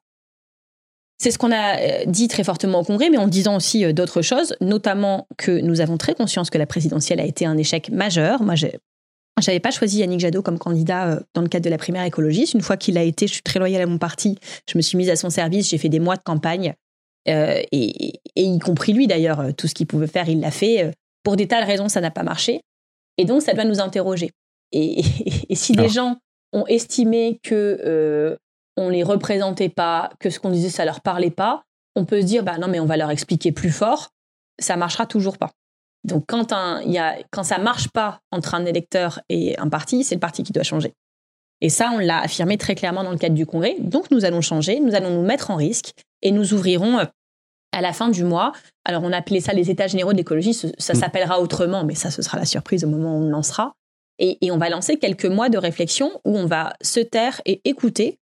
C'est 1.19 1.31
ce 1.31 1.39
qu'on 1.39 1.53
a 1.53 2.05
dit 2.07 2.29
très 2.29 2.45
fortement 2.45 2.81
au 2.81 2.85
Congrès, 2.85 3.09
mais 3.09 3.19
en 3.19 3.29
disant 3.29 3.57
aussi 3.57 3.93
d'autres 3.95 4.21
choses, 4.21 4.57
notamment 4.61 5.27
que 5.39 5.53
nous 5.61 5.81
avons 5.81 5.97
très 5.97 6.15
conscience 6.15 6.51
que 6.51 6.59
la 6.59 6.67
présidentielle 6.67 7.21
a 7.21 7.25
été 7.25 7.47
un 7.47 7.57
échec 7.57 7.89
majeur. 7.91 8.43
Moi, 8.43 8.57
je 9.43 9.51
n'avais 9.51 9.61
pas 9.61 9.71
choisi 9.71 9.99
Yannick 9.99 10.21
Jadot 10.21 10.43
comme 10.43 10.59
candidat 10.59 11.09
euh, 11.09 11.21
dans 11.35 11.43
le 11.43 11.49
cadre 11.49 11.65
de 11.65 11.71
la 11.71 11.79
primaire 11.79 12.05
écologiste. 12.05 12.55
Une 12.55 12.61
fois 12.61 12.77
qu'il 12.77 12.97
a 12.99 13.03
été, 13.03 13.27
je 13.27 13.35
suis 13.35 13.43
très 13.43 13.59
loyale 13.59 13.83
à 13.83 13.87
mon 13.87 13.99
parti. 13.99 14.39
Je 14.71 14.79
me 14.79 14.83
suis 14.83 14.97
mise 14.97 15.11
à 15.11 15.17
son 15.17 15.31
service. 15.31 15.69
J'ai 15.69 15.79
fait 15.79 15.89
des 15.89 16.01
mois 16.01 16.17
de 16.17 16.23
campagne. 16.23 16.75
Euh, 17.29 17.63
et, 17.73 18.21
y 18.37 18.59
compris 18.59 18.93
lui 18.93 19.07
d'ailleurs, 19.07 19.41
euh, 19.41 19.53
tout 19.53 19.67
ce 19.67 19.75
qu'il 19.75 19.87
pouvait 19.87 20.07
faire, 20.07 20.29
il 20.29 20.41
l'a 20.41 20.51
fait. 20.51 20.91
Pour 21.23 21.37
des 21.37 21.49
tas 21.49 21.61
de 21.63 21.67
raisons, 21.67 21.89
ça 21.89 22.01
n'a 22.01 22.11
pas 22.11 22.23
marché. 22.23 22.61
Et 23.19 23.25
donc, 23.25 23.43
ça 23.43 23.55
doit 23.55 23.65
nous 23.65 23.81
interroger. 23.81 24.31
Et, 24.73 25.03
si 25.55 25.73
des 25.73 25.89
gens 25.89 26.19
ont 26.53 26.67
estimé 26.67 27.41
que 27.43 27.81
euh, 27.85 28.37
on 28.77 28.89
les 28.89 29.03
représentait 29.03 29.69
pas, 29.69 30.11
que 30.19 30.31
ce 30.31 30.41
qu'on 30.41 30.51
disait, 30.51 30.69
ça 30.69 30.85
leur 30.85 31.01
parlait 31.01 31.31
pas, 31.31 31.65
on 31.97 32.05
peut 32.05 32.21
se 32.21 32.27
dire, 32.27 32.43
bah 32.43 32.59
non, 32.59 32.69
mais 32.69 32.81
on 32.81 32.87
va 32.87 32.97
leur 32.97 33.11
expliquer 33.11 33.53
plus 33.53 33.71
fort. 33.71 34.11
Ça 34.59 34.77
marchera 34.77 35.07
toujours 35.07 35.39
pas. 35.39 35.51
Donc 36.05 36.25
quand, 36.29 36.53
un, 36.53 36.83
y 36.83 36.99
a, 36.99 37.17
quand 37.31 37.45
ça 37.45 37.59
marche 37.59 37.89
pas 37.89 38.21
entre 38.31 38.55
un 38.55 38.65
électeur 38.67 39.21
et 39.29 39.59
un 39.59 39.69
parti, 39.69 40.05
c'est 40.05 40.15
le 40.15 40.21
parti 40.21 40.43
qui 40.43 40.53
doit 40.53 40.63
changer. 40.63 40.93
Et 41.61 41.71
ça, 41.71 41.91
on 41.95 41.99
l'a 41.99 42.19
affirmé 42.21 42.59
très 42.59 42.75
clairement 42.75 43.05
dans 43.05 43.11
le 43.11 43.17
cadre 43.17 43.35
du 43.35 43.47
Congrès. 43.47 43.77
Donc 43.79 44.11
nous 44.11 44.25
allons 44.25 44.43
changer, 44.43 44.81
nous 44.81 44.95
allons 44.95 45.11
nous 45.11 45.23
mettre 45.23 45.51
en 45.51 45.57
risque 45.57 45.93
et 46.21 46.31
nous 46.31 46.53
ouvrirons 46.53 46.99
euh, 46.99 47.05
à 47.73 47.81
la 47.81 47.93
fin 47.93 48.09
du 48.09 48.23
mois. 48.23 48.53
Alors 48.85 49.03
on 49.03 49.13
appelait 49.13 49.41
ça 49.41 49.55
les 49.55 49.71
États 49.71 49.87
généraux 49.87 50.13
d'écologie, 50.13 50.53
ça 50.53 50.69
mm. 50.69 50.97
s'appellera 50.97 51.41
autrement, 51.41 51.85
mais 51.85 51.95
ça, 51.95 52.11
ce 52.11 52.21
sera 52.21 52.39
la 52.39 52.45
surprise 52.45 52.85
au 52.85 52.89
moment 52.89 53.17
où 53.17 53.23
on 53.23 53.29
lancera. 53.29 53.73
Et, 54.19 54.39
et 54.45 54.51
on 54.51 54.59
va 54.59 54.69
lancer 54.69 54.99
quelques 54.99 55.25
mois 55.25 55.49
de 55.49 55.59
réflexion 55.59 56.21
où 56.25 56.37
on 56.37 56.47
va 56.47 56.75
se 56.83 57.01
taire 57.01 57.41
et 57.47 57.63
écouter, 57.65 58.19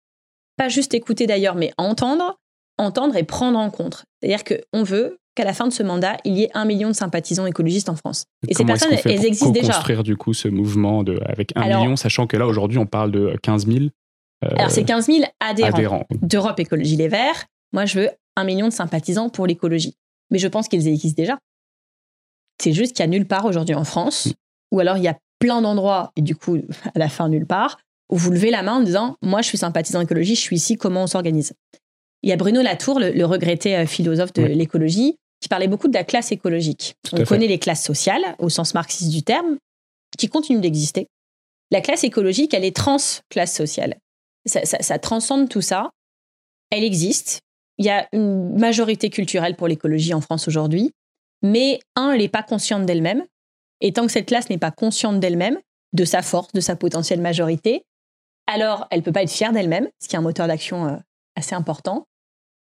pas 0.58 0.68
juste 0.68 0.92
écouter 0.92 1.26
d'ailleurs, 1.26 1.54
mais 1.54 1.72
entendre, 1.78 2.38
entendre 2.76 3.16
et 3.16 3.24
prendre 3.24 3.58
en 3.58 3.70
compte. 3.70 4.04
C'est-à-dire 4.20 4.44
qu'on 4.44 4.82
veut 4.82 5.18
qu'à 5.34 5.44
la 5.44 5.54
fin 5.54 5.66
de 5.66 5.72
ce 5.72 5.82
mandat, 5.82 6.16
il 6.24 6.36
y 6.36 6.42
ait 6.42 6.50
un 6.52 6.64
million 6.64 6.88
de 6.88 6.94
sympathisants 6.94 7.46
écologistes 7.46 7.88
en 7.88 7.96
France. 7.96 8.24
Et, 8.46 8.54
ces 8.54 8.64
personnes, 8.64 8.92
elles 9.04 9.24
existent 9.24 9.50
déjà. 9.50 9.72
construire 9.72 10.02
du 10.02 10.16
coup 10.16 10.34
ce 10.34 10.48
mouvement 10.48 11.04
de, 11.04 11.20
avec 11.24 11.52
un 11.54 11.64
million, 11.64 11.96
sachant 11.96 12.26
que 12.26 12.36
là, 12.36 12.46
aujourd'hui, 12.46 12.78
on 12.78 12.86
parle 12.86 13.12
de 13.12 13.36
15 13.42 13.66
000 13.66 13.78
euh, 14.44 14.48
alors, 14.56 14.70
c'est 14.70 14.84
15 14.84 15.06
000 15.06 15.24
adhérents, 15.40 16.06
d'Europe 16.22 16.60
Écologie 16.60 16.96
Les 16.96 17.08
Verts. 17.08 17.46
Moi, 17.72 17.86
je 17.86 18.00
veux 18.00 18.10
un 18.36 18.44
million 18.44 18.68
de 18.68 18.72
sympathisants 18.72 19.30
pour 19.30 19.46
l'écologie. 19.46 19.96
Mais 20.30 20.38
je 20.38 20.46
pense 20.46 20.68
qu'ils 20.68 20.86
existent 20.86 21.20
déjà. 21.20 21.38
C'est 22.62 22.72
juste 22.72 22.94
qu'il 22.94 23.04
n'y 23.04 23.14
a 23.14 23.18
nulle 23.18 23.26
part 23.26 23.46
aujourd'hui 23.46 23.74
en 23.74 23.84
France, 23.84 24.26
mm. 24.26 24.32
ou 24.72 24.80
alors 24.80 24.96
il 24.96 25.02
y 25.02 25.08
a 25.08 25.16
plein 25.38 25.62
d'endroits, 25.62 26.12
et 26.16 26.22
du 26.22 26.34
coup, 26.34 26.58
à 26.94 26.98
la 26.98 27.08
fin, 27.08 27.28
nulle 27.28 27.46
part, 27.46 27.78
où 28.10 28.16
vous 28.16 28.30
levez 28.30 28.50
la 28.50 28.62
main 28.62 28.74
en 28.74 28.80
disant 28.80 29.16
Moi, 29.22 29.42
je 29.42 29.48
suis 29.48 29.58
sympathisant 29.58 30.00
écologie, 30.00 30.34
je 30.34 30.40
suis 30.40 30.56
ici, 30.56 30.76
comment 30.76 31.04
on 31.04 31.06
s'organise? 31.06 31.52
Il 32.22 32.30
y 32.30 32.32
a 32.32 32.36
Bruno 32.36 32.62
Latour, 32.62 32.98
le, 33.00 33.24
regretté 33.24 33.76
euh, 33.76 33.86
philosophe 33.86 34.32
de 34.32 34.42
l'écologie, 34.42 35.16
qui 35.40 35.48
parlait 35.48 35.68
beaucoup 35.68 35.88
de 35.88 35.94
la 35.94 36.04
classe 36.04 36.32
écologique. 36.32 36.96
On 37.12 37.22
connaît 37.24 37.46
les 37.46 37.58
classes 37.58 37.84
sociales, 37.84 38.34
au 38.38 38.48
sens 38.48 38.74
marxiste 38.74 39.10
du 39.10 39.22
terme, 39.22 39.56
qui 40.16 40.28
continuent 40.28 40.60
d'exister. 40.60 41.06
La 41.70 41.80
classe 41.80 42.02
écologique, 42.02 42.54
elle 42.54 42.64
est 42.64 42.74
trans-classe 42.74 43.54
sociale. 43.54 43.98
Ça, 44.46 44.98
transcende 44.98 45.48
tout 45.48 45.60
ça. 45.60 45.90
Elle 46.70 46.82
existe. 46.82 47.40
Il 47.76 47.84
y 47.84 47.90
a 47.90 48.08
une 48.12 48.58
majorité 48.58 49.10
culturelle 49.10 49.54
pour 49.54 49.68
l'écologie 49.68 50.14
en 50.14 50.20
France 50.20 50.48
aujourd'hui. 50.48 50.90
Mais, 51.42 51.78
un, 51.94 52.12
elle 52.12 52.20
n'est 52.20 52.28
pas 52.28 52.42
consciente 52.42 52.86
d'elle-même. 52.86 53.24
Et 53.80 53.92
tant 53.92 54.06
que 54.06 54.12
cette 54.12 54.26
classe 54.26 54.50
n'est 54.50 54.58
pas 54.58 54.72
consciente 54.72 55.20
d'elle-même, 55.20 55.58
de 55.92 56.04
sa 56.04 56.22
force, 56.22 56.52
de 56.52 56.60
sa 56.60 56.74
potentielle 56.74 57.20
majorité, 57.20 57.84
alors 58.48 58.88
elle 58.90 59.04
peut 59.04 59.12
pas 59.12 59.22
être 59.22 59.30
fière 59.30 59.52
d'elle-même, 59.52 59.88
ce 60.02 60.08
qui 60.08 60.16
est 60.16 60.18
un 60.18 60.22
moteur 60.22 60.48
d'action 60.48 60.88
euh, 60.88 60.96
assez 61.36 61.54
important 61.54 62.08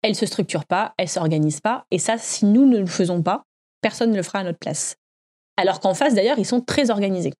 elle 0.02 0.16
se 0.16 0.26
structure 0.26 0.66
pas, 0.66 0.94
elle 0.98 1.10
s'organise 1.10 1.60
pas. 1.60 1.86
Et 1.92 2.00
ça, 2.00 2.18
si 2.18 2.46
nous 2.46 2.66
ne 2.66 2.78
le 2.78 2.86
faisons 2.86 3.22
pas, 3.22 3.44
personne 3.82 4.12
ne 4.12 4.16
le 4.16 4.24
fera 4.24 4.40
à 4.40 4.44
notre 4.44 4.60
place. 4.60 4.96
Alors 5.58 5.80
qu'en 5.80 5.94
face, 5.94 6.14
d'ailleurs, 6.14 6.40
ils 6.40 6.46
sont 6.46 6.62
très 6.62 6.90
organisés. 6.90 7.34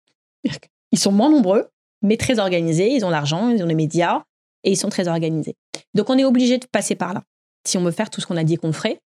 Ils 0.90 0.98
sont 0.98 1.12
moins 1.12 1.30
nombreux, 1.30 1.68
mais 2.02 2.16
très 2.16 2.38
organisés. 2.38 2.92
Ils 2.92 3.04
ont 3.04 3.10
l'argent, 3.10 3.50
ils 3.50 3.62
ont 3.62 3.66
les 3.66 3.74
médias 3.74 4.22
et 4.64 4.72
ils 4.72 4.76
sont 4.76 4.88
très 4.88 5.08
organisés. 5.08 5.54
Donc, 5.94 6.10
on 6.10 6.18
est 6.18 6.24
obligé 6.24 6.58
de 6.58 6.66
passer 6.66 6.94
par 6.94 7.14
là 7.14 7.22
si 7.66 7.76
on 7.76 7.82
veut 7.82 7.90
faire 7.90 8.08
tout 8.08 8.22
ce 8.22 8.26
qu'on 8.26 8.36
a 8.36 8.44
dit 8.44 8.56
qu'on 8.56 8.72
ferait. 8.72 8.98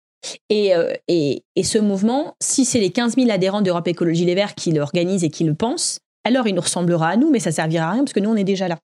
Et, 0.48 0.76
euh, 0.76 0.92
et, 1.08 1.42
et, 1.56 1.64
ce 1.64 1.78
mouvement, 1.78 2.36
si 2.40 2.64
c'est 2.64 2.78
les 2.78 2.92
15 2.92 3.16
000 3.16 3.28
adhérents 3.30 3.60
d'Europe 3.60 3.88
Écologie 3.88 4.24
Les 4.24 4.36
Verts 4.36 4.54
qui 4.54 4.70
l'organisent 4.70 5.24
et 5.24 5.30
qui 5.30 5.42
le 5.42 5.54
pensent, 5.54 5.98
alors 6.22 6.46
il 6.46 6.54
nous 6.54 6.60
ressemblera 6.60 7.08
à 7.08 7.16
nous, 7.16 7.28
mais 7.28 7.40
ça 7.40 7.50
servira 7.50 7.88
à 7.88 7.90
rien 7.90 8.04
parce 8.04 8.12
que 8.12 8.20
nous, 8.20 8.30
on 8.30 8.36
est 8.36 8.44
déjà 8.44 8.68
là. 8.68 8.78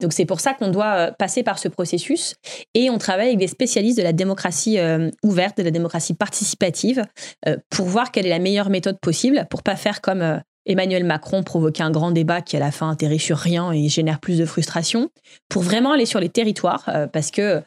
Donc 0.00 0.12
c'est 0.12 0.24
pour 0.24 0.40
ça 0.40 0.54
qu'on 0.54 0.70
doit 0.70 0.94
euh, 0.94 1.12
passer 1.18 1.42
par 1.42 1.58
ce 1.58 1.68
processus. 1.68 2.34
Et 2.74 2.90
on 2.90 2.98
travaille 2.98 3.28
avec 3.28 3.38
des 3.38 3.48
spécialistes 3.48 3.98
de 3.98 4.02
la 4.02 4.12
démocratie 4.12 4.78
euh, 4.78 5.10
ouverte, 5.22 5.58
de 5.58 5.62
la 5.62 5.70
démocratie 5.70 6.14
participative, 6.14 7.04
euh, 7.46 7.56
pour 7.70 7.86
voir 7.86 8.12
quelle 8.12 8.26
est 8.26 8.30
la 8.30 8.38
meilleure 8.38 8.70
méthode 8.70 8.98
possible 9.00 9.46
pour 9.50 9.62
pas 9.62 9.76
faire 9.76 10.00
comme 10.00 10.40
Emmanuel 10.66 11.04
Macron 11.04 11.42
provoquer 11.42 11.82
un 11.82 11.90
grand 11.90 12.10
débat 12.10 12.42
qui 12.42 12.56
à 12.56 12.60
la 12.60 12.70
fin 12.70 12.90
atterrit 12.90 13.18
sur 13.18 13.38
rien 13.38 13.72
et 13.72 13.88
génère 13.88 14.20
plus 14.20 14.38
de 14.38 14.44
frustration, 14.44 15.10
pour 15.48 15.62
vraiment 15.62 15.92
aller 15.92 16.06
sur 16.06 16.20
les 16.20 16.28
territoires 16.28 16.90
parce 17.12 17.30
que 17.30 17.62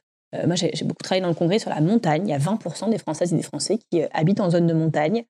moi 0.46 0.56
j'ai 0.56 0.72
beaucoup 0.84 1.02
travaillé 1.02 1.22
dans 1.22 1.30
le 1.30 1.34
Congrès 1.34 1.58
sur 1.58 1.72
la 1.72 1.82
montagne, 1.82 2.28
il 2.28 2.30
y 2.30 2.34
a 2.34 2.38
20% 2.38 2.91
des 2.91 3.00
Françaises 3.00 3.34
et 3.34 3.38
des 3.38 3.44
Français 3.44 3.80
qui 3.89 4.04
habitent 4.13 4.39
en 4.39 4.52
zone 4.52 4.67
de 4.67 4.74
montagne, 4.74 5.24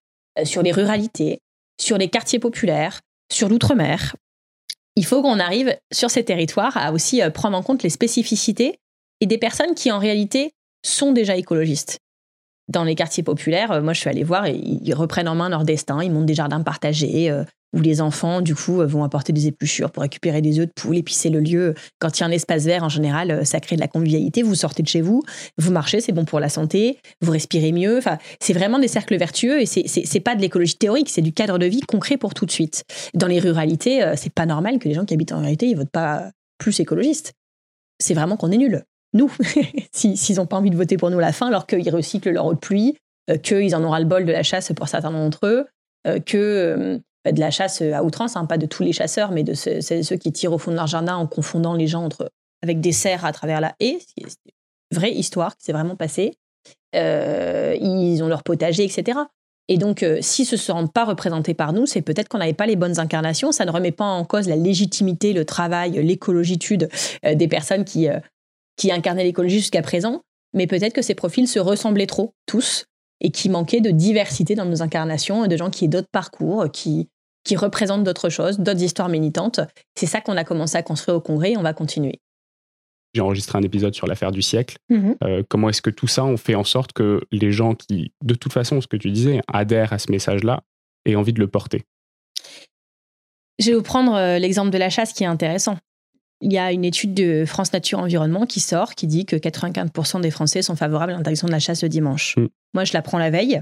sur 0.43 0.63
les 0.63 0.73
ruralités, 0.73 1.39
sur 1.79 1.97
les 1.97 2.09
quartiers 2.09 2.39
populaires, 2.39 2.99
sur 3.31 3.47
l'outre-mer, 3.47 4.15
il 4.95 5.05
faut 5.05 5.21
qu'on 5.21 5.39
arrive 5.39 5.77
sur 5.91 6.09
ces 6.09 6.23
territoires 6.23 6.77
à 6.77 6.91
aussi 6.91 7.21
euh, 7.21 7.29
prendre 7.29 7.57
en 7.57 7.63
compte 7.63 7.83
les 7.83 7.89
spécificités 7.89 8.79
et 9.19 9.25
des 9.25 9.37
personnes 9.37 9.75
qui 9.75 9.91
en 9.91 9.99
réalité 9.99 10.51
sont 10.83 11.11
déjà 11.11 11.35
écologistes. 11.35 11.99
Dans 12.71 12.85
les 12.85 12.95
quartiers 12.95 13.23
populaires, 13.23 13.71
euh, 13.71 13.81
moi 13.81 13.93
je 13.93 13.99
suis 13.99 14.09
allée 14.09 14.23
voir 14.23 14.47
ils 14.47 14.93
reprennent 14.93 15.27
en 15.27 15.35
main 15.35 15.49
leur 15.49 15.65
destin, 15.65 16.01
ils 16.01 16.11
montent 16.11 16.25
des 16.25 16.33
jardins 16.33 16.61
partagés 16.61 17.29
euh, 17.29 17.43
où 17.75 17.81
les 17.81 17.99
enfants 17.99 18.39
du 18.39 18.55
coup 18.55 18.85
vont 18.85 19.03
apporter 19.03 19.33
des 19.33 19.47
épluchures 19.47 19.91
pour 19.91 20.03
récupérer 20.03 20.41
des 20.41 20.59
œufs 20.59 20.67
de 20.67 20.71
poule 20.73 20.97
et 20.97 21.03
puis 21.03 21.13
c'est 21.13 21.29
le 21.29 21.41
lieu. 21.41 21.73
Quand 21.99 22.17
il 22.17 22.21
y 22.21 22.23
a 22.23 22.27
un 22.27 22.31
espace 22.31 22.63
vert 22.63 22.83
en 22.83 22.89
général 22.89 23.45
ça 23.45 23.59
crée 23.59 23.75
de 23.75 23.81
la 23.81 23.87
convivialité, 23.87 24.41
vous 24.41 24.55
sortez 24.55 24.83
de 24.83 24.87
chez 24.87 25.01
vous, 25.01 25.21
vous 25.57 25.71
marchez, 25.71 25.99
c'est 25.99 26.13
bon 26.13 26.23
pour 26.23 26.39
la 26.39 26.47
santé, 26.47 26.97
vous 27.21 27.31
respirez 27.31 27.73
mieux, 27.73 27.97
enfin 27.97 28.17
c'est 28.39 28.53
vraiment 28.53 28.79
des 28.79 28.87
cercles 28.87 29.17
vertueux 29.17 29.61
et 29.61 29.65
c'est 29.65 30.19
pas 30.21 30.35
de 30.35 30.41
l'écologie 30.41 30.75
théorique, 30.75 31.09
c'est 31.09 31.21
du 31.21 31.33
cadre 31.33 31.57
de 31.57 31.65
vie 31.65 31.81
concret 31.81 32.17
pour 32.17 32.33
tout 32.33 32.45
de 32.45 32.51
suite. 32.51 32.83
Dans 33.13 33.27
les 33.27 33.39
ruralités, 33.39 34.13
c'est 34.15 34.33
pas 34.33 34.45
normal 34.45 34.79
que 34.79 34.87
les 34.87 34.93
gens 34.93 35.05
qui 35.05 35.13
habitent 35.13 35.33
en 35.33 35.39
ruralité, 35.39 35.67
ils 35.67 35.75
votent 35.75 35.91
pas 35.91 36.31
plus 36.57 36.79
écologistes. 36.79 37.33
C'est 37.99 38.13
vraiment 38.13 38.37
qu'on 38.37 38.51
est 38.51 38.57
nuls 38.57 38.83
nous, 39.13 39.31
s'ils 39.91 40.35
n'ont 40.37 40.45
pas 40.45 40.57
envie 40.57 40.69
de 40.69 40.77
voter 40.77 40.97
pour 40.97 41.09
nous 41.09 41.19
à 41.19 41.21
la 41.21 41.33
fin, 41.33 41.47
alors 41.47 41.67
qu'ils 41.67 41.89
recyclent 41.93 42.31
leur 42.31 42.45
eau 42.45 42.53
de 42.53 42.59
pluie, 42.59 42.95
euh, 43.29 43.37
qu'ils 43.37 43.75
en 43.75 43.83
auront 43.83 43.97
le 43.97 44.05
bol 44.05 44.25
de 44.25 44.31
la 44.31 44.43
chasse 44.43 44.71
pour 44.75 44.87
certains 44.87 45.11
d'entre 45.11 45.45
eux, 45.45 45.67
euh, 46.07 46.19
que 46.19 46.37
euh, 46.37 46.99
bah, 47.23 47.31
de 47.31 47.39
la 47.39 47.51
chasse 47.51 47.81
à 47.81 48.03
outrance, 48.03 48.35
hein, 48.35 48.45
pas 48.45 48.57
de 48.57 48.65
tous 48.65 48.83
les 48.83 48.93
chasseurs, 48.93 49.31
mais 49.31 49.43
de 49.43 49.53
ceux, 49.53 50.15
qui 50.15 50.31
tirent 50.31 50.53
au 50.53 50.57
fond 50.57 50.71
de 50.71 50.75
leur 50.75 50.87
jardin 50.87 51.15
en 51.15 51.27
confondant 51.27 51.75
les 51.75 51.87
gens 51.87 52.03
entre, 52.03 52.31
avec 52.63 52.79
des 52.79 52.91
cerfs 52.91 53.25
à 53.25 53.31
travers 53.31 53.61
la 53.61 53.75
haie. 53.79 53.99
C'est 53.99 54.23
une 54.23 54.97
vraie 54.97 55.11
histoire 55.11 55.55
qui 55.57 55.65
s'est 55.65 55.73
vraiment 55.73 55.95
passée. 55.95 56.33
ils 56.93 58.21
ont 58.23 58.27
leur 58.27 58.43
potager, 58.43 58.83
etc. 58.83 59.19
Et 59.67 59.77
donc, 59.77 60.03
si 60.21 60.43
ce 60.43 60.55
ne 60.55 60.59
se 60.59 60.71
rendent 60.71 60.91
pas 60.91 61.05
représentés 61.05 61.53
par 61.53 61.71
nous, 61.73 61.85
c'est 61.85 62.01
peut-être 62.01 62.27
qu'on 62.27 62.39
n'avait 62.39 62.53
pas 62.53 62.65
les 62.65 62.75
bonnes 62.75 62.99
incarnations. 62.99 63.51
Ça 63.51 63.65
ne 63.65 63.71
remet 63.71 63.91
pas 63.91 64.03
en 64.03 64.25
cause 64.25 64.49
la 64.49 64.55
légitimité, 64.55 65.31
le 65.31 65.45
travail, 65.45 65.91
l'écologitude 66.03 66.89
des 67.23 67.47
personnes 67.47 67.85
qui, 67.85 68.09
qui 68.81 68.91
incarnaient 68.91 69.23
l'écologie 69.23 69.59
jusqu'à 69.59 69.83
présent, 69.83 70.23
mais 70.55 70.65
peut-être 70.65 70.93
que 70.93 71.03
ces 71.03 71.13
profils 71.13 71.47
se 71.47 71.59
ressemblaient 71.59 72.07
trop, 72.07 72.33
tous, 72.47 72.85
et 73.19 73.29
qui 73.29 73.47
manquait 73.47 73.79
de 73.79 73.91
diversité 73.91 74.55
dans 74.55 74.65
nos 74.65 74.81
incarnations, 74.81 75.45
de 75.45 75.55
gens 75.55 75.69
qui 75.69 75.85
aient 75.85 75.87
d'autres 75.87 76.09
parcours, 76.11 76.65
qui, 76.73 77.07
qui 77.43 77.55
représentent 77.55 78.03
d'autres 78.03 78.29
choses, 78.29 78.57
d'autres 78.57 78.81
histoires 78.81 79.07
militantes. 79.07 79.59
C'est 79.93 80.07
ça 80.07 80.19
qu'on 80.19 80.35
a 80.35 80.43
commencé 80.43 80.77
à 80.77 80.81
construire 80.81 81.17
au 81.17 81.21
Congrès 81.21 81.51
et 81.51 81.57
on 81.57 81.61
va 81.61 81.73
continuer. 81.73 82.21
J'ai 83.13 83.21
enregistré 83.21 83.59
un 83.59 83.61
épisode 83.61 83.93
sur 83.93 84.07
l'affaire 84.07 84.31
du 84.31 84.41
siècle. 84.41 84.77
Mhm. 84.89 85.15
Euh, 85.23 85.43
comment 85.47 85.69
est-ce 85.69 85.83
que 85.83 85.91
tout 85.91 86.07
ça, 86.07 86.25
on 86.25 86.37
fait 86.37 86.55
en 86.55 86.63
sorte 86.63 86.91
que 86.91 87.21
les 87.31 87.51
gens 87.51 87.75
qui, 87.75 88.13
de 88.23 88.33
toute 88.33 88.51
façon, 88.51 88.81
ce 88.81 88.87
que 88.87 88.97
tu 88.97 89.11
disais, 89.11 89.41
adhèrent 89.47 89.93
à 89.93 89.99
ce 89.99 90.09
message-là, 90.09 90.63
aient 91.05 91.13
envie 91.13 91.33
de 91.33 91.39
le 91.39 91.47
porter? 91.47 91.83
Je 93.59 93.69
vais 93.69 93.75
vous 93.75 93.83
prendre 93.83 94.15
euh, 94.15 94.39
l'exemple 94.39 94.71
de 94.71 94.79
la 94.79 94.89
chasse 94.89 95.13
qui 95.13 95.21
est 95.21 95.27
intéressant 95.27 95.77
il 96.41 96.51
y 96.51 96.57
a 96.57 96.71
une 96.71 96.83
étude 96.83 97.13
de 97.13 97.45
France 97.45 97.71
Nature 97.73 97.99
Environnement 97.99 98.45
qui 98.45 98.59
sort, 98.59 98.95
qui 98.95 99.07
dit 99.07 99.25
que 99.25 99.35
95% 99.35 100.21
des 100.21 100.31
Français 100.31 100.61
sont 100.61 100.75
favorables 100.75 101.13
à 101.13 101.15
l'interdiction 101.15 101.47
de 101.47 101.51
la 101.51 101.59
chasse 101.59 101.83
le 101.83 101.89
dimanche. 101.89 102.35
Mm. 102.37 102.47
Moi, 102.73 102.83
je 102.83 102.93
la 102.93 103.01
prends 103.01 103.17
la 103.17 103.29
veille. 103.29 103.61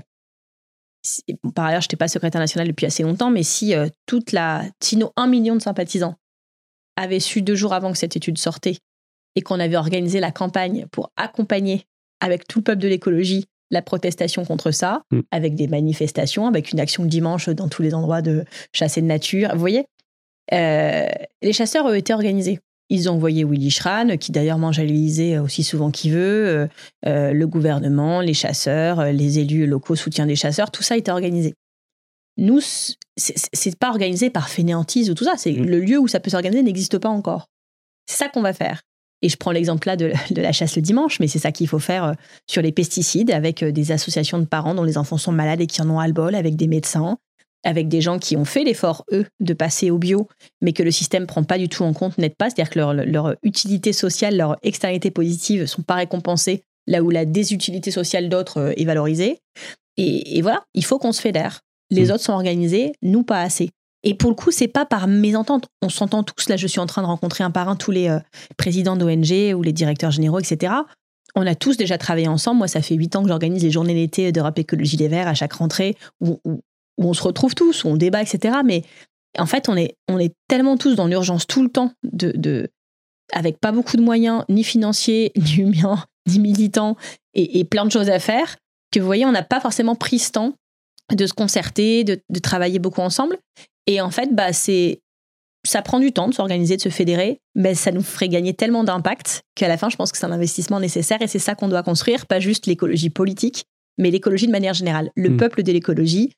par 1.56 1.66
ailleurs, 1.66 1.82
je 1.82 1.86
n'étais 1.86 1.98
pas 1.98 2.08
secrétaire 2.08 2.42
national 2.42 2.68
depuis 2.68 2.86
assez 2.86 3.04
longtemps, 3.04 3.32
mais 3.32 3.44
si 3.44 3.74
toute 4.06 4.32
la, 4.32 4.64
si 4.82 4.98
nos 4.98 5.12
1 5.16 5.28
million 5.28 5.56
de 5.56 5.62
sympathisants 5.62 6.16
avaient 6.96 7.20
su 7.20 7.42
deux 7.42 7.56
jours 7.56 7.74
avant 7.74 7.92
que 7.92 7.98
cette 7.98 8.16
étude 8.16 8.38
sortait 8.38 8.78
et 9.36 9.42
qu'on 9.42 9.60
avait 9.60 9.78
organisé 9.78 10.20
la 10.20 10.32
campagne 10.32 10.86
pour 10.92 11.12
accompagner 11.16 11.86
avec 12.20 12.48
tout 12.48 12.60
le 12.60 12.64
peuple 12.64 12.82
de 12.82 12.88
l'écologie 12.88 13.46
la 13.72 13.82
protestation 13.82 14.46
contre 14.46 14.72
ça, 14.72 15.04
mm. 15.12 15.20
avec 15.32 15.56
des 15.56 15.68
manifestations, 15.68 16.48
avec 16.48 16.72
une 16.72 16.80
action 16.80 17.06
dimanche 17.06 17.50
dans 17.50 17.68
tous 17.68 17.82
les 17.82 17.94
endroits 17.94 18.22
de 18.22 18.46
chasse 18.74 18.98
et 18.98 19.02
de 19.02 19.08
nature. 19.08 19.50
Vous 19.54 19.60
voyez, 19.60 19.86
euh, 20.54 21.08
les 21.42 21.54
chasseurs 21.54 21.86
ont 21.86 21.94
été 21.94 22.14
organisés. 22.14 22.60
Ils 22.90 23.10
ont 23.10 23.14
envoyé 23.14 23.44
Willy 23.44 23.70
Schran, 23.70 24.18
qui 24.18 24.32
d'ailleurs 24.32 24.58
mange 24.58 24.80
à 24.80 24.84
l'Élysée 24.84 25.38
aussi 25.38 25.64
souvent 25.64 25.92
qu'il 25.92 26.12
veut, 26.12 26.48
euh, 26.48 26.68
euh, 27.06 27.34
le 27.34 27.48
gouvernement, 27.48 28.22
les 28.22 28.34
chasseurs, 28.34 29.04
les 29.12 29.40
élus 29.40 29.68
locaux 29.68 29.96
soutiennent 29.96 30.28
les 30.28 30.36
chasseurs, 30.36 30.72
tout 30.72 30.84
ça 30.84 30.98
été 30.98 31.12
organisé. 31.12 31.54
Nous, 32.38 32.62
c'est 33.18 33.78
pas 33.78 33.90
organisé 33.90 34.30
par 34.30 34.50
fainéantise 34.50 35.10
ou 35.10 35.14
tout 35.14 35.26
ça, 35.26 35.34
c'est 35.38 35.52
mm. 35.52 35.66
le 35.66 35.80
lieu 35.82 36.00
où 36.00 36.08
ça 36.08 36.20
peut 36.20 36.30
s'organiser 36.30 36.64
n'existe 36.64 36.98
pas 36.98 37.10
encore. 37.10 37.48
C'est 38.08 38.18
ça 38.18 38.30
qu'on 38.30 38.42
va 38.42 38.54
faire. 38.54 38.82
Et 39.22 39.30
je 39.30 39.36
prends 39.36 39.52
l'exemple 39.52 39.88
là 39.88 39.98
de, 39.98 40.14
la 40.36 40.52
chasse 40.52 40.76
le 40.76 40.82
dimanche, 40.82 41.20
mais 41.20 41.28
c'est 41.28 41.40
ça 41.40 41.52
qu'il 41.52 41.68
faut 41.68 41.80
faire 41.80 42.04
euh, 42.06 42.14
sur 42.48 42.62
les 42.62 42.72
pesticides 42.72 43.32
avec 43.32 43.64
euh, 43.64 43.72
des 43.72 43.92
associations 43.92 44.40
de 44.40 44.46
parents 44.46 44.74
dont 44.74 44.84
les 44.84 44.98
enfants 44.98 45.18
sont 45.18 45.32
malades 45.32 45.62
et 45.62 45.68
qui 45.68 45.82
en 45.82 45.90
ont 45.90 45.98
ras-le-bol, 45.98 46.36
avec 46.36 46.56
des 46.56 46.68
médecins, 46.68 47.18
avec 47.64 47.88
des 47.88 48.02
gens 48.02 48.20
qui 48.20 48.38
ont 48.38 48.46
fait 48.46 48.64
l'effort, 48.64 49.06
eux, 49.12 49.26
de 49.40 49.54
passer 49.54 49.92
au 49.92 49.98
bio, 49.98 50.28
mais 50.62 50.74
que 50.74 50.84
le 50.84 50.92
système 50.92 51.28
prend 51.28 51.44
pas 51.44 51.58
du 51.58 51.68
tout 51.68 51.84
en 51.84 51.94
compte, 51.94 52.18
n'aide 52.18 52.36
pas, 52.36 52.50
c'est-à-dire 52.50 52.70
que 52.70 52.80
leur, 52.80 53.36
utilité 53.44 53.94
sociale, 53.94 54.38
leur 54.38 54.58
externalité 54.64 55.12
positive 55.12 55.66
sont 55.66 55.82
pas 55.82 55.96
récompensées, 55.96 56.64
là 56.88 57.04
où 57.04 57.10
la 57.10 57.26
désutilité 57.26 57.92
sociale 57.92 58.30
d'autres 58.30 58.60
euh, 58.60 58.74
est 58.78 58.86
valorisée. 58.86 59.40
Et, 59.98 60.42
voilà, 60.42 60.64
il 60.74 60.86
faut 60.86 60.98
qu'on 60.98 61.12
se 61.12 61.20
fédère. 61.20 61.60
Les 61.90 62.06
mmh. 62.06 62.12
autres 62.12 62.24
sont 62.24 62.32
organisés, 62.32 62.94
nous 63.02 63.24
pas 63.24 63.42
assez. 63.42 63.70
Et 64.04 64.14
pour 64.14 64.30
le 64.30 64.36
coup, 64.36 64.50
c'est 64.50 64.70
pas 64.70 64.86
par 64.86 65.08
mésentente. 65.08 65.68
On 65.82 65.90
s'entend 65.90 66.24
tous. 66.24 66.48
Là, 66.48 66.56
je 66.56 66.68
suis 66.68 66.80
en 66.80 66.86
train 66.86 67.02
de 67.02 67.08
rencontrer 67.08 67.44
un 67.44 67.52
par 67.52 67.68
un 67.68 67.76
tous 67.76 67.92
les 67.92 68.08
euh, 68.08 68.20
présidents 68.56 68.96
d'ONG 68.96 69.54
ou 69.56 69.62
les 69.62 69.74
directeurs 69.74 70.12
généraux, 70.12 70.40
etc. 70.40 70.74
On 71.36 71.46
a 71.46 71.54
tous 71.54 71.76
déjà 71.76 71.98
travaillé 71.98 72.30
ensemble. 72.30 72.60
Moi, 72.60 72.70
ça 72.70 72.82
fait 72.82 72.96
huit 72.96 73.16
ans 73.18 73.24
que 73.24 73.28
j'organise 73.28 73.64
les 73.64 73.72
journées 73.72 73.94
d'été 73.94 74.32
d'Europe 74.32 74.58
Écologie 74.58 74.98
des 74.98 75.10
Verts 75.10 75.28
à 75.28 75.34
chaque 75.34 75.54
rentrée 75.54 75.98
où, 76.22 76.40
on 77.08 77.14
se 77.14 77.24
retrouve 77.24 77.56
tous, 77.56 77.84
où 77.84 77.88
on 77.88 77.96
débat, 77.96 78.22
etc. 78.22 78.58
Mais 78.66 78.84
en 79.38 79.46
fait, 79.46 79.70
on 79.70 79.78
est, 79.78 79.96
on 80.08 80.20
est 80.20 80.34
tellement 80.48 80.78
tous 80.78 80.96
dans 80.96 81.08
l'urgence 81.08 81.48
tout 81.48 81.64
le 81.64 81.70
temps, 81.70 81.92
de, 82.04 82.32
de, 82.36 82.70
avec 83.32 83.60
pas 83.60 83.72
beaucoup 83.72 83.98
de 83.98 84.02
moyens, 84.02 84.44
ni 84.50 84.64
financiers, 84.64 85.32
ni 85.36 85.56
humains, 85.56 86.04
ni 86.28 86.40
militants, 86.40 86.98
et, 87.34 87.60
et 87.60 87.66
plein 87.66 87.86
de 87.86 87.92
choses 87.92 88.10
à 88.10 88.20
faire, 88.20 88.58
que 88.92 89.00
vous 89.00 89.06
voyez, 89.06 89.26
on 89.26 89.32
n'a 89.32 89.44
pas 89.44 89.60
forcément 89.60 89.96
pris 89.96 90.20
ce 90.20 90.32
temps 90.32 90.54
de 91.14 91.26
se 91.26 91.34
concerter, 91.34 92.04
de, 92.04 92.20
de, 92.30 92.40
travailler 92.40 92.80
beaucoup 92.80 93.02
ensemble. 93.02 93.38
Et 93.88 94.02
en 94.02 94.12
fait, 94.12 94.36
bah, 94.36 94.54
c'est 94.54 95.02
ça 95.66 95.82
prend 95.82 96.00
du 96.00 96.12
temps 96.14 96.28
de 96.28 96.34
s'organiser, 96.34 96.78
de 96.78 96.82
se 96.82 96.90
fédérer, 96.90 97.42
mais 97.56 97.76
ça 97.76 97.92
nous 97.92 98.02
ferait 98.02 98.30
gagner 98.30 98.54
tellement 98.54 98.84
d'impact 98.84 99.42
qu'à 99.56 99.68
la 99.68 99.78
fin, 99.78 99.90
je 99.90 99.98
pense 99.98 100.12
que 100.12 100.18
c'est 100.18 100.26
un 100.26 100.32
investissement 100.32 100.80
nécessaire 100.80 101.22
et 101.22 101.28
c'est 101.28 101.40
ça 101.40 101.56
qu'on 101.56 101.68
doit 101.68 101.84
construire, 101.84 102.28
pas 102.28 102.40
juste 102.40 102.66
l'écologie 102.66 103.10
politique, 103.10 103.66
mais 103.98 104.10
l'écologie 104.10 104.48
de 104.48 104.52
manière 104.52 104.74
générale. 104.74 105.12
Le 105.16 105.30
hmm. 105.30 105.38
peuple 105.38 105.64
de 105.64 105.72
l'écologie, 105.72 106.34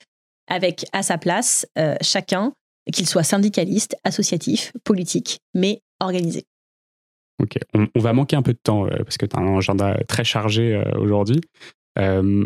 avec 0.47 0.85
à 0.93 1.03
sa 1.03 1.17
place 1.17 1.67
euh, 1.77 1.95
chacun, 2.01 2.53
qu'il 2.91 3.07
soit 3.07 3.23
syndicaliste, 3.23 3.95
associatif, 4.03 4.73
politique, 4.83 5.39
mais 5.53 5.81
organisé. 5.99 6.45
Ok, 7.41 7.57
on, 7.73 7.99
va 7.99 8.13
manquer 8.13 8.35
un 8.35 8.41
peu 8.41 8.53
de 8.53 8.59
temps 8.61 8.85
euh, 8.85 8.97
parce 9.03 9.17
que 9.17 9.25
tu 9.25 9.35
as 9.35 9.39
un 9.39 9.57
agenda 9.57 9.97
très 10.07 10.23
chargé 10.23 10.75
euh, 10.75 10.83
aujourd'hui. 10.99 11.41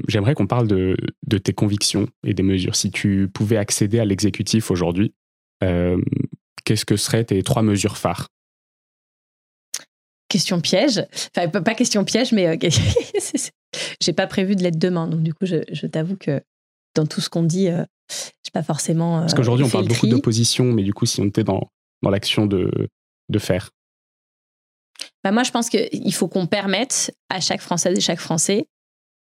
J'aimerais 0.07 0.33
qu'on 0.33 0.47
parle 0.47 0.67
de, 0.67 0.97
tes 1.37 1.53
convictions 1.53 2.07
et 2.25 2.33
des 2.33 2.43
mesures. 2.43 2.75
Si 2.75 2.91
tu 2.91 3.29
pouvais 3.33 3.57
accéder 3.57 3.99
à 3.99 4.05
l'exécutif 4.05 4.71
aujourd'hui, 4.71 5.13
qu'est-ce 5.61 6.83
que 6.83 6.97
seraient 6.97 7.25
tes 7.25 7.41
trois 7.43 7.61
mesures 7.61 7.97
phares? 7.97 8.27
Question 10.27 10.59
piège. 10.59 11.05
Enfin, 11.35 11.47
pas 11.47 11.75
question 11.75 12.03
piège, 12.03 12.31
mais 12.31 12.57
j'ai 14.01 14.13
pas 14.13 14.27
prévu 14.27 14.55
de 14.55 14.63
l'être 14.63 14.79
demain. 14.79 15.07
Donc, 15.07 15.21
du 15.21 15.33
coup, 15.33 15.45
je, 15.45 15.87
t'avoue 15.87 16.17
que 16.17 16.41
dans 16.95 17.05
tout 17.05 17.21
ce 17.21 17.29
qu'on 17.29 17.43
dit, 17.43 17.67
je 17.67 17.73
n'ai 17.73 18.51
pas 18.53 18.63
forcément. 18.63 19.19
Parce 19.19 19.33
qu'aujourd'hui, 19.33 19.65
on 19.65 19.69
parle 19.69 19.87
beaucoup 19.87 20.07
d'opposition, 20.07 20.65
mais 20.65 20.83
du 20.83 20.93
coup, 20.93 21.05
si 21.05 21.21
on 21.21 21.25
était 21.25 21.43
dans, 21.43 21.69
dans 22.01 22.09
l'action 22.09 22.45
de, 22.45 22.71
de 23.29 23.39
faire. 23.39 23.71
Bah 25.23 25.31
moi, 25.31 25.43
je 25.43 25.51
pense 25.51 25.69
qu'il 25.69 26.13
faut 26.13 26.27
qu'on 26.27 26.47
permette 26.47 27.15
à 27.29 27.39
chaque 27.39 27.61
Française 27.61 27.97
et 27.97 28.01
chaque 28.01 28.19
Français 28.19 28.67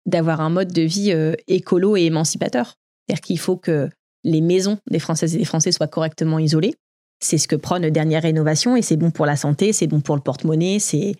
d'avoir 0.06 0.40
un 0.40 0.50
mode 0.50 0.72
de 0.72 0.82
vie 0.82 1.12
euh, 1.12 1.34
écolo 1.48 1.96
et 1.96 2.02
émancipateur. 2.02 2.74
C'est-à-dire 3.06 3.22
qu'il 3.22 3.38
faut 3.38 3.56
que 3.56 3.88
les 4.22 4.40
maisons 4.40 4.78
des 4.90 4.98
Françaises 4.98 5.34
et 5.34 5.38
des 5.38 5.44
Français 5.44 5.72
soient 5.72 5.88
correctement 5.88 6.38
isolées. 6.38 6.74
C'est 7.20 7.38
ce 7.38 7.48
que 7.48 7.56
prône 7.56 7.88
dernière 7.90 8.22
rénovation 8.22 8.76
et 8.76 8.82
c'est 8.82 8.96
bon 8.96 9.10
pour 9.10 9.24
la 9.24 9.36
santé, 9.36 9.72
c'est 9.72 9.86
bon 9.86 10.00
pour 10.00 10.16
le 10.16 10.20
porte-monnaie, 10.20 10.78
c'est, 10.78 11.14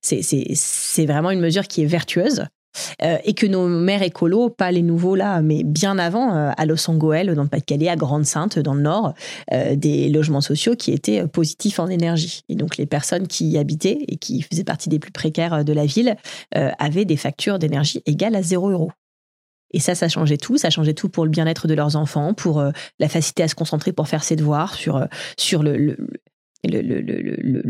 c'est, 0.00 1.06
vraiment 1.06 1.30
une 1.30 1.40
mesure 1.40 1.66
qui 1.68 1.82
est 1.82 1.86
vertueuse. 1.86 2.46
Euh, 3.02 3.18
et 3.24 3.34
que 3.34 3.46
nos 3.46 3.68
maires 3.68 4.02
écolos, 4.02 4.50
pas 4.50 4.70
les 4.70 4.82
nouveaux 4.82 5.14
là, 5.14 5.42
mais 5.42 5.62
bien 5.64 5.98
avant, 5.98 6.34
euh, 6.34 6.50
à 6.56 6.66
Los 6.66 6.88
Angeles, 6.90 7.26
dans 7.34 7.42
le 7.42 7.48
Pas-de-Calais, 7.48 7.88
à 7.88 7.96
Grande-Sainte, 7.96 8.58
dans 8.58 8.74
le 8.74 8.82
Nord, 8.82 9.14
euh, 9.52 9.76
des 9.76 10.08
logements 10.08 10.40
sociaux 10.40 10.76
qui 10.76 10.92
étaient 10.92 11.26
positifs 11.26 11.78
en 11.78 11.88
énergie. 11.88 12.42
Et 12.48 12.54
donc 12.54 12.76
les 12.76 12.86
personnes 12.86 13.26
qui 13.26 13.48
y 13.48 13.58
habitaient 13.58 13.98
et 14.08 14.16
qui 14.16 14.42
faisaient 14.42 14.64
partie 14.64 14.88
des 14.88 14.98
plus 14.98 15.12
précaires 15.12 15.64
de 15.64 15.72
la 15.72 15.86
ville 15.86 16.16
avaient 16.52 17.04
des 17.04 17.16
factures 17.16 17.58
d'énergie 17.58 18.02
égales 18.06 18.34
à 18.34 18.42
0 18.42 18.70
euros. 18.70 18.92
Et 19.72 19.80
ça, 19.80 19.94
ça 19.94 20.08
changeait 20.08 20.36
tout. 20.36 20.58
Ça 20.58 20.70
changeait 20.70 20.94
tout 20.94 21.08
pour 21.08 21.24
le 21.24 21.30
bien-être 21.30 21.66
de 21.66 21.74
leurs 21.74 21.96
enfants, 21.96 22.34
pour 22.34 22.62
la 22.98 23.08
facilité 23.08 23.42
à 23.42 23.48
se 23.48 23.54
concentrer 23.54 23.92
pour 23.92 24.08
faire 24.08 24.24
ses 24.24 24.36
devoirs, 24.36 24.74
sur, 24.74 25.06
sur 25.36 25.62
le, 25.62 25.96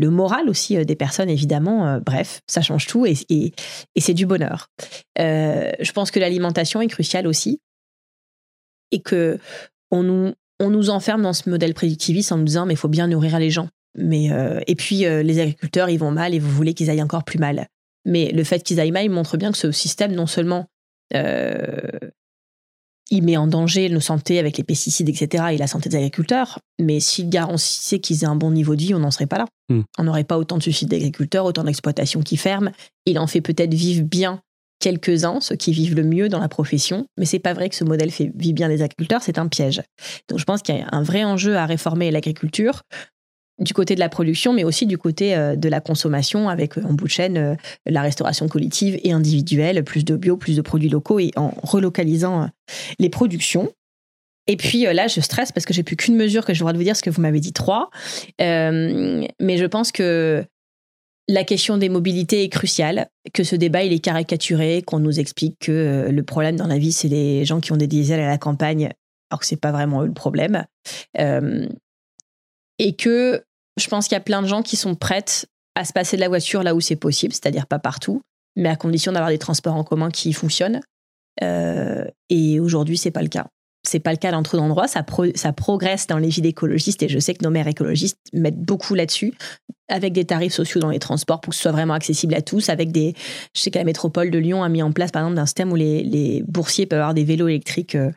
moral 0.09 0.49
aussi 0.49 0.77
euh, 0.77 0.83
des 0.83 0.95
personnes, 0.95 1.29
évidemment. 1.29 1.87
Euh, 1.87 1.99
bref, 1.99 2.41
ça 2.47 2.61
change 2.61 2.87
tout 2.87 3.05
et, 3.05 3.15
c'est 3.97 4.13
du 4.13 4.25
bonheur. 4.25 4.69
Euh, 5.19 5.71
je 5.79 5.91
pense 5.91 6.11
que 6.11 6.19
l'alimentation 6.19 6.81
est 6.81 6.87
cruciale 6.87 7.27
aussi 7.27 7.59
et 8.91 9.01
que 9.01 9.39
on 9.91 10.03
nous, 10.03 10.33
on 10.59 10.69
nous 10.69 10.89
enferme 10.89 11.21
dans 11.21 11.33
ce 11.33 11.49
modèle 11.49 11.73
productiviste 11.73 12.31
en 12.31 12.37
nous 12.37 12.45
disant 12.45 12.65
mais 12.65 12.73
il 12.73 12.77
faut 12.77 12.87
bien 12.87 13.07
nourrir 13.07 13.39
les 13.39 13.49
gens. 13.49 13.69
Mais 13.95 14.29
et 14.65 14.73
puis 14.73 14.99
les 15.01 15.39
agriculteurs 15.39 15.87
ils 15.87 15.99
vont 15.99 16.09
mal 16.09 16.33
et 16.33 16.39
vous 16.39 16.49
voulez 16.49 16.73
qu'ils 16.73 16.89
aillent 16.89 17.03
encore 17.03 17.23
plus 17.23 17.37
mal. 17.37 17.67
Mais 18.05 18.31
le 18.31 18.43
fait 18.43 18.63
qu'ils 18.63 18.79
aillent 18.79 18.91
mal 18.91 19.07
montre 19.09 19.37
bien 19.37 19.51
que 19.51 19.57
ce 19.57 19.71
système 19.71 20.13
non 20.13 20.25
seulement 20.25 20.65
il 23.13 23.23
met 23.23 23.37
en 23.37 23.45
danger 23.45 23.89
nos 23.89 23.99
santé 23.99 24.39
avec 24.39 24.57
les 24.57 24.63
pesticides, 24.63 25.07
etc., 25.07 25.45
et 25.51 25.57
la 25.57 25.67
santé 25.67 25.87
des 25.87 25.97
agriculteurs. 25.97 26.57
Mais 26.81 26.99
s'il 26.99 27.29
garantissait 27.29 27.99
qu'ils 27.99 28.23
aient 28.23 28.27
un 28.27 28.35
bon 28.35 28.49
niveau 28.49 28.75
de 28.75 28.81
vie, 28.81 28.95
on 28.95 28.99
n'en 28.99 29.11
serait 29.11 29.27
pas 29.27 29.37
là. 29.37 29.45
Hmm. 29.69 29.81
On 29.99 30.03
n'aurait 30.03 30.23
pas 30.23 30.39
autant 30.39 30.57
de 30.57 30.63
suicides 30.63 30.89
d'agriculteurs, 30.89 31.45
autant 31.45 31.63
d'exploitations 31.63 32.21
qui 32.21 32.37
ferment. 32.37 32.71
Il 33.05 33.19
en 33.19 33.27
fait 33.27 33.41
peut-être 33.41 33.73
vivre 33.73 34.03
bien 34.03 34.41
quelques-uns, 34.79 35.39
ceux 35.41 35.55
qui 35.55 35.71
vivent 35.71 35.95
le 35.95 36.03
mieux 36.03 36.27
dans 36.27 36.39
la 36.39 36.49
profession, 36.49 37.05
mais 37.17 37.25
c'est 37.25 37.39
pas 37.39 37.53
vrai 37.53 37.69
que 37.69 37.75
ce 37.75 37.83
modèle 37.83 38.11
fait 38.11 38.31
vivre 38.35 38.55
bien 38.55 38.67
les 38.67 38.81
agriculteurs, 38.81 39.21
c'est 39.21 39.37
un 39.37 39.47
piège. 39.47 39.81
Donc 40.27 40.39
je 40.39 40.43
pense 40.43 40.61
qu'il 40.61 40.75
y 40.75 40.81
a 40.81 40.89
un 40.91 41.03
vrai 41.03 41.23
enjeu 41.23 41.55
à 41.55 41.65
réformer 41.65 42.11
l'agriculture 42.11 42.81
du 43.59 43.73
côté 43.73 43.95
de 43.95 43.99
la 43.99 44.09
production, 44.09 44.53
mais 44.53 44.63
aussi 44.63 44.85
du 44.85 44.97
côté 44.97 45.35
euh, 45.35 45.55
de 45.55 45.69
la 45.69 45.81
consommation, 45.81 46.49
avec 46.49 46.77
euh, 46.77 46.83
en 46.83 46.93
bout 46.93 47.05
de 47.05 47.09
chaîne 47.09 47.37
euh, 47.37 47.55
la 47.85 48.01
restauration 48.01 48.47
collective 48.47 48.99
et 49.03 49.11
individuelle, 49.11 49.83
plus 49.83 50.03
de 50.03 50.15
bio, 50.15 50.37
plus 50.37 50.55
de 50.55 50.61
produits 50.61 50.89
locaux 50.89 51.19
et 51.19 51.31
en 51.35 51.53
relocalisant 51.61 52.49
les 52.99 53.09
productions. 53.09 53.71
Et 54.47 54.57
puis 54.57 54.83
là, 54.93 55.07
je 55.07 55.21
stresse 55.21 55.53
parce 55.53 55.65
que 55.65 55.73
j'ai 55.73 55.83
plus 55.83 55.95
qu'une 55.95 56.17
mesure 56.17 56.43
que 56.43 56.53
je 56.53 56.59
dois 56.59 56.73
vous 56.73 56.83
dire, 56.83 56.97
ce 56.97 57.01
que 57.01 57.09
vous 57.09 57.21
m'avez 57.21 57.39
dit 57.39 57.53
trois. 57.53 57.89
mais 58.39 59.27
je 59.39 59.65
pense 59.65 59.93
que 59.93 60.43
la 61.29 61.45
question 61.45 61.77
des 61.77 61.87
mobilités 61.87 62.43
est 62.43 62.49
cruciale, 62.49 63.07
que 63.33 63.45
ce 63.45 63.55
débat 63.55 63.83
il 63.83 63.93
est 63.93 63.99
caricaturé, 63.99 64.81
qu'on 64.81 64.99
nous 64.99 65.21
explique 65.21 65.59
que 65.59 66.09
le 66.11 66.23
problème 66.23 66.57
dans 66.57 66.67
la 66.67 66.77
vie 66.77 66.91
c'est 66.91 67.07
les 67.07 67.45
gens 67.45 67.61
qui 67.61 67.71
ont 67.71 67.77
des 67.77 67.87
diesels 67.87 68.19
à 68.19 68.27
la 68.27 68.37
campagne, 68.37 68.89
alors 69.31 69.39
que 69.39 69.45
c'est 69.45 69.55
pas 69.55 69.71
vraiment 69.71 70.03
eux 70.03 70.07
le 70.07 70.13
problème 70.13 70.65
et 72.83 72.95
que 72.95 73.45
je 73.79 73.87
pense 73.87 74.07
qu'il 74.07 74.15
y 74.15 74.17
a 74.17 74.23
plein 74.23 74.41
de 74.41 74.47
gens 74.47 74.61
qui 74.61 74.75
sont 74.75 74.93
prêtes 74.93 75.47
à 75.75 75.85
se 75.85 75.93
passer 75.93 76.17
de 76.17 76.21
la 76.21 76.27
voiture 76.27 76.63
là 76.63 76.75
où 76.75 76.81
c'est 76.81 76.97
possible, 76.97 77.33
c'est-à-dire 77.33 77.65
pas 77.65 77.79
partout, 77.79 78.21
mais 78.57 78.67
à 78.67 78.75
condition 78.75 79.13
d'avoir 79.13 79.31
des 79.31 79.39
transports 79.39 79.73
en 79.73 79.85
commun 79.85 80.11
qui 80.11 80.33
fonctionnent. 80.33 80.81
Euh, 81.41 82.05
et 82.29 82.59
aujourd'hui, 82.59 82.97
c'est 82.97 83.09
pas 83.09 83.21
le 83.21 83.29
cas 83.29 83.47
c'est 83.83 83.99
pas 83.99 84.11
le 84.11 84.17
cas 84.17 84.31
dans 84.31 84.43
trop 84.43 84.57
d'endroits. 84.57 84.87
Ça, 84.87 85.03
progresse 85.03 86.07
dans 86.07 86.17
les 86.17 86.29
vies 86.29 86.41
d'écologistes 86.41 87.03
et 87.03 87.09
je 87.09 87.19
sais 87.19 87.33
que 87.33 87.43
nos 87.43 87.49
maires 87.49 87.67
écologistes 87.67 88.17
mettent 88.31 88.61
beaucoup 88.61 88.95
là-dessus, 88.95 89.33
avec 89.89 90.13
des 90.13 90.23
tarifs 90.23 90.53
sociaux 90.53 90.79
dans 90.79 90.89
les 90.89 90.99
transports 90.99 91.41
pour 91.41 91.51
que 91.51 91.55
ce 91.55 91.63
soit 91.63 91.73
vraiment 91.73 91.93
accessible 91.93 92.33
à 92.33 92.41
tous. 92.41 92.69
Avec 92.69 92.91
des, 92.91 93.13
je 93.53 93.61
sais 93.61 93.71
que 93.71 93.77
la 93.77 93.83
métropole 93.83 94.31
de 94.31 94.39
Lyon 94.39 94.63
a 94.63 94.69
mis 94.69 94.81
en 94.81 94.91
place 94.91 95.11
par 95.11 95.23
exemple 95.23 95.39
un 95.39 95.45
système 95.45 95.71
où 95.71 95.75
les, 95.75 96.03
les 96.03 96.43
boursiers 96.47 96.85
peuvent 96.85 96.99
avoir 96.99 97.13
des 97.13 97.25
vélos 97.25 97.49
électriques 97.49 97.95
euh, 97.95 98.11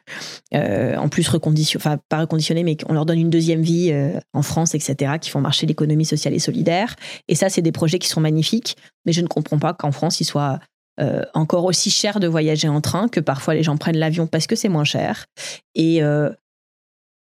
euh, 0.54 0.96
en 0.96 1.08
plus 1.08 1.28
reconditionnés, 1.28 1.82
enfin 1.84 1.98
pas 2.08 2.20
reconditionnés, 2.20 2.62
mais 2.62 2.76
on 2.88 2.94
leur 2.94 3.04
donne 3.04 3.18
une 3.18 3.30
deuxième 3.30 3.62
vie 3.62 3.90
euh, 3.90 4.18
en 4.32 4.42
France, 4.42 4.74
etc., 4.74 5.14
qui 5.20 5.30
font 5.30 5.40
marcher 5.40 5.66
l'économie 5.66 6.04
sociale 6.04 6.34
et 6.34 6.38
solidaire. 6.38 6.94
Et 7.26 7.34
ça, 7.34 7.48
c'est 7.48 7.62
des 7.62 7.72
projets 7.72 7.98
qui 7.98 8.08
sont 8.08 8.20
magnifiques, 8.20 8.76
mais 9.04 9.12
je 9.12 9.20
ne 9.20 9.26
comprends 9.26 9.58
pas 9.58 9.74
qu'en 9.74 9.90
France, 9.90 10.20
ils 10.20 10.24
soient 10.24 10.60
encore 11.34 11.64
aussi 11.64 11.90
cher 11.90 12.20
de 12.20 12.26
voyager 12.26 12.68
en 12.68 12.80
train 12.80 13.08
que 13.08 13.20
parfois 13.20 13.54
les 13.54 13.62
gens 13.62 13.76
prennent 13.76 13.98
l'avion 13.98 14.26
parce 14.26 14.46
que 14.46 14.56
c'est 14.56 14.68
moins 14.68 14.84
cher. 14.84 15.26
Et 15.74 16.02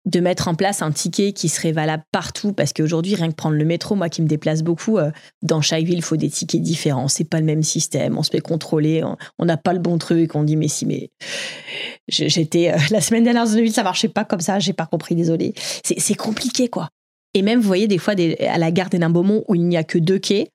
de 0.04 0.20
mettre 0.20 0.48
en 0.48 0.54
place 0.54 0.82
un 0.82 0.90
ticket 0.90 1.32
qui 1.32 1.48
serait 1.48 1.72
valable 1.72 2.02
partout 2.10 2.52
parce 2.52 2.72
qu'aujourd'hui 2.72 3.14
rien 3.14 3.28
que 3.30 3.36
prendre 3.36 3.56
le 3.56 3.64
métro 3.64 3.94
moi 3.94 4.08
qui 4.08 4.20
me 4.20 4.26
déplace 4.26 4.62
beaucoup 4.62 4.98
euh, 4.98 5.10
dans 5.42 5.60
chaque 5.60 5.84
ville 5.84 5.98
il 5.98 6.02
faut 6.02 6.16
des 6.16 6.28
tickets 6.28 6.60
différents. 6.60 7.08
C'est 7.08 7.24
pas 7.24 7.38
le 7.38 7.46
même 7.46 7.62
système 7.62 8.18
on 8.18 8.22
se 8.22 8.30
fait 8.30 8.40
contrôler 8.40 9.02
on 9.38 9.44
n'a 9.44 9.56
pas 9.56 9.72
le 9.72 9.78
bon 9.78 9.98
truc 9.98 10.34
on 10.34 10.42
dit 10.42 10.56
mais 10.56 10.68
si 10.68 10.86
mais 10.86 11.10
j'étais 12.08 12.72
euh, 12.72 12.78
la 12.90 13.00
semaine 13.00 13.24
dernière 13.24 13.44
dans 13.44 13.52
une 13.52 13.62
ville 13.62 13.72
ça 13.72 13.84
marchait 13.84 14.08
pas 14.08 14.24
comme 14.24 14.40
ça 14.40 14.58
j'ai 14.58 14.72
pas 14.72 14.86
compris 14.86 15.14
désolé. 15.14 15.54
C'est 15.84 16.14
compliqué 16.14 16.68
quoi. 16.68 16.88
Et 17.34 17.42
même 17.42 17.60
vous 17.60 17.66
voyez 17.66 17.86
des 17.86 17.98
fois 17.98 18.14
à 18.14 18.58
la 18.58 18.70
gare 18.72 18.90
des 18.90 18.98
Beaumont 18.98 19.44
où 19.48 19.54
il 19.54 19.66
n'y 19.66 19.76
a 19.76 19.84
que 19.84 19.98
deux 19.98 20.18
quais 20.18 20.48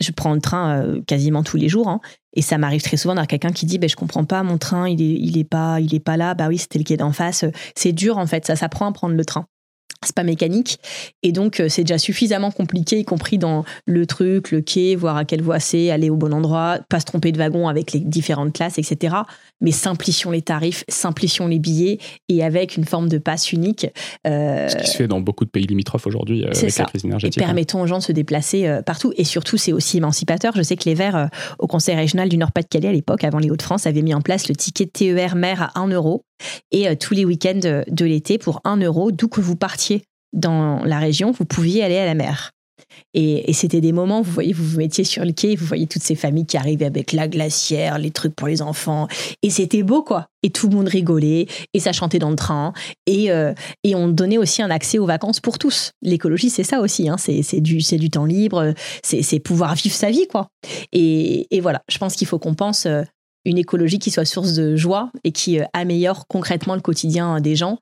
je 0.00 0.10
prends 0.10 0.34
le 0.34 0.40
train 0.40 0.82
euh, 0.82 1.00
quasiment 1.06 1.42
tous 1.42 1.56
les 1.56 1.68
jours 1.68 1.88
hein, 1.88 2.00
et 2.34 2.42
ça 2.42 2.58
m'arrive 2.58 2.82
très 2.82 2.96
souvent 2.96 3.14
d'avoir 3.14 3.28
quelqu'un 3.28 3.52
qui 3.52 3.66
dit 3.66 3.78
ben 3.78 3.88
je 3.88 3.96
comprends 3.96 4.24
pas 4.24 4.42
mon 4.42 4.58
train 4.58 4.88
il 4.88 5.00
est 5.00 5.18
il 5.20 5.38
est 5.38 5.44
pas 5.44 5.80
il 5.80 5.94
est 5.94 6.00
pas 6.00 6.16
là. 6.16 6.34
Bah 6.34 6.48
oui 6.48 6.58
c'était 6.58 6.78
le 6.78 6.84
quai 6.84 6.96
d'en 6.96 7.12
face. 7.12 7.44
C'est 7.76 7.92
dur 7.92 8.18
en 8.18 8.26
fait. 8.26 8.46
Ça 8.46 8.56
s'apprend 8.56 8.86
à 8.86 8.92
prendre 8.92 9.14
le 9.14 9.24
train 9.24 9.46
c'est 10.04 10.14
pas 10.14 10.22
mécanique. 10.24 10.78
Et 11.22 11.32
donc 11.32 11.60
euh, 11.60 11.68
c'est 11.68 11.82
déjà 11.82 11.98
suffisamment 11.98 12.50
compliqué 12.50 12.98
y 12.98 13.04
compris 13.04 13.38
dans 13.38 13.64
le 13.86 14.06
truc 14.06 14.50
le 14.50 14.60
quai 14.60 14.96
voir 14.96 15.16
à 15.16 15.24
quelle 15.24 15.42
voie 15.42 15.60
c'est 15.60 15.90
aller 15.90 16.10
au 16.10 16.16
bon 16.16 16.32
endroit 16.32 16.78
pas 16.88 17.00
se 17.00 17.04
tromper 17.04 17.32
de 17.32 17.38
wagon 17.38 17.68
avec 17.68 17.92
les 17.92 18.00
différentes 18.00 18.52
classes 18.52 18.78
etc 18.78 19.14
mais 19.60 19.70
simplifions 19.70 20.30
les 20.30 20.42
tarifs 20.42 20.84
simplifions 20.88 21.46
les 21.46 21.58
billets 21.58 21.98
et 22.28 22.44
avec 22.44 22.76
une 22.76 22.84
forme 22.84 23.08
de 23.08 23.18
passe 23.18 23.52
unique 23.52 23.86
euh, 24.26 24.68
ce 24.68 24.76
qui 24.76 24.86
se 24.86 24.96
fait 24.96 25.08
dans 25.08 25.20
beaucoup 25.20 25.44
de 25.44 25.50
pays 25.50 25.66
limitrophes 25.66 26.06
aujourd'hui 26.06 26.44
euh, 26.44 26.48
avec 26.48 26.70
ça. 26.70 26.82
la 26.84 26.88
crise 26.88 27.04
énergétique 27.04 27.40
et 27.40 27.44
permettons 27.44 27.82
aux 27.82 27.86
gens 27.86 27.98
de 27.98 28.02
se 28.02 28.12
déplacer 28.12 28.80
partout. 28.86 29.12
Et 29.16 29.24
surtout 29.24 29.56
c'est 29.56 29.72
aussi 29.72 29.98
émancipateur. 29.98 30.54
Je 30.56 30.62
sais 30.62 30.76
que 30.76 30.84
les 30.88 30.94
Verts 30.94 31.28
au 31.58 31.66
conseil 31.66 31.96
régional 31.96 32.28
du 32.28 32.36
Nord-Pas-de-Calais 32.36 32.88
à 32.88 32.92
l'époque 32.92 33.24
avant 33.24 33.38
les 33.38 33.50
Hauts-de-France 33.50 33.86
avaient 33.86 34.02
mis 34.02 34.14
en 34.14 34.20
place 34.20 34.48
le 34.48 34.54
ticket 34.54 34.86
TER 34.86 35.34
mer 35.34 35.70
à 35.74 35.80
1 35.80 35.88
euro. 35.88 36.24
Et 36.70 36.88
euh, 36.88 36.94
tous 36.98 37.14
les 37.14 37.24
week-ends 37.24 37.58
de, 37.86 38.04
l'été, 38.04 38.38
pour 38.38 38.60
1 38.64 38.78
euro, 38.78 39.12
d'où 39.12 39.28
que 39.28 39.40
vous 39.40 39.56
partiez 39.56 39.93
dans 40.34 40.84
la 40.84 40.98
région, 40.98 41.30
vous 41.30 41.44
pouviez 41.44 41.82
aller 41.82 41.96
à 41.96 42.04
la 42.04 42.14
mer. 42.14 42.50
Et, 43.14 43.52
c'était 43.52 43.80
des 43.80 43.92
moments, 43.92 44.20
vous 44.20 44.32
voyez, 44.32 44.52
vous 44.52 44.64
vous 44.64 44.78
mettiez 44.78 45.04
sur 45.04 45.24
le 45.24 45.32
quai, 45.32 45.54
vous 45.54 45.66
voyez 45.66 45.86
toutes 45.86 46.02
ces 46.02 46.14
familles 46.14 46.46
qui 46.46 46.56
arrivaient 46.56 46.84
avec 46.84 47.12
la 47.12 47.28
glacière, 47.28 47.98
les 47.98 48.10
trucs 48.10 48.34
pour 48.34 48.48
les 48.48 48.62
enfants. 48.62 49.08
Et 49.42 49.50
c'était 49.50 49.82
beau, 49.82 50.02
quoi. 50.02 50.26
Et 50.42 50.50
tout 50.50 50.68
le 50.68 50.76
monde 50.76 50.88
rigolait, 50.88 51.46
et 51.72 51.80
ça 51.80 51.92
chantait 51.92 52.18
dans 52.18 52.30
le 52.30 52.36
train. 52.36 52.72
Et, 53.06 53.30
euh, 53.30 53.54
on 53.86 54.08
donnait 54.08 54.38
aussi 54.38 54.62
un 54.62 54.70
accès 54.70 54.98
aux 54.98 55.06
vacances 55.06 55.40
pour 55.40 55.58
tous. 55.58 55.92
L'écologie, 56.02 56.50
c'est 56.50 56.64
ça 56.64 56.80
aussi. 56.80 57.08
Hein. 57.08 57.16
C'est 57.18 57.60
du, 57.60 57.78
du 57.78 58.10
temps 58.10 58.26
libre, 58.26 58.74
c'est 59.02 59.40
pouvoir 59.40 59.74
vivre 59.74 59.94
sa 59.94 60.10
vie, 60.10 60.26
quoi. 60.28 60.48
Et, 60.92 61.46
et 61.56 61.60
voilà, 61.60 61.82
je 61.88 61.98
pense 61.98 62.16
qu'il 62.16 62.26
faut 62.26 62.38
qu'on 62.38 62.54
pense 62.54 62.86
euh, 62.86 63.02
une 63.44 63.58
écologie 63.58 63.98
qui 63.98 64.10
soit 64.10 64.24
source 64.24 64.54
de 64.54 64.74
joie 64.76 65.10
et 65.22 65.32
qui 65.32 65.60
euh, 65.60 65.64
améliore 65.72 66.26
concrètement 66.28 66.74
le 66.74 66.80
quotidien 66.80 67.40
des 67.40 67.56
gens, 67.56 67.78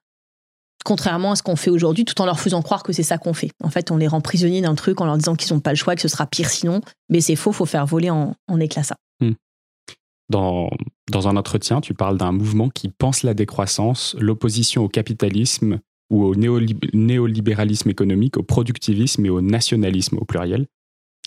contrairement 0.85 1.33
à 1.33 1.37
ce 1.37 1.43
qu'on 1.43 1.57
fait 1.57 1.71
aujourd'hui, 1.71 2.05
tout 2.05 2.21
en 2.21 2.27
leur 2.27 2.41
faisant 2.41 2.63
croire 2.63 2.83
que 2.83 2.93
c'est 2.93 3.03
ça 3.03 3.19
qu'on 3.19 3.35
fait. 3.35 3.51
En 3.63 3.71
fait, 3.71 3.91
on 3.91 3.97
les 3.97 4.07
rend 4.07 4.21
prisonniers 4.21 4.61
d'un 4.61 4.75
truc 4.75 5.01
en 5.01 5.05
leur 5.05 5.17
disant 5.17 5.35
qu'ils 5.35 5.53
n'ont 5.53 5.61
pas 5.61 5.71
le 5.71 5.77
choix, 5.77 5.95
que 5.95 6.03
ce 6.03 6.09
sera 6.09 6.27
pire 6.27 6.51
sinon, 6.51 6.81
mais 7.09 7.21
c'est 7.21 7.37
faux, 7.37 7.53
faut 7.53 7.67
faire 7.67 7.87
voler 7.87 8.11
en, 8.11 8.35
en 8.49 8.61
éclats 8.61 8.83
ça. 8.83 8.97
Hmm. 9.21 9.33
Dans, 10.29 10.71
dans 11.11 11.29
un 11.29 11.37
entretien, 11.37 11.81
tu 11.81 11.95
parles 11.95 12.17
d'un 12.17 12.33
mouvement 12.33 12.69
qui 12.69 12.89
pense 12.89 13.23
la 13.23 13.35
décroissance, 13.35 14.17
l'opposition 14.19 14.85
au 14.85 14.89
capitalisme 14.89 15.81
ou 16.11 16.25
au 16.25 16.35
néolibéralisme 16.35 17.91
économique, 17.91 18.37
au 18.37 18.43
productivisme 18.43 19.25
et 19.25 19.31
au 19.31 19.41
nationalisme 19.41 20.19
au 20.19 20.25
pluriel. 20.25 20.67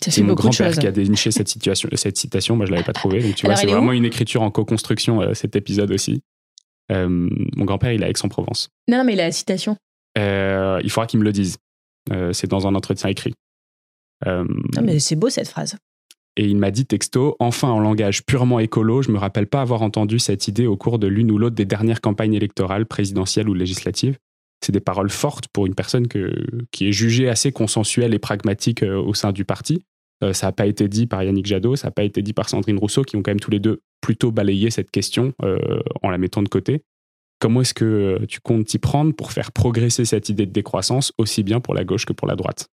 C'est 0.02 0.22
mon 0.22 0.34
grand-père 0.34 0.76
qui 0.76 0.86
a 0.86 0.92
déniché 0.92 1.30
cette, 1.30 1.48
situation, 1.48 1.88
cette 1.94 2.16
citation, 2.16 2.56
moi 2.56 2.66
je 2.66 2.70
l'avais 2.70 2.84
pas 2.84 2.92
trouvée. 2.94 3.22
Donc 3.22 3.34
tu 3.34 3.46
vois, 3.46 3.56
c'est 3.56 3.66
vraiment 3.66 3.92
une 3.92 4.04
écriture 4.04 4.42
en 4.42 4.50
co-construction, 4.50 5.22
euh, 5.22 5.34
cet 5.34 5.56
épisode 5.56 5.90
aussi. 5.90 6.22
Euh, 6.92 7.08
mon 7.08 7.64
grand-père, 7.64 7.92
il 7.92 8.02
est 8.02 8.06
à 8.06 8.08
Aix-en-Provence. 8.10 8.68
Non, 8.88 8.98
non, 8.98 9.04
mais 9.04 9.16
la 9.16 9.30
citation. 9.32 9.76
Euh, 10.18 10.80
il 10.82 10.90
faudra 10.90 11.06
qu'il 11.06 11.20
me 11.20 11.24
le 11.24 11.32
dise. 11.32 11.58
c'est 12.32 12.46
dans 12.46 12.66
un 12.66 12.74
entretien 12.74 13.10
écrit. 13.10 13.34
non, 14.24 14.46
mais 14.82 14.98
c'est 14.98 15.16
beau 15.16 15.28
cette 15.28 15.48
phrase. 15.48 15.76
Et 16.38 16.44
il 16.44 16.56
m'a 16.58 16.70
dit 16.70 16.84
texto, 16.84 17.34
enfin 17.38 17.68
en 17.68 17.80
langage 17.80 18.24
purement 18.24 18.60
écolo, 18.60 19.00
je 19.00 19.10
me 19.10 19.16
rappelle 19.16 19.46
pas 19.46 19.62
avoir 19.62 19.80
entendu 19.80 20.18
cette 20.18 20.48
idée 20.48 20.66
au 20.66 20.76
cours 20.76 20.98
de 20.98 21.06
l'une 21.06 21.30
ou 21.30 21.38
l'autre 21.38 21.56
des 21.56 21.64
dernières 21.64 22.02
campagnes 22.02 22.34
électorales, 22.34 22.84
présidentielles 22.84 23.48
ou 23.48 23.54
législatives. 23.54 24.18
C'est 24.60 24.72
des 24.72 24.80
paroles 24.80 25.10
fortes 25.10 25.48
pour 25.48 25.66
une 25.66 25.74
personne 25.74 26.08
que, 26.08 26.34
qui 26.72 26.88
est 26.88 26.92
jugée 26.92 27.30
assez 27.30 27.52
consensuelle 27.52 28.12
et 28.12 28.18
pragmatique 28.18 28.82
au 28.82 29.14
sein 29.14 29.32
du 29.32 29.46
parti. 29.46 29.82
Euh, 30.22 30.32
ça 30.32 30.46
n'a 30.46 30.52
pas 30.52 30.66
été 30.66 30.88
dit 30.88 31.06
par 31.06 31.22
Yannick 31.22 31.46
Jadot, 31.46 31.76
ça 31.76 31.88
n'a 31.88 31.92
pas 31.92 32.04
été 32.04 32.22
dit 32.22 32.32
par 32.32 32.48
Sandrine 32.48 32.78
Rousseau, 32.78 33.02
qui 33.02 33.16
ont 33.16 33.22
quand 33.22 33.30
même 33.30 33.40
tous 33.40 33.50
les 33.50 33.60
deux 33.60 33.82
plutôt 34.00 34.30
balayé 34.30 34.70
cette 34.70 34.90
question 34.90 35.32
euh, 35.42 35.80
en 36.02 36.10
la 36.10 36.18
mettant 36.18 36.42
de 36.42 36.48
côté. 36.48 36.82
Comment 37.38 37.60
est-ce 37.60 37.74
que 37.74 37.84
euh, 37.84 38.26
tu 38.26 38.40
comptes 38.40 38.66
t'y 38.66 38.78
prendre 38.78 39.14
pour 39.14 39.32
faire 39.32 39.52
progresser 39.52 40.04
cette 40.04 40.28
idée 40.28 40.46
de 40.46 40.52
décroissance 40.52 41.12
aussi 41.18 41.42
bien 41.42 41.60
pour 41.60 41.74
la 41.74 41.84
gauche 41.84 42.06
que 42.06 42.14
pour 42.14 42.26
la 42.26 42.36
droite? 42.36 42.68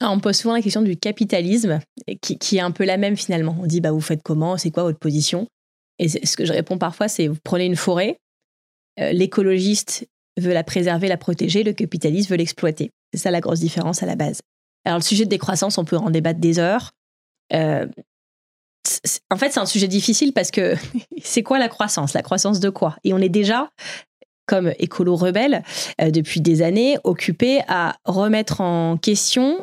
Ah, 0.00 0.10
on 0.10 0.20
pose 0.20 0.36
souvent 0.36 0.54
la 0.54 0.62
question 0.62 0.82
du 0.82 0.96
capitalisme, 0.96 1.80
qui, 2.20 2.56
est 2.56 2.60
un 2.60 2.70
peu 2.70 2.84
la 2.84 2.96
même 2.96 3.16
finalement. 3.16 3.56
On 3.60 3.66
dit, 3.66 3.80
bah, 3.80 3.90
vous 3.90 4.00
faites 4.00 4.22
comment? 4.22 4.56
C'est 4.56 4.70
quoi 4.70 4.84
votre 4.84 4.98
position? 4.98 5.46
Et 5.98 6.08
ce 6.08 6.36
que 6.36 6.44
je 6.44 6.52
réponds 6.52 6.78
parfois, 6.78 7.08
c'est, 7.08 7.26
vous 7.26 7.36
prenez 7.42 7.66
une 7.66 7.74
forêt, 7.74 8.18
l'écologiste 8.96 10.06
veut 10.36 10.52
la 10.52 10.62
préserver, 10.62 11.08
la 11.08 11.16
protéger, 11.16 11.64
le 11.64 11.72
capitaliste 11.72 12.30
veut 12.30 12.36
l'exploiter. 12.36 12.92
C'est 13.12 13.18
ça 13.18 13.32
la 13.32 13.40
grosse 13.40 13.58
différence 13.58 14.04
à 14.04 14.06
la 14.06 14.14
base. 14.14 14.40
Alors 14.88 15.00
le 15.00 15.04
sujet 15.04 15.26
de 15.26 15.30
décroissance, 15.30 15.76
on 15.76 15.84
peut 15.84 15.98
en 15.98 16.08
débattre 16.08 16.40
des 16.40 16.58
heures. 16.58 16.92
Euh, 17.52 17.86
en 19.30 19.36
fait, 19.36 19.50
c'est 19.50 19.60
un 19.60 19.66
sujet 19.66 19.86
difficile 19.86 20.32
parce 20.32 20.50
que 20.50 20.76
c'est 21.22 21.42
quoi 21.42 21.58
la 21.58 21.68
croissance? 21.68 22.14
La 22.14 22.22
croissance 22.22 22.58
de 22.58 22.70
quoi? 22.70 22.96
Et 23.04 23.12
on 23.12 23.18
est 23.18 23.28
déjà, 23.28 23.68
comme 24.46 24.72
écolo 24.78 25.14
rebelle, 25.14 25.62
euh, 26.00 26.10
depuis 26.10 26.40
des 26.40 26.62
années, 26.62 26.96
occupé 27.04 27.60
à 27.68 27.96
remettre 28.06 28.62
en 28.62 28.96
question 28.96 29.62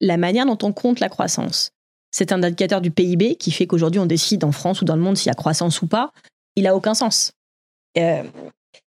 la 0.00 0.16
manière 0.16 0.46
dont 0.46 0.58
on 0.62 0.72
compte 0.72 0.98
la 0.98 1.08
croissance. 1.08 1.70
C'est 2.10 2.32
un 2.32 2.42
indicateur 2.42 2.80
du 2.80 2.90
PIB 2.90 3.36
qui 3.36 3.52
fait 3.52 3.68
qu'aujourd'hui 3.68 4.00
on 4.00 4.06
décide 4.06 4.42
en 4.42 4.50
France 4.50 4.82
ou 4.82 4.84
dans 4.84 4.96
le 4.96 5.02
monde 5.02 5.16
s'il 5.16 5.28
y 5.28 5.30
a 5.30 5.34
croissance 5.34 5.80
ou 5.80 5.86
pas. 5.86 6.10
Il 6.56 6.66
a 6.66 6.74
aucun 6.74 6.94
sens. 6.94 7.30
Euh, 7.98 8.24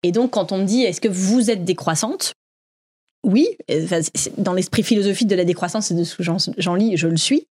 et 0.01 0.11
donc, 0.11 0.32
quand 0.32 0.51
on 0.51 0.57
me 0.57 0.65
dit 0.65 0.82
est-ce 0.82 0.99
que 0.99 1.09
vous 1.09 1.51
êtes 1.51 1.63
décroissante? 1.63 2.34
Oui, 3.24 3.47
dans 4.38 4.53
l'esprit 4.53 4.84
philosophique 4.84 5.28
de 5.28 5.36
la 5.36 5.45
décroissance 5.45 5.91
et 5.91 5.95
de 5.95 6.03
ce 6.03 6.15
que 6.15 6.24
j'en 6.57 6.76
lis, 6.76 6.97
je 6.97 7.07
le 7.07 7.17
suis. 7.17 7.47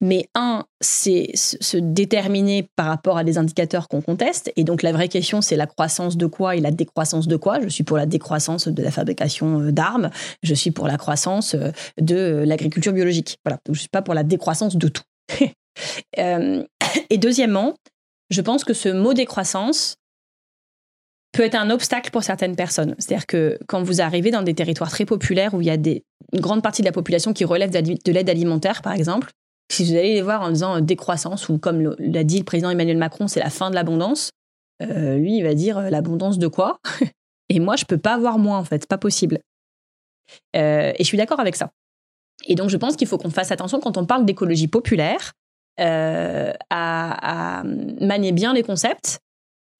Mais 0.00 0.28
un, 0.34 0.64
c'est 0.80 1.30
se 1.34 1.76
déterminer 1.76 2.68
par 2.76 2.86
rapport 2.86 3.16
à 3.16 3.24
des 3.24 3.38
indicateurs 3.38 3.88
qu'on 3.88 4.02
conteste. 4.02 4.52
Et 4.56 4.64
donc 4.64 4.82
la 4.82 4.92
vraie 4.92 5.08
question, 5.08 5.40
c'est 5.40 5.56
la 5.56 5.66
croissance 5.66 6.16
de 6.16 6.26
quoi 6.26 6.56
et 6.56 6.60
la 6.60 6.70
décroissance 6.70 7.26
de 7.26 7.36
quoi. 7.36 7.60
Je 7.62 7.68
suis 7.68 7.84
pour 7.84 7.96
la 7.96 8.04
décroissance 8.04 8.68
de 8.68 8.82
la 8.82 8.90
fabrication 8.90 9.60
euh, 9.60 9.72
d'armes. 9.72 10.10
Je 10.42 10.52
suis 10.52 10.72
pour 10.72 10.88
la 10.88 10.98
croissance 10.98 11.54
euh, 11.54 11.70
de 11.98 12.44
l'agriculture 12.44 12.92
biologique. 12.92 13.38
Voilà. 13.44 13.58
Donc, 13.64 13.76
je 13.76 13.80
suis 13.80 13.88
pas 13.88 14.02
pour 14.02 14.14
la 14.14 14.24
décroissance 14.24 14.76
de 14.76 14.88
tout. 14.88 15.02
Euh, 16.20 16.62
et 17.10 17.18
deuxièmement, 17.18 17.74
je 18.30 18.40
pense 18.40 18.62
que 18.62 18.74
ce 18.74 18.88
mot 18.88 19.12
décroissance, 19.12 19.96
peut 21.34 21.42
être 21.42 21.56
un 21.56 21.70
obstacle 21.70 22.10
pour 22.10 22.22
certaines 22.22 22.56
personnes. 22.56 22.94
C'est-à-dire 22.98 23.26
que 23.26 23.58
quand 23.66 23.82
vous 23.82 24.00
arrivez 24.00 24.30
dans 24.30 24.42
des 24.42 24.54
territoires 24.54 24.90
très 24.90 25.04
populaires 25.04 25.54
où 25.54 25.60
il 25.60 25.66
y 25.66 25.70
a 25.70 25.76
des, 25.76 26.04
une 26.32 26.40
grande 26.40 26.62
partie 26.62 26.82
de 26.82 26.86
la 26.86 26.92
population 26.92 27.32
qui 27.32 27.44
relève 27.44 27.70
de 27.70 28.12
l'aide 28.12 28.30
alimentaire, 28.30 28.82
par 28.82 28.92
exemple, 28.92 29.30
si 29.70 29.84
vous 29.84 29.92
allez 29.92 30.14
les 30.14 30.22
voir 30.22 30.42
en 30.42 30.50
disant 30.50 30.76
euh, 30.76 30.80
décroissance 30.80 31.48
ou 31.48 31.58
comme 31.58 31.94
l'a 31.98 32.24
dit 32.24 32.38
le 32.38 32.44
président 32.44 32.70
Emmanuel 32.70 32.96
Macron, 32.96 33.28
c'est 33.28 33.40
la 33.40 33.50
fin 33.50 33.70
de 33.70 33.74
l'abondance, 33.74 34.30
euh, 34.82 35.16
lui, 35.16 35.38
il 35.38 35.42
va 35.42 35.54
dire 35.54 35.78
euh, 35.78 35.90
l'abondance 35.90 36.38
de 36.38 36.46
quoi? 36.46 36.78
Et 37.48 37.60
moi, 37.60 37.76
je 37.76 37.84
peux 37.84 37.98
pas 37.98 38.14
avoir 38.14 38.38
moins, 38.38 38.58
en 38.58 38.64
fait, 38.64 38.86
pas 38.86 38.98
possible. 38.98 39.38
et 40.54 40.94
je 40.98 41.04
suis 41.04 41.18
d'accord 41.18 41.40
avec 41.40 41.56
ça. 41.56 41.70
Et 42.46 42.54
donc, 42.54 42.70
je 42.70 42.76
pense 42.78 42.96
qu'il 42.96 43.06
faut 43.06 43.18
qu'on 43.18 43.30
fasse 43.30 43.52
attention 43.52 43.80
quand 43.80 43.98
on 43.98 44.06
parle 44.06 44.24
d'écologie 44.24 44.66
populaire 44.66 45.32
à, 45.78 47.62
manier 48.00 48.32
bien 48.32 48.54
les 48.54 48.62
concepts 48.62 49.18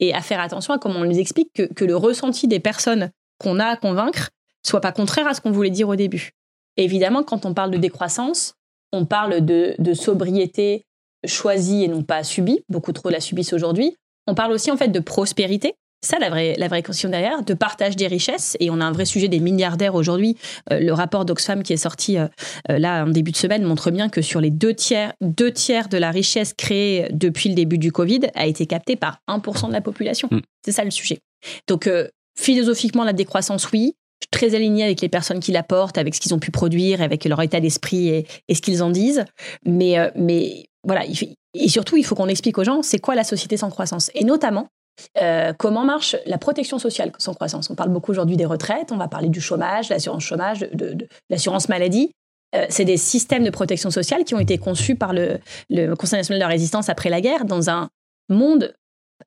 et 0.00 0.14
à 0.14 0.20
faire 0.20 0.40
attention 0.40 0.74
à 0.74 0.78
comment 0.78 1.00
on 1.00 1.04
les 1.04 1.20
explique, 1.20 1.50
que, 1.52 1.84
le 1.84 1.96
ressenti 1.96 2.48
des 2.48 2.60
personnes 2.60 3.10
qu'on 3.38 3.58
a 3.58 3.66
à 3.66 3.76
convaincre 3.76 4.30
soit 4.66 4.80
pas 4.80 4.92
contraire 4.92 5.26
à 5.26 5.34
ce 5.34 5.40
qu'on 5.40 5.52
voulait 5.52 5.70
dire 5.70 5.88
au 5.88 5.96
début. 5.96 6.30
évidemment, 6.76 7.22
quand 7.22 7.46
on 7.46 7.54
parle 7.54 7.70
de 7.70 7.78
décroissance, 7.78 8.54
on 8.92 9.06
parle 9.06 9.44
de, 9.44 9.74
de 9.78 9.94
sobriété 9.94 10.84
choisie 11.26 11.84
et 11.84 11.88
non 11.88 12.02
pas 12.02 12.22
subie. 12.22 12.64
Beaucoup 12.68 12.92
trop 12.92 13.10
la 13.10 13.20
subissent 13.20 13.52
aujourd'hui. 13.52 13.96
On 14.26 14.34
parle 14.34 14.52
aussi 14.52 14.70
en 14.70 14.76
fait 14.76 14.88
de 14.88 15.00
prospérité 15.00 15.74
ça 16.04 16.18
la 16.18 16.30
vraie, 16.30 16.54
la 16.58 16.68
vraie 16.68 16.82
question 16.82 17.08
derrière, 17.08 17.42
de 17.42 17.54
partage 17.54 17.96
des 17.96 18.06
richesses. 18.06 18.56
Et 18.60 18.70
on 18.70 18.80
a 18.80 18.84
un 18.84 18.92
vrai 18.92 19.04
sujet 19.04 19.28
des 19.28 19.40
milliardaires 19.40 19.94
aujourd'hui. 19.94 20.36
Euh, 20.70 20.80
le 20.80 20.92
rapport 20.92 21.24
d'Oxfam 21.24 21.62
qui 21.62 21.72
est 21.72 21.78
sorti 21.78 22.18
euh, 22.18 22.26
euh, 22.70 22.78
là 22.78 23.04
en 23.04 23.08
début 23.08 23.32
de 23.32 23.36
semaine 23.36 23.64
montre 23.64 23.90
bien 23.90 24.08
que 24.08 24.22
sur 24.22 24.40
les 24.40 24.50
deux 24.50 24.74
tiers, 24.74 25.12
deux 25.20 25.52
tiers 25.52 25.88
de 25.88 25.98
la 25.98 26.10
richesse 26.10 26.52
créée 26.52 27.08
depuis 27.12 27.48
le 27.48 27.54
début 27.54 27.78
du 27.78 27.92
Covid 27.92 28.20
a 28.34 28.46
été 28.46 28.66
captée 28.66 28.96
par 28.96 29.18
1% 29.28 29.68
de 29.68 29.72
la 29.72 29.80
population. 29.80 30.28
Mm. 30.30 30.40
C'est 30.64 30.72
ça 30.72 30.84
le 30.84 30.90
sujet. 30.90 31.18
Donc 31.66 31.88
philosophiquement, 32.38 33.04
la 33.04 33.12
décroissance, 33.12 33.70
oui. 33.72 33.94
Je 34.20 34.26
suis 34.38 34.48
très 34.48 34.56
alignée 34.56 34.84
avec 34.84 35.00
les 35.00 35.08
personnes 35.08 35.40
qui 35.40 35.52
la 35.52 35.62
portent, 35.62 35.98
avec 35.98 36.14
ce 36.14 36.20
qu'ils 36.20 36.32
ont 36.32 36.38
pu 36.38 36.50
produire, 36.50 37.02
avec 37.02 37.24
leur 37.24 37.42
état 37.42 37.60
d'esprit 37.60 38.08
et, 38.08 38.26
et, 38.48 38.54
ce 38.54 38.62
qu'ils 38.62 38.82
en 38.82 38.88
disent. 38.88 39.24
Mais, 39.66 39.96
mais 40.16 40.64
voilà, 40.82 41.04
il, 41.04 41.34
et 41.54 41.68
surtout, 41.68 41.96
il 41.96 42.04
faut 42.04 42.14
qu'on 42.14 42.28
explique 42.28 42.58
aux 42.58 42.64
gens 42.64 42.82
c'est 42.82 42.98
quoi 42.98 43.14
la 43.14 43.24
société 43.24 43.56
sans 43.56 43.70
croissance? 43.70 44.10
Et 44.14 44.24
notamment, 44.24 44.68
euh, 45.20 45.52
comment 45.58 45.84
marche 45.84 46.16
la 46.26 46.38
protection 46.38 46.78
sociale 46.78 47.12
sans 47.18 47.34
croissance? 47.34 47.70
On 47.70 47.74
parle 47.74 47.90
beaucoup 47.90 48.10
aujourd'hui 48.10 48.36
des 48.36 48.44
retraites, 48.44 48.92
on 48.92 48.96
va 48.96 49.08
parler 49.08 49.28
du 49.28 49.40
chômage, 49.40 49.88
l'assurance 49.88 50.22
chômage, 50.22 50.60
de, 50.72 50.96
l'assurance 51.30 51.68
maladie. 51.68 52.12
Euh, 52.54 52.66
c'est 52.68 52.84
des 52.84 52.96
systèmes 52.96 53.44
de 53.44 53.50
protection 53.50 53.90
sociale 53.90 54.24
qui 54.24 54.34
ont 54.34 54.40
été 54.40 54.58
conçus 54.58 54.94
par 54.94 55.12
le, 55.12 55.38
Conseil 55.96 56.20
national 56.20 56.38
de 56.38 56.44
la 56.44 56.48
résistance 56.48 56.88
après 56.88 57.10
la 57.10 57.20
guerre 57.20 57.44
dans 57.44 57.70
un 57.70 57.88
monde 58.28 58.74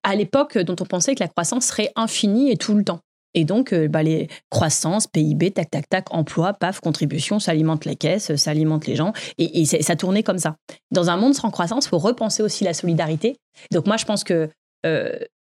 à 0.03 0.15
l'époque 0.15 0.57
dont 0.57 0.76
on 0.80 0.86
pensait 0.86 1.15
que 1.15 1.24
la 1.24 1.28
croissance 1.28 1.65
serait 1.65 1.91
infinie 1.95 2.51
et 2.51 2.57
tout 2.57 2.74
le 2.74 2.84
temps. 2.84 2.99
Et 3.34 3.43
donc, 3.43 3.74
euh, 3.74 3.88
bah, 3.88 4.03
les 4.03 4.30
croissances, 4.49 5.05
PIB, 5.05 5.51
tac, 5.51 5.70
tac, 5.70 5.88
tac, 5.89 6.13
emploi, 6.13 6.53
paf, 6.53 6.80
contribution, 6.80 7.39
ça 7.39 7.51
alimente 7.51 7.86
les 7.86 7.95
caisses, 7.95 8.36
ça 8.36 8.51
alimente 8.51 8.88
les 8.88 8.95
gens. 8.95 9.13
Et, 9.38 9.65
ça 9.65 9.95
tournait 9.95 10.24
comme 10.24 10.39
ça. 10.39 10.55
Dans 10.91 11.09
un 11.09 11.18
monde 11.18 11.36
sans 11.36 11.51
croissance, 11.51 11.86
il 11.86 11.89
faut 11.89 11.99
repenser 11.99 12.41
aussi 12.41 12.63
la 12.63 12.74
solidarité. 12.74 13.38
Donc, 13.72 13.86
moi, 13.86 13.97
je 13.97 14.05
pense 14.05 14.24
que 14.24 14.49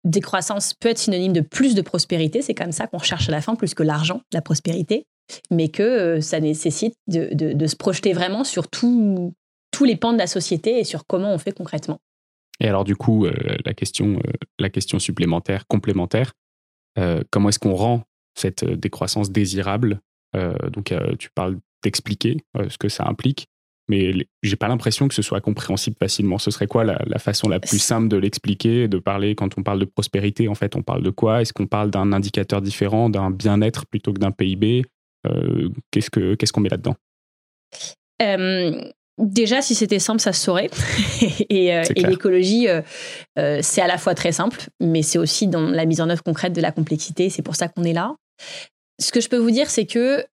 décroissance 0.03 0.73
peut 0.73 0.89
être 0.89 0.97
synonyme 0.97 1.33
de 1.33 1.41
plus 1.41 1.75
de 1.75 1.81
prospérité. 1.81 2.41
C'est 2.41 2.55
comme 2.55 2.71
ça 2.71 2.87
qu'on 2.87 2.97
recherche 2.97 3.29
à 3.29 3.31
la 3.31 3.41
fin, 3.41 3.55
plus 3.55 3.73
que 3.73 3.83
l'argent, 3.83 4.21
la 4.33 4.41
prospérité. 4.41 5.05
Mais 5.49 5.69
que 5.69 5.83
euh, 5.83 6.21
ça 6.21 6.39
nécessite 6.39 6.93
de, 7.07 7.67
se 7.67 7.75
projeter 7.75 8.13
vraiment 8.13 8.43
sur 8.43 8.67
tous 8.67 9.33
les 9.81 9.95
pans 9.95 10.13
de 10.13 10.17
la 10.17 10.27
société 10.27 10.79
et 10.79 10.83
sur 10.83 11.05
comment 11.05 11.33
on 11.33 11.37
fait 11.37 11.53
concrètement. 11.53 11.99
Et 12.59 12.67
alors, 12.67 12.83
du 12.83 12.95
coup, 12.95 13.25
la, 13.65 13.73
question, 13.73 14.21
la 14.59 14.69
question 14.69 14.99
supplémentaire, 14.99 15.65
complémentaire, 15.67 16.33
euh, 16.97 17.23
comment 17.31 17.49
est-ce 17.49 17.59
qu'on 17.59 17.75
rend 17.75 18.03
cette 18.35 18.63
euh, 18.63 18.75
décroissance 18.75 19.31
désirable? 19.31 20.01
Euh, 20.35 20.53
Donc, 20.69 20.93
tu 21.19 21.29
parles 21.35 21.57
d'expliquer 21.83 22.37
ce 22.69 22.77
que 22.77 22.89
ça 22.89 23.05
implique, 23.07 23.47
mais 23.91 24.13
j'ai 24.41 24.55
pas 24.55 24.67
l'impression 24.67 25.07
que 25.07 25.13
ce 25.13 25.21
soit 25.21 25.41
compréhensible 25.41 25.95
facilement. 25.99 26.37
Ce 26.37 26.49
serait 26.49 26.67
quoi 26.67 26.83
la, 26.83 27.19
façon 27.19 27.49
la 27.49 27.59
plus 27.59 27.79
simple 27.79 28.07
de 28.07 28.17
l'expliquer, 28.17 28.87
de 28.87 28.97
parler 28.97 29.35
quand 29.35 29.57
on 29.57 29.63
parle 29.63 29.79
de 29.79 29.85
prospérité 29.85 30.47
En 30.47 30.55
fait, 30.55 30.75
on 30.75 30.81
parle 30.81 31.03
de 31.03 31.09
quoi? 31.09 31.41
Est-ce 31.41 31.53
qu'on 31.53 31.67
parle 31.67 31.91
d'un 31.91 32.13
indicateur 32.13 32.61
différent, 32.61 33.09
d'un 33.09 33.31
bien-être 33.31 33.85
plutôt 33.85 34.13
que 34.13 34.19
d'un 34.19 34.31
PIB 34.31 34.83
Qu'est-ce 35.91 36.51
qu'on 36.51 36.61
met 36.61 36.69
là-dedans? 36.69 36.95
Déjà, 39.21 39.61
si 39.61 39.75
c'était 39.75 39.99
simple, 39.99 40.19
ça 40.19 40.33
se 40.33 40.41
saurait. 40.41 40.69
et, 41.49 41.75
euh, 41.75 41.83
l'écologie, 41.95 42.67
euh, 42.67 42.81
euh, 43.37 43.59
c'est 43.61 43.81
à 43.81 43.87
la 43.87 43.97
fois 43.97 44.15
très 44.15 44.31
simple, 44.31 44.67
mais 44.79 45.03
c'est 45.03 45.19
aussi 45.19 45.47
dans 45.47 45.69
la 45.69 45.85
mise 45.85 46.01
en 46.01 46.09
œuvre 46.09 46.23
concrète 46.23 46.53
de 46.53 46.61
la 46.61 46.71
complexité. 46.71 47.29
C'est 47.29 47.43
pour 47.43 47.55
ça 47.55 47.67
qu'on 47.67 47.83
est 47.83 47.93
là. 47.93 48.15
Ce 48.99 49.11
que 49.11 49.21
je 49.21 49.29
peux 49.29 49.37
vous 49.37 49.51
dire, 49.51 49.69
c'est 49.69 49.85
que 49.85 50.25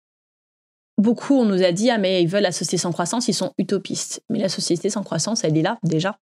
beaucoup, 0.99 1.35
on 1.35 1.45
nous 1.45 1.63
a 1.63 1.71
dit, 1.71 1.89
ah 1.89 1.97
mais 1.97 2.21
ils 2.21 2.27
veulent 2.27 2.43
la 2.43 2.51
société 2.51 2.77
sans 2.77 2.91
croissance, 2.91 3.27
ils 3.27 3.33
sont 3.33 3.53
utopistes. 3.57 4.21
Mais 4.29 4.39
la 4.39 4.49
société 4.49 4.89
sans 4.89 5.03
croissance, 5.03 5.43
elle 5.43 5.57
est 5.57 5.61
là 5.61 5.77
déjà 5.83 6.17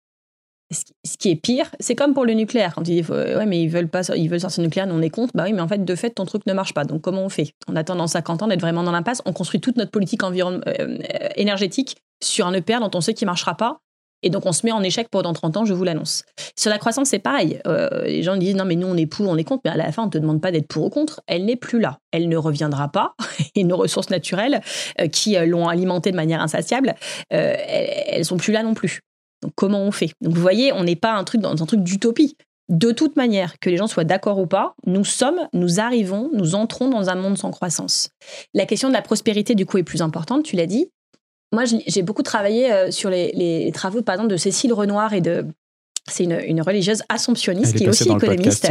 ce 0.74 1.17
qui 1.17 1.30
est 1.30 1.36
pire, 1.36 1.69
c'est 1.80 1.95
comme 1.95 2.13
pour 2.13 2.26
le 2.26 2.34
nucléaire. 2.34 2.74
Quand 2.76 2.88
ils 2.88 3.01
disent, 3.01 3.09
ouais, 3.09 3.45
mais 3.45 3.61
ils 3.61 3.69
veulent 3.69 3.89
pas, 3.89 4.01
ils 4.15 4.30
veulent 4.30 4.39
sortir 4.39 4.61
le 4.61 4.67
nucléaire, 4.67 4.88
nous 4.88 4.95
on 4.95 5.01
est 5.01 5.09
contre. 5.09 5.32
Bah 5.36 5.43
oui, 5.45 5.53
mais 5.53 5.61
en 5.61 5.67
fait, 5.67 5.84
de 5.84 5.95
fait, 5.95 6.11
ton 6.11 6.26
truc 6.26 6.45
ne 6.45 6.53
marche 6.53 6.74
pas. 6.74 6.86
Donc 6.86 7.01
comment 7.01 7.24
on 7.24 7.30
fait? 7.30 7.53
On 7.67 7.76
attend 7.76 7.95
dans 7.95 8.07
50 8.07 8.43
ans 8.43 8.47
d'être 8.47 8.61
vraiment 8.61 8.84
dans 8.84 8.91
l'impasse. 8.91 9.21
On 9.26 9.34
construit 9.34 9.61
toute 9.61 9.78
notre 9.78 9.91
politique 9.91 10.24
environ, 10.24 10.61
euh, 10.67 10.97
énergétique 11.36 11.97
sur 12.21 12.47
un 12.47 12.53
EPR 12.53 12.80
dont 12.80 12.91
on 12.93 13.01
sait 13.01 13.13
qu'il 13.13 13.26
marchera 13.26 13.55
pas. 13.55 13.80
Et 14.24 14.30
donc 14.30 14.45
on 14.45 14.51
se 14.51 14.65
met 14.65 14.71
en 14.71 14.82
échec 14.82 15.09
pour 15.09 15.21
dans 15.21 15.34
30 15.34 15.57
ans, 15.57 15.65
je 15.65 15.74
vous 15.74 15.84
l'annonce. 15.84 16.24
Sur 16.57 16.71
la 16.71 16.80
croissance, 16.80 17.09
c'est 17.09 17.19
pareil. 17.19 17.59
Euh, 17.67 18.05
les 18.05 18.24
gens 18.24 18.36
disent 18.38 18.55
non 18.55 18.65
mais 18.65 18.76
nous 18.76 18.88
on 18.88 18.97
est 18.97 19.05
pour, 19.05 19.28
on 19.28 19.38
est 19.38 19.43
contre, 19.43 19.61
mais 19.65 19.71
à 19.71 19.78
la 19.78 19.91
fin 19.91 20.03
on 20.03 20.09
te 20.09 20.17
demande 20.17 20.41
pas 20.41 20.51
d'être 20.51 20.67
pour 20.67 20.86
ou 20.86 20.89
contre. 20.89 21.21
Elle 21.28 21.45
n'est 21.45 21.55
plus 21.55 21.80
là. 21.80 21.99
Elle 22.11 22.30
ne 22.30 22.38
reviendra 22.38 22.89
pas. 22.89 23.13
Et 23.55 23.63
nos 23.63 23.78
ressources 23.78 24.09
naturelles 24.09 24.61
euh, 24.99 25.07
qui 25.07 25.36
l'ont 25.45 25.67
alimentée 25.67 26.11
de 26.11 26.15
manière 26.15 26.41
insatiable, 26.41 26.95
elles, 27.30 27.57
elles 28.07 28.26
sont 28.26 28.38
plus 28.38 28.53
là 28.53 28.63
non 28.63 28.74
plus. 28.74 29.01
Donc 29.43 29.51
comment 29.55 29.82
on 29.82 29.91
fait? 29.91 30.11
Donc 30.21 30.34
vous 30.34 30.41
voyez, 30.41 30.71
on 30.74 30.84
n'est 30.84 30.95
pas 30.95 31.13
un 31.13 31.24
truc 31.24 31.41
dans 31.41 31.61
un 31.61 31.65
truc 31.65 31.82
d'utopie. 31.82 32.36
De 32.69 32.91
toute 32.91 33.17
manière, 33.17 33.59
que 33.59 33.69
les 33.69 33.76
gens 33.76 33.88
soient 33.88 34.05
d'accord 34.05 34.39
ou 34.39 34.47
pas, 34.47 34.74
nous 34.88 35.03
sommes, 35.03 35.47
nous 35.51 35.82
arrivons, 35.82 36.30
nous 36.34 36.55
entrons 36.55 36.89
dans 36.89 37.09
un 37.09 37.15
monde 37.15 37.38
sans 37.38 37.51
croissance. 37.51 38.09
La 38.53 38.65
question 38.65 38.88
de 38.88 38.93
la 38.93 39.01
prospérité, 39.01 39.53
du 39.53 39.65
coup, 39.65 39.78
est 39.78 39.84
plus 39.84 40.01
importante, 40.01 40.43
tu 40.43 40.55
l'as 40.55 40.65
dit. 40.65 40.89
Moi, 41.54 41.64
j'ai 41.66 42.01
beaucoup 42.01 42.24
travaillé 42.24 42.72
euh, 42.72 42.91
sur 42.91 43.10
les, 43.10 43.72
travaux, 43.74 44.01
par 44.01 44.16
exemple, 44.16 44.32
de 44.32 44.38
Cécile 44.38 44.74
Renoir 44.74 45.14
et 45.14 45.22
de. 45.22 45.45
C'est 46.10 46.26
une, 46.26 46.62
religieuse 46.62 47.01
assomptionniste 47.08 47.78
qui 47.78 47.86
est 47.86 47.88
aussi 47.88 48.10
économiste. 48.10 48.70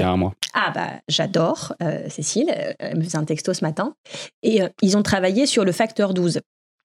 Ah, 0.52 0.70
bah, 0.74 0.90
j'adore 1.08 1.72
euh, 1.82 2.06
Cécile. 2.10 2.52
Euh, 2.54 2.74
elle 2.78 2.98
me 2.98 3.02
faisait 3.02 3.16
un 3.16 3.24
texto 3.24 3.54
ce 3.54 3.64
matin. 3.64 3.94
Et 4.42 4.60
ils 4.82 4.98
ont 4.98 5.02
travaillé 5.02 5.46
sur 5.46 5.64
le 5.64 5.72
facteur 5.72 6.12
12. 6.12 6.40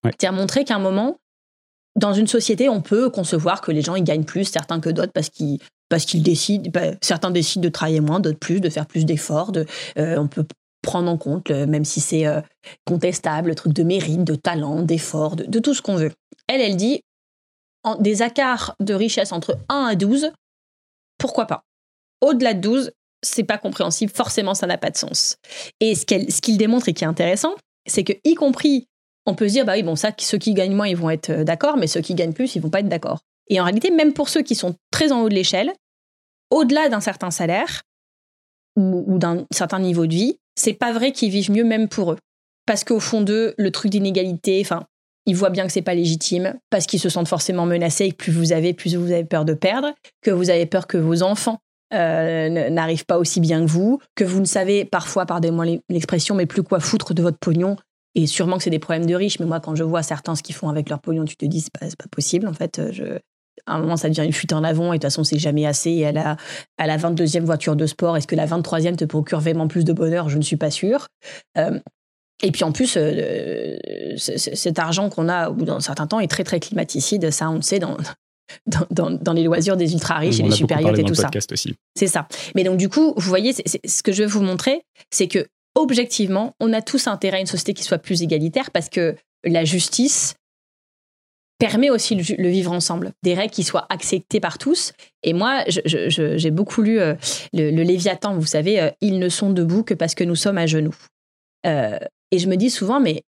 C'est-à-dire 0.06 0.32
montrer 0.32 0.64
qu'à 0.64 0.76
un 0.76 0.80
moment, 0.80 1.18
dans 1.98 2.14
une 2.14 2.28
société, 2.28 2.70
on 2.70 2.82
peut 2.82 3.10
concevoir 3.10 3.60
que 3.60 3.74
les 3.74 3.82
gens 3.82 3.96
ils 3.96 4.06
gagnent 4.06 4.24
plus, 4.24 4.46
certains 4.46 4.80
que 4.80 4.90
d'autres, 4.90 5.12
parce 5.12 5.30
qu'ils 5.30 5.60
parce 5.90 6.06
qu'ils 6.06 6.24
décident, 6.24 6.70
bah, 6.74 6.92
certains 7.02 7.32
décident 7.32 7.64
de 7.64 7.70
travailler 7.70 8.02
moins, 8.02 8.20
d'autres 8.20 8.40
plus, 8.40 8.60
de 8.60 8.70
faire 8.70 8.86
plus 8.86 9.06
d'efforts. 9.06 9.52
De, 9.52 9.66
euh, 9.98 10.18
on 10.18 10.28
peut 10.28 10.46
prendre 10.88 11.12
en 11.12 11.18
compte, 11.18 11.52
même 11.52 11.86
si 11.86 12.00
c'est 12.00 12.26
euh, 12.26 12.42
contestable, 12.86 13.50
le 13.50 13.56
truc 13.56 13.74
de 13.74 13.84
mérite, 13.84 14.24
de 14.24 14.36
talent, 14.36 14.82
d'effort, 14.82 15.36
de, 15.36 15.60
tout 15.60 15.74
ce 15.74 15.82
qu'on 15.82 15.96
veut. 15.96 16.12
Elle, 16.48 16.62
elle 16.62 16.78
dit 16.78 17.02
des 18.00 18.24
écarts 18.24 18.76
de 18.80 18.94
richesse 18.94 19.32
entre 19.32 19.60
1 19.70 19.86
à 19.86 19.96
12, 19.96 20.32
pourquoi 21.18 21.46
pas? 21.46 21.64
Au-delà 22.22 22.54
de 22.54 22.62
12, 22.62 22.92
c'est 23.22 23.44
pas 23.44 23.58
compréhensible, 23.58 24.12
forcément 24.14 24.54
ça 24.54 24.66
n'a 24.66 24.78
pas 24.78 24.90
de 24.90 24.98
sens. 24.98 25.38
Et 25.80 25.94
ce 25.94 26.06
qu'il 26.06 26.58
démontre 26.58 26.90
et 26.90 26.94
qui 26.94 27.04
est 27.04 27.08
intéressant, 27.08 27.54
c'est 27.86 28.04
que, 28.04 28.14
y 28.24 28.36
compris 28.36 28.88
on 29.28 29.36
peut 29.36 29.50
se 29.50 29.54
dire, 29.54 29.66
bah 29.66 29.74
oui, 29.76 29.84
bon, 29.84 29.98
ça, 29.98 30.12
ceux 30.18 30.38
qui 30.38 30.54
gagnent 30.54 30.74
moins, 30.74 30.88
ils 30.88 30.96
vont 30.96 31.10
être 31.10 31.30
euh, 31.32 31.44
d'accord, 31.44 31.76
mais 31.76 31.88
ceux 31.88 32.00
qui 32.00 32.16
gagnent 32.16 32.34
plus, 32.34 32.56
ils 32.56 32.62
vont 32.62 32.70
pas 32.70 32.80
être 32.80 32.88
d'accord. 32.88 33.20
Et 33.50 33.60
en 33.60 33.66
réalité, 33.66 33.92
même 33.92 34.14
pour 34.14 34.30
ceux 34.30 34.42
qui 34.42 34.56
sont 34.56 34.74
très 34.90 35.12
en 35.12 35.22
haut 35.22 35.30
de 35.30 35.34
l'échelle, 35.34 35.74
au-delà 36.50 36.88
d'un 36.88 37.02
certain 37.02 37.30
salaire 37.30 37.84
ou, 38.78 39.18
d'un 39.18 39.46
certain 39.52 39.80
niveau 39.80 40.06
de 40.06 40.14
vie, 40.14 40.40
c'est 40.58 40.74
pas 40.74 40.92
vrai 40.92 41.12
qu'ils 41.12 41.30
vivent 41.30 41.52
mieux 41.52 41.64
même 41.64 41.88
pour 41.88 42.12
eux. 42.12 42.18
Parce 42.66 42.84
qu'au 42.84 43.00
fond 43.00 43.22
d'eux, 43.22 43.54
le 43.58 43.72
truc 43.72 43.92
d'inégalité, 43.92 44.60
enfin, 44.62 44.86
ils 45.26 45.36
voient 45.36 45.50
bien 45.50 45.66
que 45.66 45.72
c'est 45.72 45.82
pas 45.82 45.94
légitime, 45.94 46.56
parce 46.70 46.86
qu'ils 46.86 47.00
se 47.00 47.10
sentent 47.10 47.28
forcément 47.28 47.66
menacés 47.66 48.06
et 48.06 48.12
que 48.12 48.18
plus 48.18 48.32
vous 48.32 48.52
avez, 48.52 48.74
plus 48.74 48.96
vous 48.96 49.12
avez 49.12 49.26
peur 49.26 49.46
de 49.46 49.54
perdre, 49.54 49.94
que 50.22 50.32
vous 50.32 50.50
avez 50.50 50.66
peur 50.66 50.88
que 50.88 50.98
vos 50.98 51.24
enfants 51.24 51.60
euh, 51.94 52.70
n'arrivent 52.70 53.06
pas 53.06 53.18
aussi 53.18 53.40
bien 53.40 53.62
que 53.62 53.70
vous, 53.70 54.00
que 54.16 54.24
vous 54.24 54.40
ne 54.40 54.46
savez 54.46 54.84
parfois, 54.84 55.26
pardonnez-moi 55.26 55.80
l'expression, 55.90 56.36
mais 56.36 56.46
plus 56.46 56.64
quoi 56.64 56.80
foutre 56.80 57.14
de 57.14 57.22
votre 57.22 57.38
pognon 57.38 57.78
et 58.16 58.26
sûrement 58.26 58.58
que 58.58 58.64
c'est 58.64 58.72
des 58.72 58.80
problèmes 58.80 59.06
de 59.06 59.14
riches, 59.14 59.40
mais 59.40 59.46
moi, 59.46 59.60
quand 59.60 59.76
je 59.76 59.84
vois 59.84 60.02
certains 60.02 60.34
ce 60.34 60.42
qu'ils 60.42 60.56
font 60.56 60.70
avec 60.70 60.90
leur 60.90 61.00
pognon, 61.00 61.24
tu 61.24 61.38
te 61.38 61.46
dis, 61.46 61.62
c'est 61.62 61.72
pas, 61.72 61.86
pas 61.86 62.10
possible. 62.10 62.48
En 62.48 62.54
fait, 62.54 62.82
je, 62.92 63.20
à 63.68 63.74
un 63.76 63.80
moment, 63.80 63.98
ça 63.98 64.10
devient 64.10 64.26
une 64.26 64.34
fuite 64.34 64.54
en 64.54 64.64
avant, 64.64 64.94
et 64.94 64.98
de 64.98 65.02
toute 65.02 65.04
façon, 65.04 65.24
c'est 65.24 65.38
jamais 65.38 65.66
assez. 65.66 65.92
Et 65.92 66.08
à 66.08 66.12
la, 66.12 66.38
à 66.78 66.88
la 66.88 66.98
22e 66.98 67.42
voiture 67.42 67.76
de 67.76 67.86
sport, 67.86 68.18
est-ce 68.18 68.28
que 68.28 68.36
la 68.36 68.48
23e 68.48 68.96
te 68.96 69.06
procure 69.06 69.40
vraiment 69.40 69.68
plus 69.68 69.84
de 69.84 69.94
bonheur? 69.94 70.30
Je 70.30 70.38
ne 70.38 70.44
suis 70.44 70.58
pas 70.58 70.72
sûre. 70.72 71.08
Euh, 71.58 71.80
et 72.44 72.52
puis 72.52 72.64
en 72.64 72.72
plus, 72.72 72.96
euh, 72.98 73.78
cet 74.18 74.80
argent 74.80 75.10
qu'on 75.10 75.28
a 75.28 75.50
au 75.50 75.54
bout 75.54 75.66
d'un 75.66 75.80
certain 75.80 76.08
temps 76.08 76.20
est 76.20 76.28
très 76.28 76.44
très 76.44 76.60
climaticide. 76.60 77.32
Ça, 77.32 77.50
on 77.50 77.56
le 77.56 77.62
sait 77.64 77.80
dans, 77.80 77.98
dans, 78.92 79.10
dans, 79.10 79.34
les 79.34 79.44
loisirs 79.44 79.76
des 79.76 79.94
ultra 79.94 80.16
riches 80.20 80.40
et 80.40 80.44
des 80.44 80.52
supérieurs 80.52 80.98
et 80.98 81.04
tout 81.04 81.16
ça. 81.16 81.30
C'est 81.96 82.08
ça. 82.08 82.28
Mais 82.56 82.64
donc 82.64 82.78
du 82.78 82.90
coup, 82.90 83.14
vous 83.18 83.30
voyez, 83.30 83.54
ce 83.54 84.04
que 84.04 84.12
je 84.12 84.24
veux 84.24 84.30
vous 84.30 84.44
montrer, 84.44 84.84
c'est 85.12 85.28
que 85.28 85.48
objectivement, 85.76 86.54
on 86.60 86.74
a 86.74 86.82
tous 86.82 87.08
intérêt 87.08 87.38
à 87.38 87.40
une 87.42 87.48
société 87.48 87.74
qui 87.74 87.84
soit 87.84 87.98
plus 87.98 88.22
égalitaire 88.22 88.72
parce 88.72 88.90
que 88.90 89.16
la 89.44 89.66
justice 89.66 90.36
permet 91.58 91.90
aussi 91.90 92.16
le, 92.16 92.50
vivre 92.50 92.72
ensemble, 92.72 93.14
des 93.24 93.34
règles 93.34 93.54
qui 93.54 93.64
soient 93.64 93.88
acceptées 93.90 94.40
par 94.40 94.58
tous. 94.58 94.94
Et 95.24 95.34
moi, 95.34 95.64
j'ai 95.66 96.52
beaucoup 96.52 96.82
lu 96.82 97.00
euh, 97.00 97.16
le, 97.54 97.84
Léviathan, 97.84 98.36
vous 98.36 98.46
savez, 98.46 98.80
euh, 98.80 98.92
ils 99.02 99.20
ne 99.20 99.30
sont 99.30 99.52
debout 99.52 99.84
que 99.84 99.94
parce 99.94 100.16
que 100.16 100.24
nous 100.24 100.36
sommes 100.36 100.58
à 100.58 100.68
genoux. 100.68 100.96
Euh, 101.66 101.98
et 102.32 102.40
je 102.40 102.48
me 102.48 102.56
dis 102.56 102.70
souvent, 102.70 103.00
mais 103.00 103.24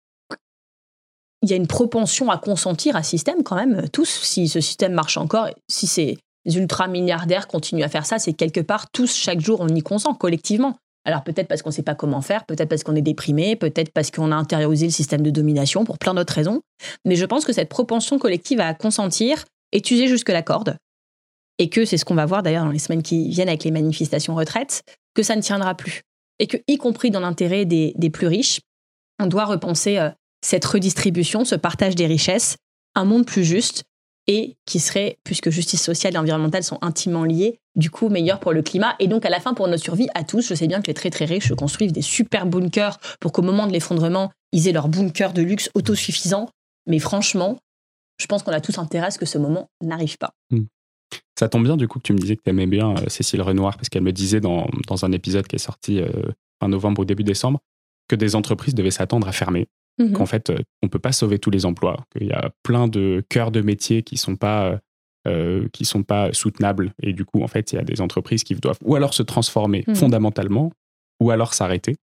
il 1.44 1.50
y 1.50 1.54
a 1.54 1.58
une 1.58 1.68
propension 1.68 2.32
à 2.32 2.38
consentir 2.38 2.96
à 2.96 3.04
ce 3.04 3.12
système 3.12 3.44
quand 3.44 3.56
même, 3.56 3.88
tous, 3.90 4.10
si 4.10 4.48
ce 4.48 4.60
système 4.60 4.94
marche 4.94 5.18
encore, 5.18 5.50
si 5.70 5.86
ces 5.86 6.18
ultra 6.46 6.88
milliardaires 6.88 7.48
continuent 7.48 7.84
à 7.84 7.90
faire 7.90 8.06
ça, 8.06 8.18
c'est 8.18 8.34
quelque 8.34 8.62
part 8.62 8.90
tous, 8.90 9.14
chaque 9.16 9.42
jour, 9.42 9.62
on 9.62 9.68
y 9.68 9.82
consent 9.82 10.14
collectivement. 10.16 10.76
Alors 11.06 11.24
peut-être 11.24 11.48
parce 11.48 11.62
qu'on 11.62 11.70
ne 11.70 11.76
sait 11.76 11.84
pas 11.84 11.96
comment 11.96 12.22
faire, 12.22 12.46
peut-être 12.46 12.68
parce 12.68 12.84
qu'on 12.84 12.96
est 12.96 13.02
déprimé, 13.02 13.56
peut-être 13.56 13.92
parce 13.94 14.10
qu'on 14.10 14.32
a 14.32 14.36
intériorisé 14.36 14.88
le 14.88 14.92
système 14.92 15.22
de 15.22 15.30
domination, 15.30 15.86
pour 15.86 16.00
plein 16.00 16.16
d'autres 16.16 16.34
raisons. 16.34 16.62
Mais 17.06 17.16
je 17.16 17.26
pense 17.26 17.46
que 17.46 17.54
cette 17.54 17.70
propension 17.70 18.18
collective 18.18 18.60
à 18.60 18.74
consentir 18.74 19.46
est 19.72 19.90
usée 19.92 20.08
jusque 20.08 20.30
la 20.30 20.42
corde. 20.42 20.78
Et 21.60 21.70
que 21.70 21.86
c'est 21.86 21.98
ce 21.98 22.06
qu'on 22.06 22.16
va 22.16 22.26
voir 22.26 22.44
d'ailleurs 22.44 22.66
dans 22.66 22.72
les 22.72 22.80
semaines 22.80 23.04
qui 23.04 23.30
viennent 23.30 23.48
avec 23.48 23.64
les 23.64 23.72
manifestations 23.72 24.36
retraites, 24.36 24.84
que 25.14 25.24
ça 25.24 25.36
ne 25.36 25.42
tiendra 25.42 25.76
plus. 25.76 26.02
Et 26.40 26.48
que, 26.48 26.58
y 26.68 26.78
compris 26.78 27.12
dans 27.12 27.22
l'intérêt 27.22 27.66
des, 27.66 28.10
plus 28.12 28.28
riches, 28.28 28.60
on 29.20 29.28
doit 29.28 29.46
repenser 29.46 30.00
euh, 30.00 30.10
cette 30.44 30.66
redistribution, 30.66 31.46
ce 31.46 31.56
partage 31.56 31.96
des 31.96 32.08
richesses, 32.08 32.58
un 32.96 33.06
monde 33.06 33.26
plus 33.26 33.46
juste 33.46 33.84
et 34.28 34.58
qui 34.66 34.80
serait, 34.80 35.18
puisque 35.24 35.50
justice 35.50 35.82
sociale 35.82 36.16
et 36.16 36.18
environnementale 36.18 36.64
sont 36.64 36.80
intimement 36.82 37.24
liées, 37.24 37.60
du 37.76 37.90
coup 37.90 38.10
meilleur 38.10 38.40
pour 38.40 38.54
le 38.54 38.62
climat 38.62 38.96
et 39.00 39.08
donc 39.08 39.26
à 39.26 39.30
la 39.30 39.40
fin 39.40 39.54
pour 39.54 39.68
notre 39.68 39.84
survie 39.84 40.08
à 40.16 40.24
tous. 40.24 40.48
Je 40.48 40.56
sais 40.56 40.68
bien 40.68 40.82
que 40.82 40.88
les 40.88 40.94
très 40.94 41.10
très 41.10 41.26
riches 41.26 41.54
construisent 41.54 41.94
des 41.94 42.02
super 42.02 42.46
bunkers 42.46 43.00
pour 43.20 43.32
qu'au 43.32 43.42
moment 43.42 43.68
de 43.68 43.74
l'effondrement, 43.74 44.32
ils 44.52 44.68
aient 44.68 44.72
leur 44.72 44.88
bunker 44.88 45.34
de 45.34 45.42
luxe 45.42 45.70
autosuffisant. 45.74 46.50
Mais 46.88 47.00
franchement, 47.00 47.58
je 48.20 48.26
pense 48.28 48.44
qu'on 48.44 48.52
a 48.52 48.62
tous 48.62 48.78
intérêt 48.78 49.08
à 49.08 49.12
ce 49.12 49.20
que 49.20 49.26
ce 49.26 49.38
moment 49.38 49.68
n'arrive 49.82 50.18
pas. 50.18 50.32
Hmm. 50.52 50.66
Ça 51.38 51.50
tombe 51.50 51.64
bien 51.64 51.78
du 51.78 51.88
coup 51.88 52.00
que 52.00 52.04
tu 52.04 52.14
me 52.14 52.18
disais 52.18 52.36
que 52.36 52.42
tu 52.44 52.50
aimais 52.50 52.68
bien 52.68 52.96
Cécile 53.08 53.42
Renoir, 53.42 53.76
parce 53.76 53.90
qu'elle 53.90 54.04
me 54.04 54.14
disait 54.14 54.40
dans, 54.40 54.68
dans, 54.88 55.06
un 55.06 55.12
épisode 55.12 55.48
qui 55.48 55.58
est 55.58 55.60
sorti 55.60 56.02
fin 56.62 56.70
novembre 56.70 57.02
ou 57.02 57.06
début 57.06 57.24
décembre 57.24 57.60
que 58.08 58.16
des 58.16 58.36
entreprises 58.36 58.74
devaient 58.74 58.92
s'attendre 58.92 59.28
à 59.28 59.32
fermer, 59.32 59.68
mmh 59.98 60.14
qu'en 60.14 60.26
fait, 60.26 60.50
on 60.50 60.86
ne 60.86 60.90
peut 60.90 61.00
pas 61.00 61.12
sauver 61.12 61.40
tous 61.40 61.50
les 61.50 61.66
emplois, 61.66 62.06
qu'il 62.12 62.28
y 62.28 62.32
a 62.32 62.52
plein 62.64 62.88
de 62.88 63.24
cœurs 63.30 63.52
de 63.52 63.62
métiers 63.62 64.04
qui 64.04 64.16
ne 64.16 64.20
sont 64.20 64.36
pas 64.36 64.80
euh, 65.28 65.68
qui 65.74 65.86
sont 65.86 66.04
pas 66.04 66.32
soutenables. 66.34 66.94
Et 67.02 67.14
du 67.14 67.26
coup, 67.26 67.42
en 67.42 67.48
fait, 67.48 67.72
il 67.72 67.76
y 67.76 67.80
a 67.80 67.84
des 67.84 68.02
entreprises 68.02 68.44
qui 68.44 68.54
doivent 68.56 68.78
ou 68.84 68.96
alors 68.96 69.14
se 69.14 69.24
transformer 69.24 69.84
hmm. 69.88 69.96
fondamentalement, 69.96 70.72
ou 71.20 71.32
alors 71.32 71.54
s'arrêter. 71.54 71.96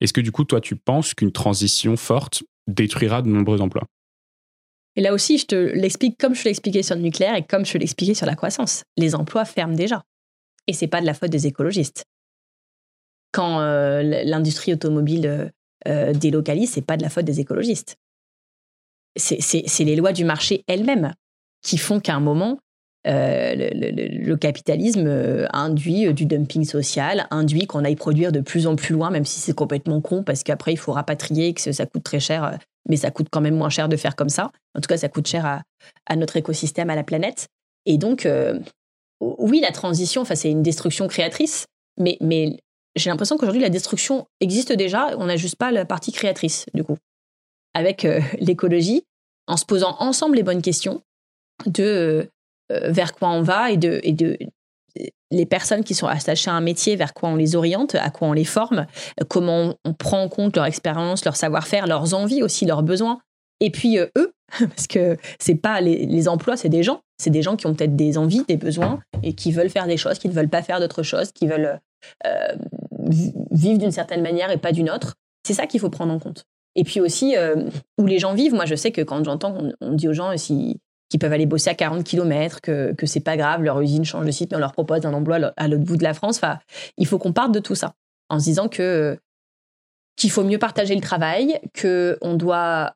Est-ce 0.00 0.12
que 0.12 0.20
du 0.20 0.32
coup, 0.32 0.44
toi, 0.44 0.60
tu 0.60 0.76
penses 0.76 1.14
qu'une 1.14 1.32
transition 1.32 1.96
forte 1.96 2.42
détruira 2.66 3.22
de 3.22 3.28
nombreux 3.28 3.60
emplois? 3.60 3.84
Et 4.96 5.00
là 5.00 5.12
aussi, 5.14 5.38
je 5.38 5.46
te 5.46 5.54
l'explique 5.54 6.18
comme 6.18 6.34
je 6.34 6.42
te 6.42 6.48
l'expliquais 6.48 6.82
sur 6.82 6.96
le 6.96 7.02
nucléaire 7.02 7.36
et 7.36 7.44
comme 7.44 7.64
je 7.64 7.72
te 7.72 7.78
l'expliquais 7.78 8.14
sur 8.14 8.26
la 8.26 8.34
croissance. 8.34 8.82
Les 8.96 9.14
emplois 9.14 9.44
ferment 9.44 9.76
déjà. 9.76 10.02
Et 10.66 10.72
c'est 10.72 10.88
pas 10.88 11.00
de 11.00 11.06
la 11.06 11.14
faute 11.14 11.30
des 11.30 11.46
écologistes. 11.46 12.04
Quand 13.32 13.60
euh, 13.60 14.02
l'industrie 14.02 14.72
automobile 14.72 15.52
euh, 15.86 16.12
délocalise, 16.12 16.72
c'est 16.72 16.82
pas 16.82 16.96
de 16.96 17.02
la 17.02 17.10
faute 17.10 17.24
des 17.24 17.40
écologistes. 17.40 17.96
C'est 19.16 19.84
les 19.84 19.96
lois 19.96 20.12
du 20.12 20.24
marché 20.24 20.64
elles-mêmes 20.66 21.14
qui 21.62 21.78
font 21.78 22.00
qu'à 22.00 22.14
un 22.14 22.20
moment, 22.20 22.58
euh, 23.06 23.54
le, 23.56 24.36
capitalisme 24.36 25.06
euh, 25.06 25.46
induit 25.54 26.06
euh, 26.06 26.12
du 26.12 26.26
dumping 26.26 26.66
social, 26.66 27.26
induit 27.30 27.66
qu'on 27.66 27.82
aille 27.82 27.96
produire 27.96 28.30
de 28.30 28.40
plus 28.40 28.66
en 28.66 28.76
plus 28.76 28.92
loin, 28.92 29.10
même 29.10 29.24
si 29.24 29.40
c'est 29.40 29.54
complètement 29.54 30.02
con, 30.02 30.22
parce 30.22 30.42
qu'après, 30.42 30.72
il 30.72 30.76
faut 30.76 30.92
rapatrier, 30.92 31.54
que 31.54 31.72
ça 31.72 31.86
coûte 31.86 32.04
très 32.04 32.20
cher, 32.20 32.58
mais 32.88 32.96
ça 32.96 33.10
coûte 33.10 33.28
quand 33.30 33.40
même 33.40 33.56
moins 33.56 33.70
cher 33.70 33.88
de 33.88 33.96
faire 33.96 34.16
comme 34.16 34.28
ça. 34.28 34.52
En 34.76 34.80
tout 34.80 34.88
cas, 34.88 34.98
ça 34.98 35.08
coûte 35.08 35.26
cher 35.26 35.62
à, 36.06 36.16
notre 36.16 36.36
écosystème, 36.36 36.90
à 36.90 36.94
la 36.94 37.02
planète. 37.02 37.48
Et 37.86 37.96
donc, 37.96 38.28
oui, 39.20 39.60
la 39.60 39.72
transition, 39.72 40.24
c'est 40.26 40.50
une 40.50 40.62
destruction 40.62 41.08
créatrice, 41.08 41.66
mais 41.98 42.18
j'ai 42.96 43.08
l'impression 43.08 43.38
qu'aujourd'hui, 43.38 43.62
la 43.62 43.70
destruction 43.70 44.26
existe 44.40 44.72
déjà, 44.72 45.16
on 45.16 45.24
n'a 45.24 45.36
juste 45.36 45.56
pas 45.56 45.72
la 45.72 45.86
partie 45.86 46.12
créatrice, 46.12 46.66
du 46.74 46.84
coup. 46.84 46.98
Avec 47.72 48.06
l'écologie, 48.38 49.04
en 49.46 49.56
se 49.56 49.64
posant 49.64 49.96
ensemble 50.00 50.36
les 50.36 50.42
bonnes 50.42 50.62
questions, 50.62 51.02
de 51.66 52.28
euh, 52.70 52.90
vers 52.90 53.14
quoi 53.14 53.30
on 53.30 53.42
va 53.42 53.70
et 53.70 53.76
de, 53.76 54.00
et 54.02 54.12
de 54.12 54.38
les 55.30 55.46
personnes 55.46 55.84
qui 55.84 55.94
sont 55.94 56.06
attachées 56.06 56.50
à 56.50 56.54
un 56.54 56.60
métier, 56.60 56.96
vers 56.96 57.14
quoi 57.14 57.28
on 57.28 57.36
les 57.36 57.56
oriente, 57.56 57.94
à 57.94 58.10
quoi 58.10 58.28
on 58.28 58.32
les 58.32 58.44
forme, 58.44 58.86
comment 59.28 59.74
on, 59.84 59.92
prend 59.92 60.22
en 60.22 60.28
compte 60.28 60.56
leur 60.56 60.66
expérience, 60.66 61.24
leur 61.24 61.36
savoir-faire, 61.36 61.86
leurs 61.86 62.14
envies 62.14 62.42
aussi, 62.42 62.66
leurs 62.66 62.82
besoins. 62.82 63.20
Et 63.60 63.70
puis 63.70 63.98
euh, 63.98 64.06
eux, 64.18 64.32
parce 64.58 64.86
que 64.86 65.16
c'est 65.38 65.54
pas 65.54 65.80
les, 65.80 66.28
emplois, 66.28 66.56
c'est 66.56 66.68
des 66.68 66.82
gens. 66.82 67.00
C'est 67.18 67.30
des 67.30 67.42
gens 67.42 67.56
qui 67.56 67.66
ont 67.66 67.74
peut-être 67.74 67.96
des 67.96 68.18
envies, 68.18 68.44
des 68.48 68.56
besoins 68.56 69.00
et 69.22 69.34
qui 69.34 69.52
veulent 69.52 69.70
faire 69.70 69.86
des 69.86 69.96
choses, 69.96 70.18
qui 70.18 70.28
ne 70.28 70.32
veulent 70.32 70.48
pas 70.48 70.62
faire 70.62 70.80
d'autres 70.80 71.02
choses, 71.02 71.32
qui 71.32 71.46
veulent 71.46 71.78
euh, 72.26 72.54
vivre 73.50 73.78
d'une 73.78 73.92
certaine 73.92 74.22
manière 74.22 74.50
et 74.50 74.56
pas 74.56 74.72
d'une 74.72 74.90
autre. 74.90 75.16
C'est 75.46 75.54
ça 75.54 75.66
qu'il 75.66 75.80
faut 75.80 75.90
prendre 75.90 76.12
en 76.12 76.18
compte. 76.18 76.46
Et 76.76 76.84
puis 76.84 77.00
aussi, 77.00 77.34
où 77.98 78.06
les 78.06 78.20
gens 78.20 78.32
vivent, 78.32 78.54
moi 78.54 78.64
je 78.64 78.76
sais 78.76 78.92
que 78.92 79.00
quand 79.00 79.24
j'entends 79.24 79.52
qu'on 79.52 79.72
on 79.80 79.92
dit 79.92 80.08
aux 80.08 80.12
gens 80.12 80.36
si 80.36 80.78
qui 81.10 81.18
peuvent 81.18 81.32
aller 81.32 81.46
bosser 81.46 81.70
à 81.70 81.74
40 81.74 82.04
km, 82.04 82.60
que, 82.60 82.94
que 82.94 83.04
c'est 83.04 83.20
pas 83.20 83.36
grave, 83.36 83.62
leur 83.62 83.80
usine 83.80 84.04
change 84.04 84.24
de 84.24 84.30
site, 84.30 84.52
mais 84.52 84.56
on 84.56 84.60
leur 84.60 84.72
propose 84.72 85.04
un 85.04 85.12
emploi 85.12 85.52
à 85.56 85.68
l'autre 85.68 85.84
bout 85.84 85.96
de 85.96 86.04
la 86.04 86.14
France. 86.14 86.40
Il 86.96 87.06
faut 87.06 87.18
qu'on 87.18 87.32
parte 87.32 87.52
de 87.52 87.58
tout 87.58 87.74
ça 87.74 87.94
en 88.28 88.38
se 88.38 88.44
disant 88.44 88.68
que 88.68 89.18
qu'il 90.16 90.30
faut 90.30 90.44
mieux 90.44 90.58
partager 90.58 90.94
le 90.94 91.00
travail, 91.00 91.58
que 91.74 92.18
on 92.20 92.34
doit 92.34 92.94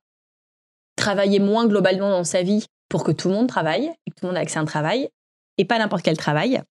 travailler 0.96 1.40
moins 1.40 1.66
globalement 1.66 2.10
dans 2.10 2.24
sa 2.24 2.42
vie 2.42 2.66
pour 2.88 3.02
que 3.02 3.12
tout 3.12 3.28
le 3.28 3.34
monde 3.34 3.48
travaille, 3.48 3.88
que 4.06 4.14
tout 4.14 4.22
le 4.22 4.28
monde 4.28 4.36
ait 4.36 4.40
accès 4.40 4.58
à 4.58 4.62
un 4.62 4.66
travail, 4.66 5.08
et 5.58 5.64
pas 5.64 5.78
n'importe 5.78 6.02
quel 6.02 6.16
travail. 6.16 6.62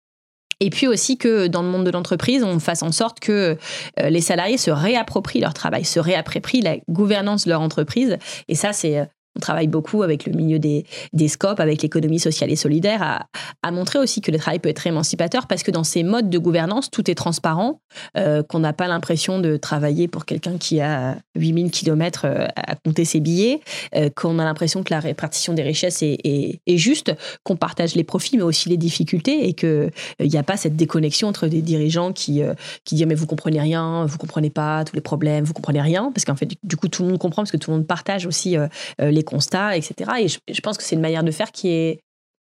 Et 0.60 0.70
puis 0.70 0.88
aussi 0.88 1.18
que 1.18 1.48
dans 1.48 1.62
le 1.62 1.68
monde 1.68 1.86
de 1.86 1.92
l'entreprise, 1.92 2.44
on 2.44 2.60
fasse 2.60 2.84
en 2.84 2.92
sorte 2.92 3.20
que 3.20 3.58
euh, 4.00 4.10
les 4.10 4.22
salariés 4.22 4.58
se 4.58 4.72
réapproprient 4.72 5.42
leur 5.42 5.54
travail, 5.54 5.84
se 5.84 6.00
réapproprient 6.00 6.62
la 6.62 6.78
gouvernance 6.88 7.46
de 7.46 7.50
leur 7.50 7.62
entreprise. 7.62 8.18
Et 8.48 8.56
ça, 8.56 8.72
c'est 8.72 9.00
euh, 9.00 9.06
on 9.36 9.40
travaille 9.40 9.68
beaucoup 9.68 10.04
avec 10.04 10.26
le 10.26 10.34
milieu 10.34 10.60
des, 10.60 10.86
des 11.12 11.28
scopes, 11.28 11.60
avec 11.60 11.82
l'économie 11.82 12.20
sociale 12.20 12.52
et 12.52 12.56
solidaire, 12.56 13.02
à, 13.02 13.28
à, 13.64 13.72
montrer 13.72 14.00
aussi 14.00 14.22
que 14.22 14.32
le 14.32 14.38
travail 14.38 14.60
peut 14.60 14.70
être 14.70 14.86
émancipateur 14.86 15.48
parce 15.48 15.64
que 15.64 15.72
dans 15.72 15.84
ces 15.84 16.04
modes 16.04 16.30
de 16.30 16.38
gouvernance, 16.38 16.92
tout 16.92 17.10
est 17.10 17.16
transparent, 17.16 17.82
euh, 18.18 18.44
qu'on 18.44 18.60
n'a 18.60 18.74
pas 18.74 18.88
l'impression 18.88 19.40
de 19.40 19.58
travailler 19.58 20.08
pour 20.08 20.26
quelqu'un 20.26 20.58
qui 20.58 20.82
a 20.82 21.18
8000 21.36 21.72
km 21.72 22.26
euh, 22.26 22.48
à 22.56 22.76
compter 22.76 23.06
ses 23.06 23.20
billets, 23.20 23.62
euh, 23.96 24.10
qu'on 24.16 24.40
a 24.40 24.44
l'impression 24.44 24.84
que 24.84 24.94
la 24.94 25.00
répartition 25.00 25.54
des 25.54 25.64
richesses 25.64 26.04
est, 26.04 26.20
est, 26.24 26.78
juste, 26.78 27.14
qu'on 27.44 27.56
partage 27.56 27.96
les 27.96 28.04
profits 28.04 28.38
mais 28.38 28.44
aussi 28.44 28.70
les 28.70 28.78
difficultés 28.78 29.48
et 29.48 29.54
qu'il 29.54 29.92
n'y 30.20 30.38
a 30.38 30.44
pas 30.44 30.58
cette 30.58 30.76
déconnexion 30.76 31.28
entre 31.28 31.48
des 31.48 31.62
dirigeants 31.62 32.12
qui, 32.14 32.42
qui 32.84 32.96
disent 32.96 33.06
mais 33.06 33.16
vous 33.16 33.28
comprenez 33.28 33.62
rien, 33.62 34.06
vous 34.06 34.18
comprenez 34.18 34.50
pas 34.50 34.84
tous 34.84 34.96
les 34.96 35.02
problèmes, 35.02 35.44
vous 35.44 35.54
comprenez 35.54 35.82
rien, 35.82 36.12
parce 36.14 36.26
qu'en 36.26 36.36
fait 36.36 36.50
du 36.64 36.76
coup 36.76 36.88
tout 36.88 37.04
le 37.04 37.10
monde 37.10 37.20
comprend 37.20 37.44
parce 37.44 37.52
que 37.52 37.58
tout 37.58 37.72
le 37.72 37.78
monde 37.78 37.88
partage 37.88 38.26
aussi 38.26 38.56
les 39.00 39.23
constats, 39.24 39.76
etc. 39.76 40.12
Et 40.20 40.28
je, 40.28 40.62
pense 40.62 40.78
que 40.78 40.84
c'est 40.84 40.96
une 40.96 41.02
manière 41.02 41.24
de 41.24 41.32
faire 41.32 41.52
qui 41.52 41.70
est, 41.70 42.00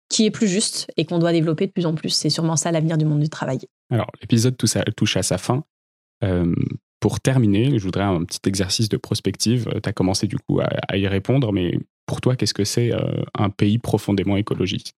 qui 0.10 0.26
est 0.26 0.32
plus 0.32 0.48
juste 0.48 0.88
et 0.98 1.06
qu'on 1.06 1.20
doit 1.20 1.32
développer 1.32 1.68
de 1.68 1.72
plus 1.72 1.86
en 1.86 1.96
plus. 1.96 2.10
C'est 2.10 2.30
sûrement 2.30 2.56
ça 2.56 2.72
l'avenir 2.72 2.98
du 2.98 3.06
monde 3.06 3.20
du 3.20 3.30
travail. 3.30 3.60
Alors, 3.92 4.10
l'épisode 4.22 4.56
touche 4.96 5.18
à 5.18 5.24
sa 5.24 5.38
fin. 5.38 5.64
Euh, 6.24 6.54
pour 7.00 7.20
terminer, 7.20 7.78
je 7.78 7.84
voudrais 7.84 8.04
un 8.04 8.24
petit 8.24 8.40
exercice 8.48 8.90
de 8.90 8.98
prospective. 8.98 9.70
Tu 9.84 9.90
as 9.90 9.94
commencé 9.94 10.28
du 10.28 10.38
coup 10.38 10.60
à, 10.60 10.98
y 10.98 11.08
répondre, 11.08 11.52
mais 11.52 11.78
pour 12.06 12.22
toi, 12.22 12.36
qu'est-ce 12.36 12.54
que 12.54 12.64
c'est 12.64 12.94
euh, 12.94 13.24
un 13.38 13.50
pays 13.50 13.78
profondément 13.78 14.38
écologique? 14.38 14.94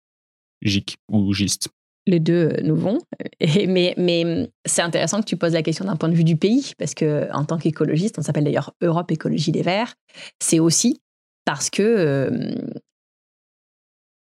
GIC 0.62 0.98
ou 1.10 1.34
GIST? 1.34 1.70
Les 2.08 2.20
deux 2.20 2.58
nous 2.64 2.76
vont. 2.76 3.00
mais 3.68 3.96
mais 3.98 4.50
c'est 4.66 4.84
intéressant 4.84 5.22
que 5.22 5.26
tu 5.26 5.38
poses 5.38 5.54
la 5.54 5.64
question 5.64 5.86
d'un 5.86 5.96
point 5.96 6.10
de 6.10 6.14
vue 6.14 6.24
du 6.24 6.38
pays, 6.38 6.74
parce 6.78 6.94
que 6.94 7.28
en 7.34 7.46
tant 7.46 7.58
qu'écologiste, 7.58 8.20
on 8.20 8.22
s'appelle 8.22 8.44
d'ailleurs 8.44 8.74
Europe 8.82 9.12
Écologie 9.12 9.52
des 9.52 9.64
Verts, 9.64 9.96
c'est 10.40 10.60
aussi 10.60 11.02
parce 11.46 11.70
que 11.70 11.84
euh, 11.84 12.56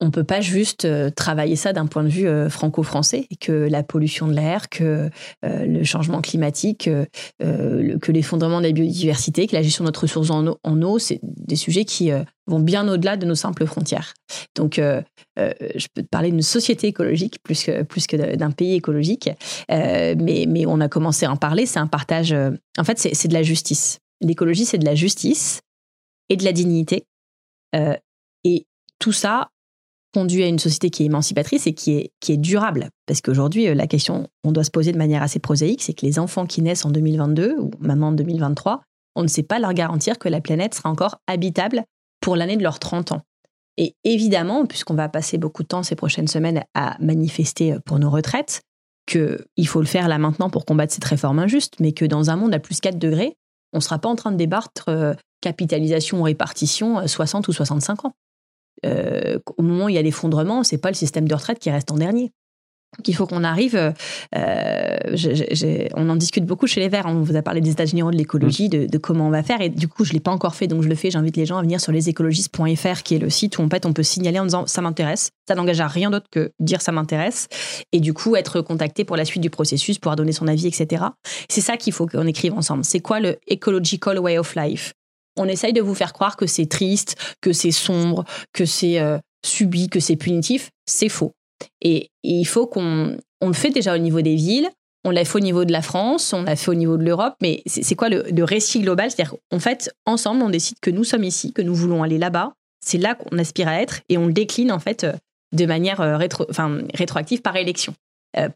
on 0.02 0.12
peut 0.12 0.26
pas 0.26 0.42
juste 0.42 0.84
euh, 0.84 1.10
travailler 1.10 1.56
ça 1.56 1.72
d'un 1.72 1.88
point 1.88 2.04
de 2.04 2.10
vue 2.10 2.28
euh, 2.28 2.50
franco-français, 2.50 3.28
que 3.40 3.54
la 3.54 3.82
pollution 3.82 4.28
de 4.28 4.34
l'air, 4.34 4.70
que 4.70 5.10
le 5.42 5.84
changement 5.86 6.22
climatique, 6.22 6.90
que 7.40 8.12
l'effondrement 8.12 8.60
de 8.60 8.68
la 8.68 8.74
biodiversité, 8.74 9.48
que 9.48 9.56
la 9.56 9.62
gestion 9.62 9.86
de 9.86 9.88
notre 9.88 10.02
ressource 10.02 10.30
en 10.30 10.46
eau, 10.48 10.58
en 10.64 10.82
eau 10.82 11.00
c'est 11.00 11.20
des 11.24 11.56
sujets 11.56 11.86
qui 11.86 12.12
vont 12.46 12.60
bien 12.60 12.88
au-delà 12.88 13.16
de 13.16 13.26
nos 13.26 13.36
simples 13.36 13.66
frontières. 13.66 14.14
Donc, 14.56 14.76
je 14.78 15.88
peux 15.94 16.02
te 16.02 16.08
parler 16.08 16.32
d'une 16.32 16.42
société 16.42 16.88
écologique 16.88 17.38
plus 17.42 17.64
que, 17.64 17.84
plus 17.84 18.06
que 18.06 18.36
d'un 18.36 18.52
pays 18.52 18.74
écologique, 18.74 19.30
mais, 19.70 20.46
mais 20.48 20.66
on 20.66 20.82
a 20.82 20.90
commencé 20.90 21.26
à 21.26 21.32
en 21.32 21.38
parler. 21.38 21.66
C'est 21.66 21.80
un 21.80 21.88
partage. 21.88 22.36
en 22.78 22.84
fait, 22.84 23.00
c'est 23.00 23.28
de 23.28 23.34
la 23.34 23.44
justice. 23.44 24.00
L'écologie, 24.22 24.66
c'est 24.66 24.78
de 24.78 24.86
la 24.86 24.96
justice 24.96 25.62
et 26.30 26.38
de 26.38 26.44
la 26.44 26.52
dignité. 26.52 27.06
Euh, 27.76 27.96
et 28.44 28.66
tout 29.00 29.12
ça 29.12 29.50
conduit 30.14 30.44
à 30.44 30.48
une 30.48 30.60
société 30.60 30.90
qui 30.90 31.04
est 31.04 31.08
émancipatrice 31.08 31.68
et 31.68 31.74
qui 31.74 31.92
est, 31.92 32.12
qui 32.22 32.32
est 32.32 32.38
durable. 32.38 32.90
Parce 33.06 33.20
qu'aujourd'hui, 33.20 33.68
euh, 33.68 33.74
la 33.74 33.86
question 33.86 34.30
qu'on 34.44 34.54
doit 34.54 34.64
se 34.64 34.72
poser 34.72 34.94
de 34.94 34.98
manière 34.98 35.22
assez 35.22 35.40
prosaïque, 35.40 35.82
c'est 35.82 35.94
que 35.94 36.06
les 36.06 36.20
enfants 36.20 36.46
qui 36.46 36.62
naissent 36.62 36.86
en 36.86 36.90
2022 36.90 37.58
ou 37.60 37.72
même 37.82 38.02
en 38.02 38.14
2023, 38.14 38.82
on 39.16 39.24
ne 39.24 39.28
sait 39.28 39.44
pas 39.44 39.60
leur 39.60 39.74
garantir 39.74 40.18
que 40.18 40.30
la 40.30 40.40
planète 40.40 40.74
sera 40.74 40.90
encore 40.90 41.18
habitable 41.28 41.84
pour 42.22 42.38
l'année 42.38 42.56
de 42.56 42.64
leurs 42.64 42.80
30 42.80 43.12
ans. 43.12 43.22
Et 43.76 43.96
évidemment, 44.06 44.66
puisqu'on 44.66 44.94
va 44.94 45.10
passer 45.10 45.38
beaucoup 45.38 45.64
de 45.64 45.68
temps 45.68 45.84
ces 45.84 45.98
prochaines 45.98 46.30
semaines 46.30 46.64
à 46.74 46.96
manifester 47.02 47.74
euh, 47.74 47.80
pour 47.86 48.00
nos 48.00 48.10
retraites, 48.10 48.62
qu'il 49.06 49.68
faut 49.68 49.82
le 49.82 49.86
faire 49.86 50.08
là 50.08 50.18
maintenant 50.18 50.50
pour 50.50 50.66
combattre 50.66 50.94
cette 50.94 51.04
réforme 51.04 51.40
injuste, 51.40 51.76
mais 51.82 51.92
que 51.92 52.06
dans 52.06 52.30
un 52.30 52.38
monde 52.38 52.56
à 52.56 52.60
plus 52.60 52.80
4 52.80 52.98
degrés, 52.98 53.36
on 53.74 53.78
ne 53.78 53.84
sera 53.84 54.00
pas 54.00 54.10
en 54.10 54.16
train 54.16 54.32
de 54.32 54.38
débattre 54.38 54.86
capitalisation 55.42 56.20
ou 56.20 56.24
répartition 56.24 57.06
60 57.08 57.48
euh, 57.48 57.52
ou 57.52 57.54
65 57.54 58.06
ans. 58.06 58.14
Euh, 58.86 59.40
au 59.58 59.64
moment 59.64 59.86
où 59.86 59.90
il 59.90 59.96
y 59.96 59.98
a 59.98 60.02
l'effondrement, 60.02 60.64
c'est 60.64 60.78
pas 60.78 60.90
le 60.90 60.96
système 60.96 61.28
de 61.28 61.34
retraite 61.34 61.60
qui 61.60 61.70
reste 61.70 61.92
en 61.92 61.98
dernier. 61.98 62.32
Donc 62.98 63.08
il 63.08 63.14
faut 63.14 63.28
qu'on 63.28 63.44
arrive. 63.44 63.94
Euh, 64.36 64.98
on 65.96 66.10
en 66.10 66.16
discute 66.16 66.46
beaucoup 66.46 66.66
chez 66.68 66.80
les 66.80 66.88
Verts. 66.88 67.06
On 67.08 67.22
vous 67.22 67.36
a 67.36 67.42
parlé 67.42 67.60
des 67.60 67.72
états 67.72 67.86
généraux 67.86 68.12
de 68.12 68.16
l'écologie, 68.16 68.70
de, 68.70 68.86
de, 68.86 68.98
comment 68.98 69.28
on 69.28 69.32
va 69.32 69.44
faire. 69.44 69.60
Et 69.62 69.70
du 69.70 69.88
coup, 69.88 70.06
je 70.06 70.14
l'ai 70.14 70.20
pas 70.20 70.32
encore 70.32 70.56
fait, 70.56 70.68
donc 70.68 70.82
je 70.82 70.88
le 70.88 70.96
fais. 70.96 71.12
J'invite 71.12 71.36
les 71.36 71.46
gens 71.46 71.58
à 71.58 71.62
venir 71.62 71.82
sur 71.82 71.92
lesécologistes.fr, 71.92 73.04
qui 73.04 73.16
est 73.16 73.20
le 73.20 73.30
site 73.30 73.58
où 73.58 73.62
en 73.64 73.70
fait 73.70 73.86
on 73.86 73.94
peut 73.94 74.04
signaler 74.04 74.40
en 74.40 74.46
disant 74.46 74.66
ça 74.66 74.82
m'intéresse. 74.82 75.32
Ça 75.48 75.56
n'engage 75.56 75.82
à 75.82 75.88
rien 75.88 76.10
d'autre 76.10 76.28
que 76.32 76.52
dire 76.60 76.82
ça 76.82 76.92
m'intéresse. 76.92 77.48
Et 77.92 78.00
du 78.00 78.14
coup, 78.14 78.36
être 78.36 78.62
contacté 78.62 79.04
pour 79.04 79.18
la 79.18 79.26
suite 79.26 79.42
du 79.42 79.50
processus, 79.50 80.00
pouvoir 80.00 80.16
donner 80.16 80.32
son 80.32 80.48
avis, 80.48 80.68
etc. 80.68 81.04
C'est 81.50 81.62
ça 81.62 81.78
qu'il 81.78 81.92
faut 81.92 82.08
qu'on 82.08 82.28
écrive 82.28 82.54
ensemble. 82.54 82.86
C'est 82.86 83.02
quoi 83.02 83.20
le 83.20 83.38
ecological 83.52 84.20
way 84.20 84.38
of 84.38 84.56
life? 84.56 84.94
On 85.38 85.48
essaye 85.48 85.74
de 85.74 85.82
vous 85.82 85.96
faire 85.96 86.14
croire 86.14 86.38
que 86.38 86.48
c'est 86.48 86.68
triste, 86.68 87.16
que 87.42 87.54
c'est 87.54 87.72
sombre, 87.72 88.26
que 88.54 88.66
c'est 88.66 89.00
euh, 89.00 89.18
subi, 89.46 89.90
que 89.90 90.00
c'est 90.00 90.16
punitif. 90.16 90.70
C'est 90.86 91.10
faux. 91.10 91.34
Et, 91.82 92.10
il 92.24 92.46
faut 92.46 92.68
qu'on 92.68 93.18
on 93.42 93.48
le 93.48 93.54
fait 93.54 93.70
déjà 93.70 93.96
au 93.96 94.00
niveau 94.00 94.22
des 94.22 94.36
villes, 94.36 94.70
on 95.04 95.12
l'a 95.12 95.26
fait 95.26 95.38
au 95.38 95.42
niveau 95.42 95.66
de 95.66 95.72
la 95.72 95.84
France, 95.84 96.34
on 96.34 96.44
l'a 96.44 96.56
fait 96.56 96.72
au 96.72 96.76
niveau 96.76 96.98
de 96.98 97.04
l'Europe, 97.04 97.36
mais 97.42 97.62
c'est 97.68 97.96
quoi 97.96 98.10
le, 98.10 98.44
récit 98.44 98.80
global? 98.80 99.12
C'est-à-dire 99.12 99.36
qu'en 99.52 99.60
fait, 99.60 99.92
ensemble, 100.08 100.42
on 100.42 100.50
décide 100.50 100.80
que 100.82 100.90
nous 100.90 101.04
sommes 101.04 101.24
ici, 101.24 101.54
que 101.54 101.62
nous 101.62 101.76
voulons 101.76 102.02
aller 102.02 102.18
là-bas, 102.18 102.54
c'est 102.84 102.98
là, 102.98 103.14
qu'on 103.14 103.38
aspire 103.38 103.68
à 103.68 103.80
être, 103.80 104.02
et 104.10 104.18
on 104.18 104.26
le 104.26 104.34
décline 104.34 104.72
en 104.72 104.80
fait 104.80 105.06
de 105.52 105.66
manière 105.68 106.00
enfin, 106.50 106.80
rétroactive 106.96 107.42
par 107.42 107.56
élection 107.56 107.94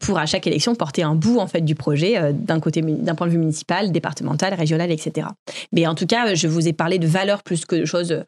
pour 0.00 0.18
à 0.18 0.26
chaque 0.26 0.46
élection 0.46 0.74
porter 0.74 1.02
un 1.02 1.14
bout 1.14 1.38
en 1.38 1.46
fait 1.46 1.62
du 1.62 1.74
projet 1.74 2.32
d'un 2.32 2.60
côté 2.60 2.82
d'un 2.82 3.14
point 3.14 3.26
de 3.26 3.32
vue 3.32 3.38
municipal, 3.38 3.92
départemental, 3.92 4.54
régional, 4.54 4.90
etc. 4.90 5.28
Mais 5.72 5.86
en 5.86 5.94
tout 5.94 6.06
cas, 6.06 6.34
je 6.34 6.48
vous 6.48 6.68
ai 6.68 6.72
parlé 6.72 6.98
de 6.98 7.06
valeurs 7.06 7.42
plus 7.42 7.64
que 7.64 7.76
de 7.76 7.84
choses 7.84 8.12
euh, 8.12 8.22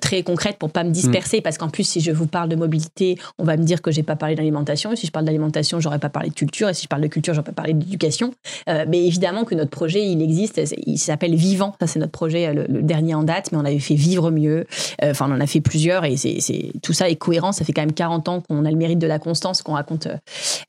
très 0.00 0.22
concrète 0.22 0.56
pour 0.58 0.70
pas 0.70 0.84
me 0.84 0.90
disperser, 0.90 1.38
mm. 1.38 1.42
parce 1.42 1.58
qu'en 1.58 1.68
plus, 1.68 1.84
si 1.84 2.00
je 2.00 2.10
vous 2.10 2.26
parle 2.26 2.48
de 2.48 2.56
mobilité, 2.56 3.18
on 3.38 3.44
va 3.44 3.56
me 3.56 3.64
dire 3.64 3.82
que 3.82 3.90
j'ai 3.90 4.02
pas 4.02 4.16
parlé 4.16 4.34
d'alimentation. 4.34 4.92
Et 4.92 4.96
si 4.96 5.06
je 5.06 5.12
parle 5.12 5.24
d'alimentation, 5.24 5.80
j'aurais 5.80 5.98
pas 5.98 6.08
parlé 6.08 6.30
de 6.30 6.34
culture. 6.34 6.68
Et 6.68 6.74
si 6.74 6.84
je 6.84 6.88
parle 6.88 7.02
de 7.02 7.08
culture, 7.08 7.34
j'aurais 7.34 7.44
pas 7.44 7.52
parlé 7.52 7.74
d'éducation. 7.74 8.32
Euh, 8.68 8.84
mais 8.88 9.06
évidemment 9.06 9.44
que 9.44 9.54
notre 9.54 9.70
projet, 9.70 10.04
il 10.04 10.22
existe. 10.22 10.60
Il 10.86 10.98
s'appelle 10.98 11.34
Vivant. 11.34 11.74
Ça, 11.80 11.86
c'est 11.86 11.98
notre 11.98 12.12
projet, 12.12 12.48
euh, 12.48 12.64
le, 12.68 12.82
dernier 12.82 13.14
en 13.14 13.22
date. 13.22 13.52
Mais 13.52 13.58
on 13.58 13.64
avait 13.64 13.78
fait 13.78 13.94
Vivre 13.94 14.30
mieux. 14.30 14.66
Enfin, 15.02 15.26
on 15.28 15.34
en 15.34 15.40
a 15.40 15.46
fait 15.46 15.60
plusieurs. 15.60 16.04
Et 16.04 16.16
c'est 16.16 16.72
tout 16.82 16.92
ça 16.92 17.08
est 17.08 17.16
cohérent. 17.16 17.52
Ça 17.52 17.64
fait 17.64 17.72
quand 17.72 17.82
même 17.82 17.92
40 17.92 18.28
ans 18.28 18.40
qu'on 18.40 18.64
a 18.64 18.70
le 18.70 18.76
mérite 18.76 18.98
de 18.98 19.06
la 19.06 19.18
constance, 19.18 19.62
qu'on 19.62 19.74
raconte 19.74 20.08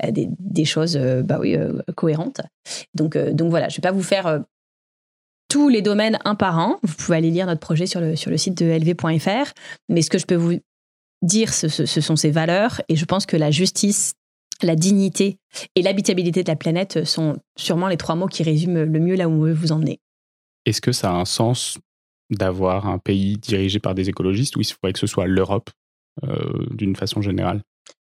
des, 0.07 0.29
des, 0.39 0.65
choses, 0.65 0.97
bah 1.23 1.37
oui, 1.39 1.57
cohérentes. 1.95 2.41
Donc, 2.93 3.17
donc 3.17 3.49
voilà, 3.49 3.69
je 3.69 3.77
vais 3.77 3.81
pas 3.81 3.91
vous 3.91 4.03
faire 4.03 4.41
tous 5.49 5.69
les 5.69 5.81
domaines 5.81 6.19
un 6.25 6.35
par 6.35 6.59
un. 6.59 6.79
Vous 6.83 6.95
pouvez 6.95 7.17
aller 7.17 7.31
lire 7.31 7.45
notre 7.45 7.59
projet 7.59 7.85
sur 7.85 8.01
le, 8.01 8.15
sur 8.15 8.31
le 8.31 8.37
site 8.37 8.57
de 8.57 8.65
lv.fr. 8.65 9.51
Mais 9.89 10.01
ce 10.01 10.09
que 10.09 10.17
je 10.17 10.25
peux 10.25 10.35
vous 10.35 10.59
dire, 11.21 11.53
ce, 11.53 11.67
sont 11.69 12.15
ces 12.15 12.31
valeurs. 12.31 12.81
Et 12.89 12.95
je 12.95 13.05
pense 13.05 13.25
que 13.25 13.37
la 13.37 13.51
justice, 13.51 14.13
la 14.61 14.75
dignité 14.75 15.37
et 15.75 15.81
l'habitabilité 15.81 16.43
de 16.43 16.49
la 16.49 16.55
planète 16.55 17.03
sont 17.05 17.37
sûrement 17.57 17.87
les 17.87 17.97
trois 17.97 18.15
mots 18.15 18.27
qui 18.27 18.43
résument 18.43 18.83
le 18.83 18.99
mieux 18.99 19.15
là 19.15 19.27
où 19.27 19.31
on 19.31 19.39
veut 19.39 19.53
vous 19.53 19.71
emmener. 19.71 19.99
Est-ce 20.65 20.81
que 20.81 20.91
ça 20.91 21.11
a 21.11 21.13
un 21.13 21.25
sens 21.25 21.77
d'avoir 22.31 22.87
un 22.87 22.97
pays 22.97 23.37
dirigé 23.37 23.79
par 23.79 23.93
des 23.93 24.09
écologistes 24.09 24.55
ou 24.55 24.61
il 24.61 24.65
faudrait 24.65 24.93
que 24.93 24.99
ce 24.99 25.07
soit 25.07 25.27
l'Europe 25.27 25.69
euh, 26.23 26.65
d'une 26.71 26.95
façon 26.95 27.21
générale? 27.21 27.61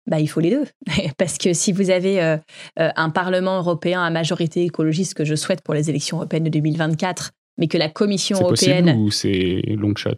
Bah, 0.07 0.19
il 0.19 0.27
faut 0.27 0.39
les 0.39 0.51
deux. 0.51 0.65
Parce 1.17 1.37
que 1.37 1.53
si 1.53 1.71
vous 1.71 1.89
avez 1.89 2.21
euh, 2.21 2.37
euh, 2.79 2.89
un 2.95 3.09
Parlement 3.09 3.57
européen 3.57 4.03
à 4.03 4.09
majorité 4.09 4.63
écologiste, 4.63 5.13
que 5.13 5.25
je 5.25 5.35
souhaite 5.35 5.61
pour 5.61 5.73
les 5.73 5.89
élections 5.89 6.17
européennes 6.17 6.43
de 6.43 6.49
2024, 6.49 7.31
mais 7.57 7.67
que 7.67 7.77
la 7.77 7.89
Commission 7.89 8.37
européenne. 8.39 8.85
C'est 8.85 8.93
possible 8.93 8.99
ou 8.99 9.11
c'est 9.11 9.75
long 9.75 9.95
shot? 9.95 10.11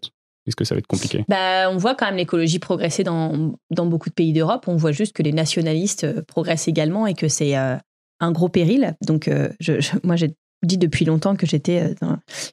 Est-ce 0.47 0.55
que 0.55 0.63
ça 0.63 0.75
va 0.75 0.79
être 0.79 0.87
compliqué? 0.87 1.25
Bah, 1.27 1.69
On 1.71 1.77
voit 1.77 1.95
quand 1.95 2.05
même 2.05 2.17
l'écologie 2.17 2.59
progresser 2.59 3.03
dans, 3.03 3.55
dans 3.71 3.85
beaucoup 3.87 4.09
de 4.09 4.13
pays 4.13 4.31
d'Europe. 4.31 4.67
On 4.67 4.75
voit 4.75 4.91
juste 4.91 5.13
que 5.13 5.23
les 5.23 5.33
nationalistes 5.33 6.03
euh, 6.03 6.21
progressent 6.21 6.67
également 6.67 7.07
et 7.07 7.15
que 7.15 7.27
c'est 7.27 7.55
un 7.55 8.31
gros 8.31 8.49
péril. 8.49 8.95
Donc, 9.05 9.29
je, 9.59 9.73
moi, 10.03 10.15
j'ai 10.15 10.31
dit 10.63 10.77
depuis 10.77 11.03
longtemps 11.03 11.35
que 11.35 11.45
j'étais, 11.45 11.95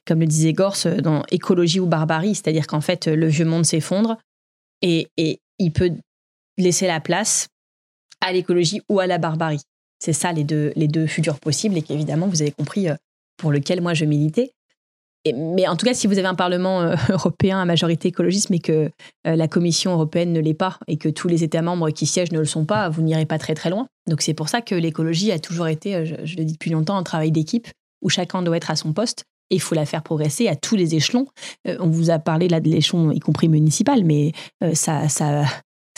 comme 0.05 0.19
le 0.19 0.25
disait 0.25 0.53
Gors, 0.53 0.75
dans 1.01 1.23
écologie 1.31 1.79
ou 1.79 1.85
barbarie. 1.85 2.35
C'est-à-dire 2.35 2.67
qu'en 2.67 2.81
fait, 2.81 3.07
le 3.07 3.27
vieux 3.27 3.45
monde 3.45 3.65
s'effondre 3.65 4.17
et, 4.81 5.07
et 5.17 5.39
il 5.59 5.71
peut 5.71 5.91
laisser 6.57 6.87
la 6.87 6.99
place 6.99 7.47
à 8.21 8.31
l'écologie 8.31 8.81
ou 8.89 8.99
à 8.99 9.07
la 9.07 9.17
barbarie. 9.17 9.61
C'est 10.03 10.13
ça 10.13 10.33
les 10.33 10.43
deux, 10.43 10.73
les 10.75 10.87
deux 10.87 11.07
futurs 11.07 11.39
possibles 11.39 11.77
et 11.77 11.81
qu'évidemment, 11.81 12.27
vous 12.27 12.41
avez 12.41 12.51
compris 12.51 12.89
euh, 12.89 12.95
pour 13.37 13.51
lequel 13.51 13.81
moi 13.81 13.93
je 13.93 14.05
militais. 14.05 14.51
mais 15.25 15.65
en 15.67 15.77
tout 15.77 15.85
cas, 15.85 15.93
si 15.93 16.07
vous 16.07 16.17
avez 16.17 16.27
un 16.27 16.35
Parlement 16.35 16.81
euh, 16.81 16.95
européen 17.09 17.61
à 17.61 17.65
majorité 17.65 18.09
écologiste, 18.09 18.49
mais 18.49 18.59
que 18.59 18.91
euh, 19.27 19.35
la 19.35 19.47
Commission 19.47 19.93
européenne 19.93 20.33
ne 20.33 20.39
l'est 20.39 20.53
pas 20.53 20.77
et 20.87 20.97
que 20.97 21.07
tous 21.07 21.27
les 21.27 21.43
États 21.43 21.61
membres 21.61 21.89
qui 21.89 22.05
siègent 22.05 22.33
ne 22.33 22.39
le 22.39 22.45
sont 22.45 22.65
pas, 22.65 22.89
vous 22.89 23.01
n'irez 23.01 23.25
pas 23.25 23.37
très 23.37 23.55
très 23.55 23.69
loin. 23.69 23.87
Donc 24.09 24.21
c'est 24.21 24.33
pour 24.33 24.49
ça 24.49 24.61
que 24.61 24.75
l'écologie 24.75 25.31
a 25.31 25.39
toujours 25.39 25.67
été, 25.67 26.05
je, 26.05 26.35
le 26.35 26.43
dis 26.43 26.53
depuis 26.53 26.71
longtemps, 26.71 26.97
un 26.97 27.03
travail 27.03 27.31
d'équipe 27.31 27.67
où 28.01 28.09
chacun 28.09 28.41
doit 28.41 28.57
être 28.57 28.71
à 28.71 28.75
son 28.75 28.91
poste 28.91 29.23
et 29.49 29.55
il 29.55 29.61
faut 29.61 29.75
la 29.75 29.85
faire 29.85 30.03
progresser 30.03 30.49
à 30.49 30.57
tous 30.57 30.75
les 30.75 30.95
échelons. 30.95 31.27
on 31.65 31.89
vous 31.89 32.09
a 32.09 32.19
parlé 32.19 32.49
là 32.49 32.59
de 32.59 32.67
l'échelon, 32.67 33.11
y 33.11 33.19
compris 33.19 33.47
municipal, 33.47 34.03
mais 34.03 34.33
ça, 34.73 35.07
ça, 35.07 35.45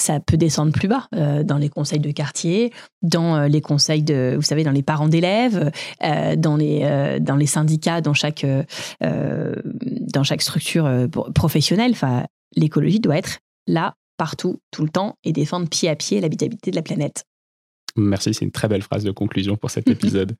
ça 0.05 0.19
peut 0.19 0.37
descendre 0.37 0.71
plus 0.71 0.87
bas 0.87 1.07
euh, 1.15 1.43
dans 1.43 1.57
les 1.57 1.69
conseils 1.69 1.99
de 1.99 2.11
quartier, 2.11 2.71
dans 3.01 3.35
euh, 3.35 3.47
les 3.47 3.61
conseils 3.61 4.03
de, 4.03 4.33
vous 4.35 4.43
savez, 4.43 4.63
dans 4.63 4.71
les 4.71 4.83
parents 4.83 5.07
d'élèves, 5.07 5.71
euh, 6.03 6.35
dans 6.35 6.55
les 6.55 7.19
dans 7.19 7.35
les 7.35 7.45
syndicats, 7.45 8.01
dans 8.01 8.13
chaque 8.13 8.45
dans 9.01 10.23
chaque 10.23 10.41
structure 10.41 10.89
professionnelle. 11.33 11.91
Enfin, 11.91 12.25
l'écologie 12.55 12.99
doit 12.99 13.17
être 13.17 13.39
là 13.67 13.95
partout, 14.17 14.59
tout 14.71 14.83
le 14.83 14.89
temps, 14.89 15.17
et 15.23 15.33
défendre 15.33 15.67
pied 15.67 15.89
à 15.89 15.95
pied 15.95 16.21
l'habitabilité 16.21 16.71
de 16.71 16.75
la 16.75 16.83
planète. 16.83 17.25
Merci, 17.95 18.33
c'est 18.33 18.45
une 18.45 18.51
très 18.51 18.67
belle 18.67 18.83
phrase 18.83 19.03
de 19.03 19.11
conclusion 19.11 19.57
pour 19.57 19.71
cet 19.71 19.87
épisode. 19.95 20.35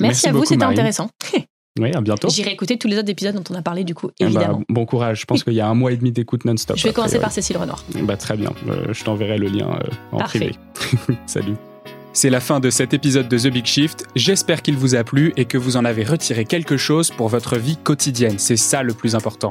Merci, 0.00 0.28
à 0.28 0.32
vous, 0.32 0.44
c'était 0.44 0.64
intéressant. 0.64 1.10
Oui, 1.78 1.92
à 1.94 2.00
bientôt. 2.00 2.28
J'irai 2.30 2.52
écouter 2.52 2.78
tous 2.78 2.88
les 2.88 2.98
autres 2.98 3.10
épisodes 3.10 3.34
dont 3.34 3.44
on 3.50 3.54
a 3.54 3.62
parlé, 3.62 3.84
du 3.84 3.94
coup, 3.94 4.10
eh 4.18 4.24
ben, 4.24 4.30
évidemment. 4.30 4.62
bon 4.68 4.86
courage. 4.86 5.20
Je 5.20 5.26
pense 5.26 5.44
qu'il 5.44 5.54
y 5.54 5.60
a 5.60 5.68
un 5.68 5.74
mois 5.74 5.92
et 5.92 5.96
demi 5.96 6.12
d'écoute 6.12 6.44
non-stop. 6.44 6.76
Je 6.76 6.84
vais 6.84 6.92
commencer 6.92 7.18
par 7.18 7.32
Cécile 7.32 7.58
Renoir. 7.58 7.84
Bah, 8.02 8.16
très 8.16 8.36
bien. 8.36 8.52
Euh, 8.68 8.92
je 8.92 9.04
t'enverrai 9.04 9.38
le 9.38 9.48
lien 9.48 9.68
euh, 9.70 9.88
en 10.12 10.18
privé. 10.18 10.52
Salut. 11.26 11.54
C'est 12.12 12.30
la 12.30 12.40
fin 12.40 12.60
de 12.60 12.70
cet 12.70 12.94
épisode 12.94 13.28
de 13.28 13.38
The 13.38 13.48
Big 13.48 13.66
Shift. 13.66 14.06
J'espère 14.16 14.62
qu'il 14.62 14.76
vous 14.76 14.94
a 14.94 15.04
plu 15.04 15.34
et 15.36 15.44
que 15.44 15.58
vous 15.58 15.76
en 15.76 15.84
avez 15.84 16.02
retiré 16.02 16.46
quelque 16.46 16.78
chose 16.78 17.10
pour 17.10 17.28
votre 17.28 17.58
vie 17.58 17.76
quotidienne. 17.76 18.38
C'est 18.38 18.56
ça 18.56 18.82
le 18.82 18.94
plus 18.94 19.14
important. 19.14 19.50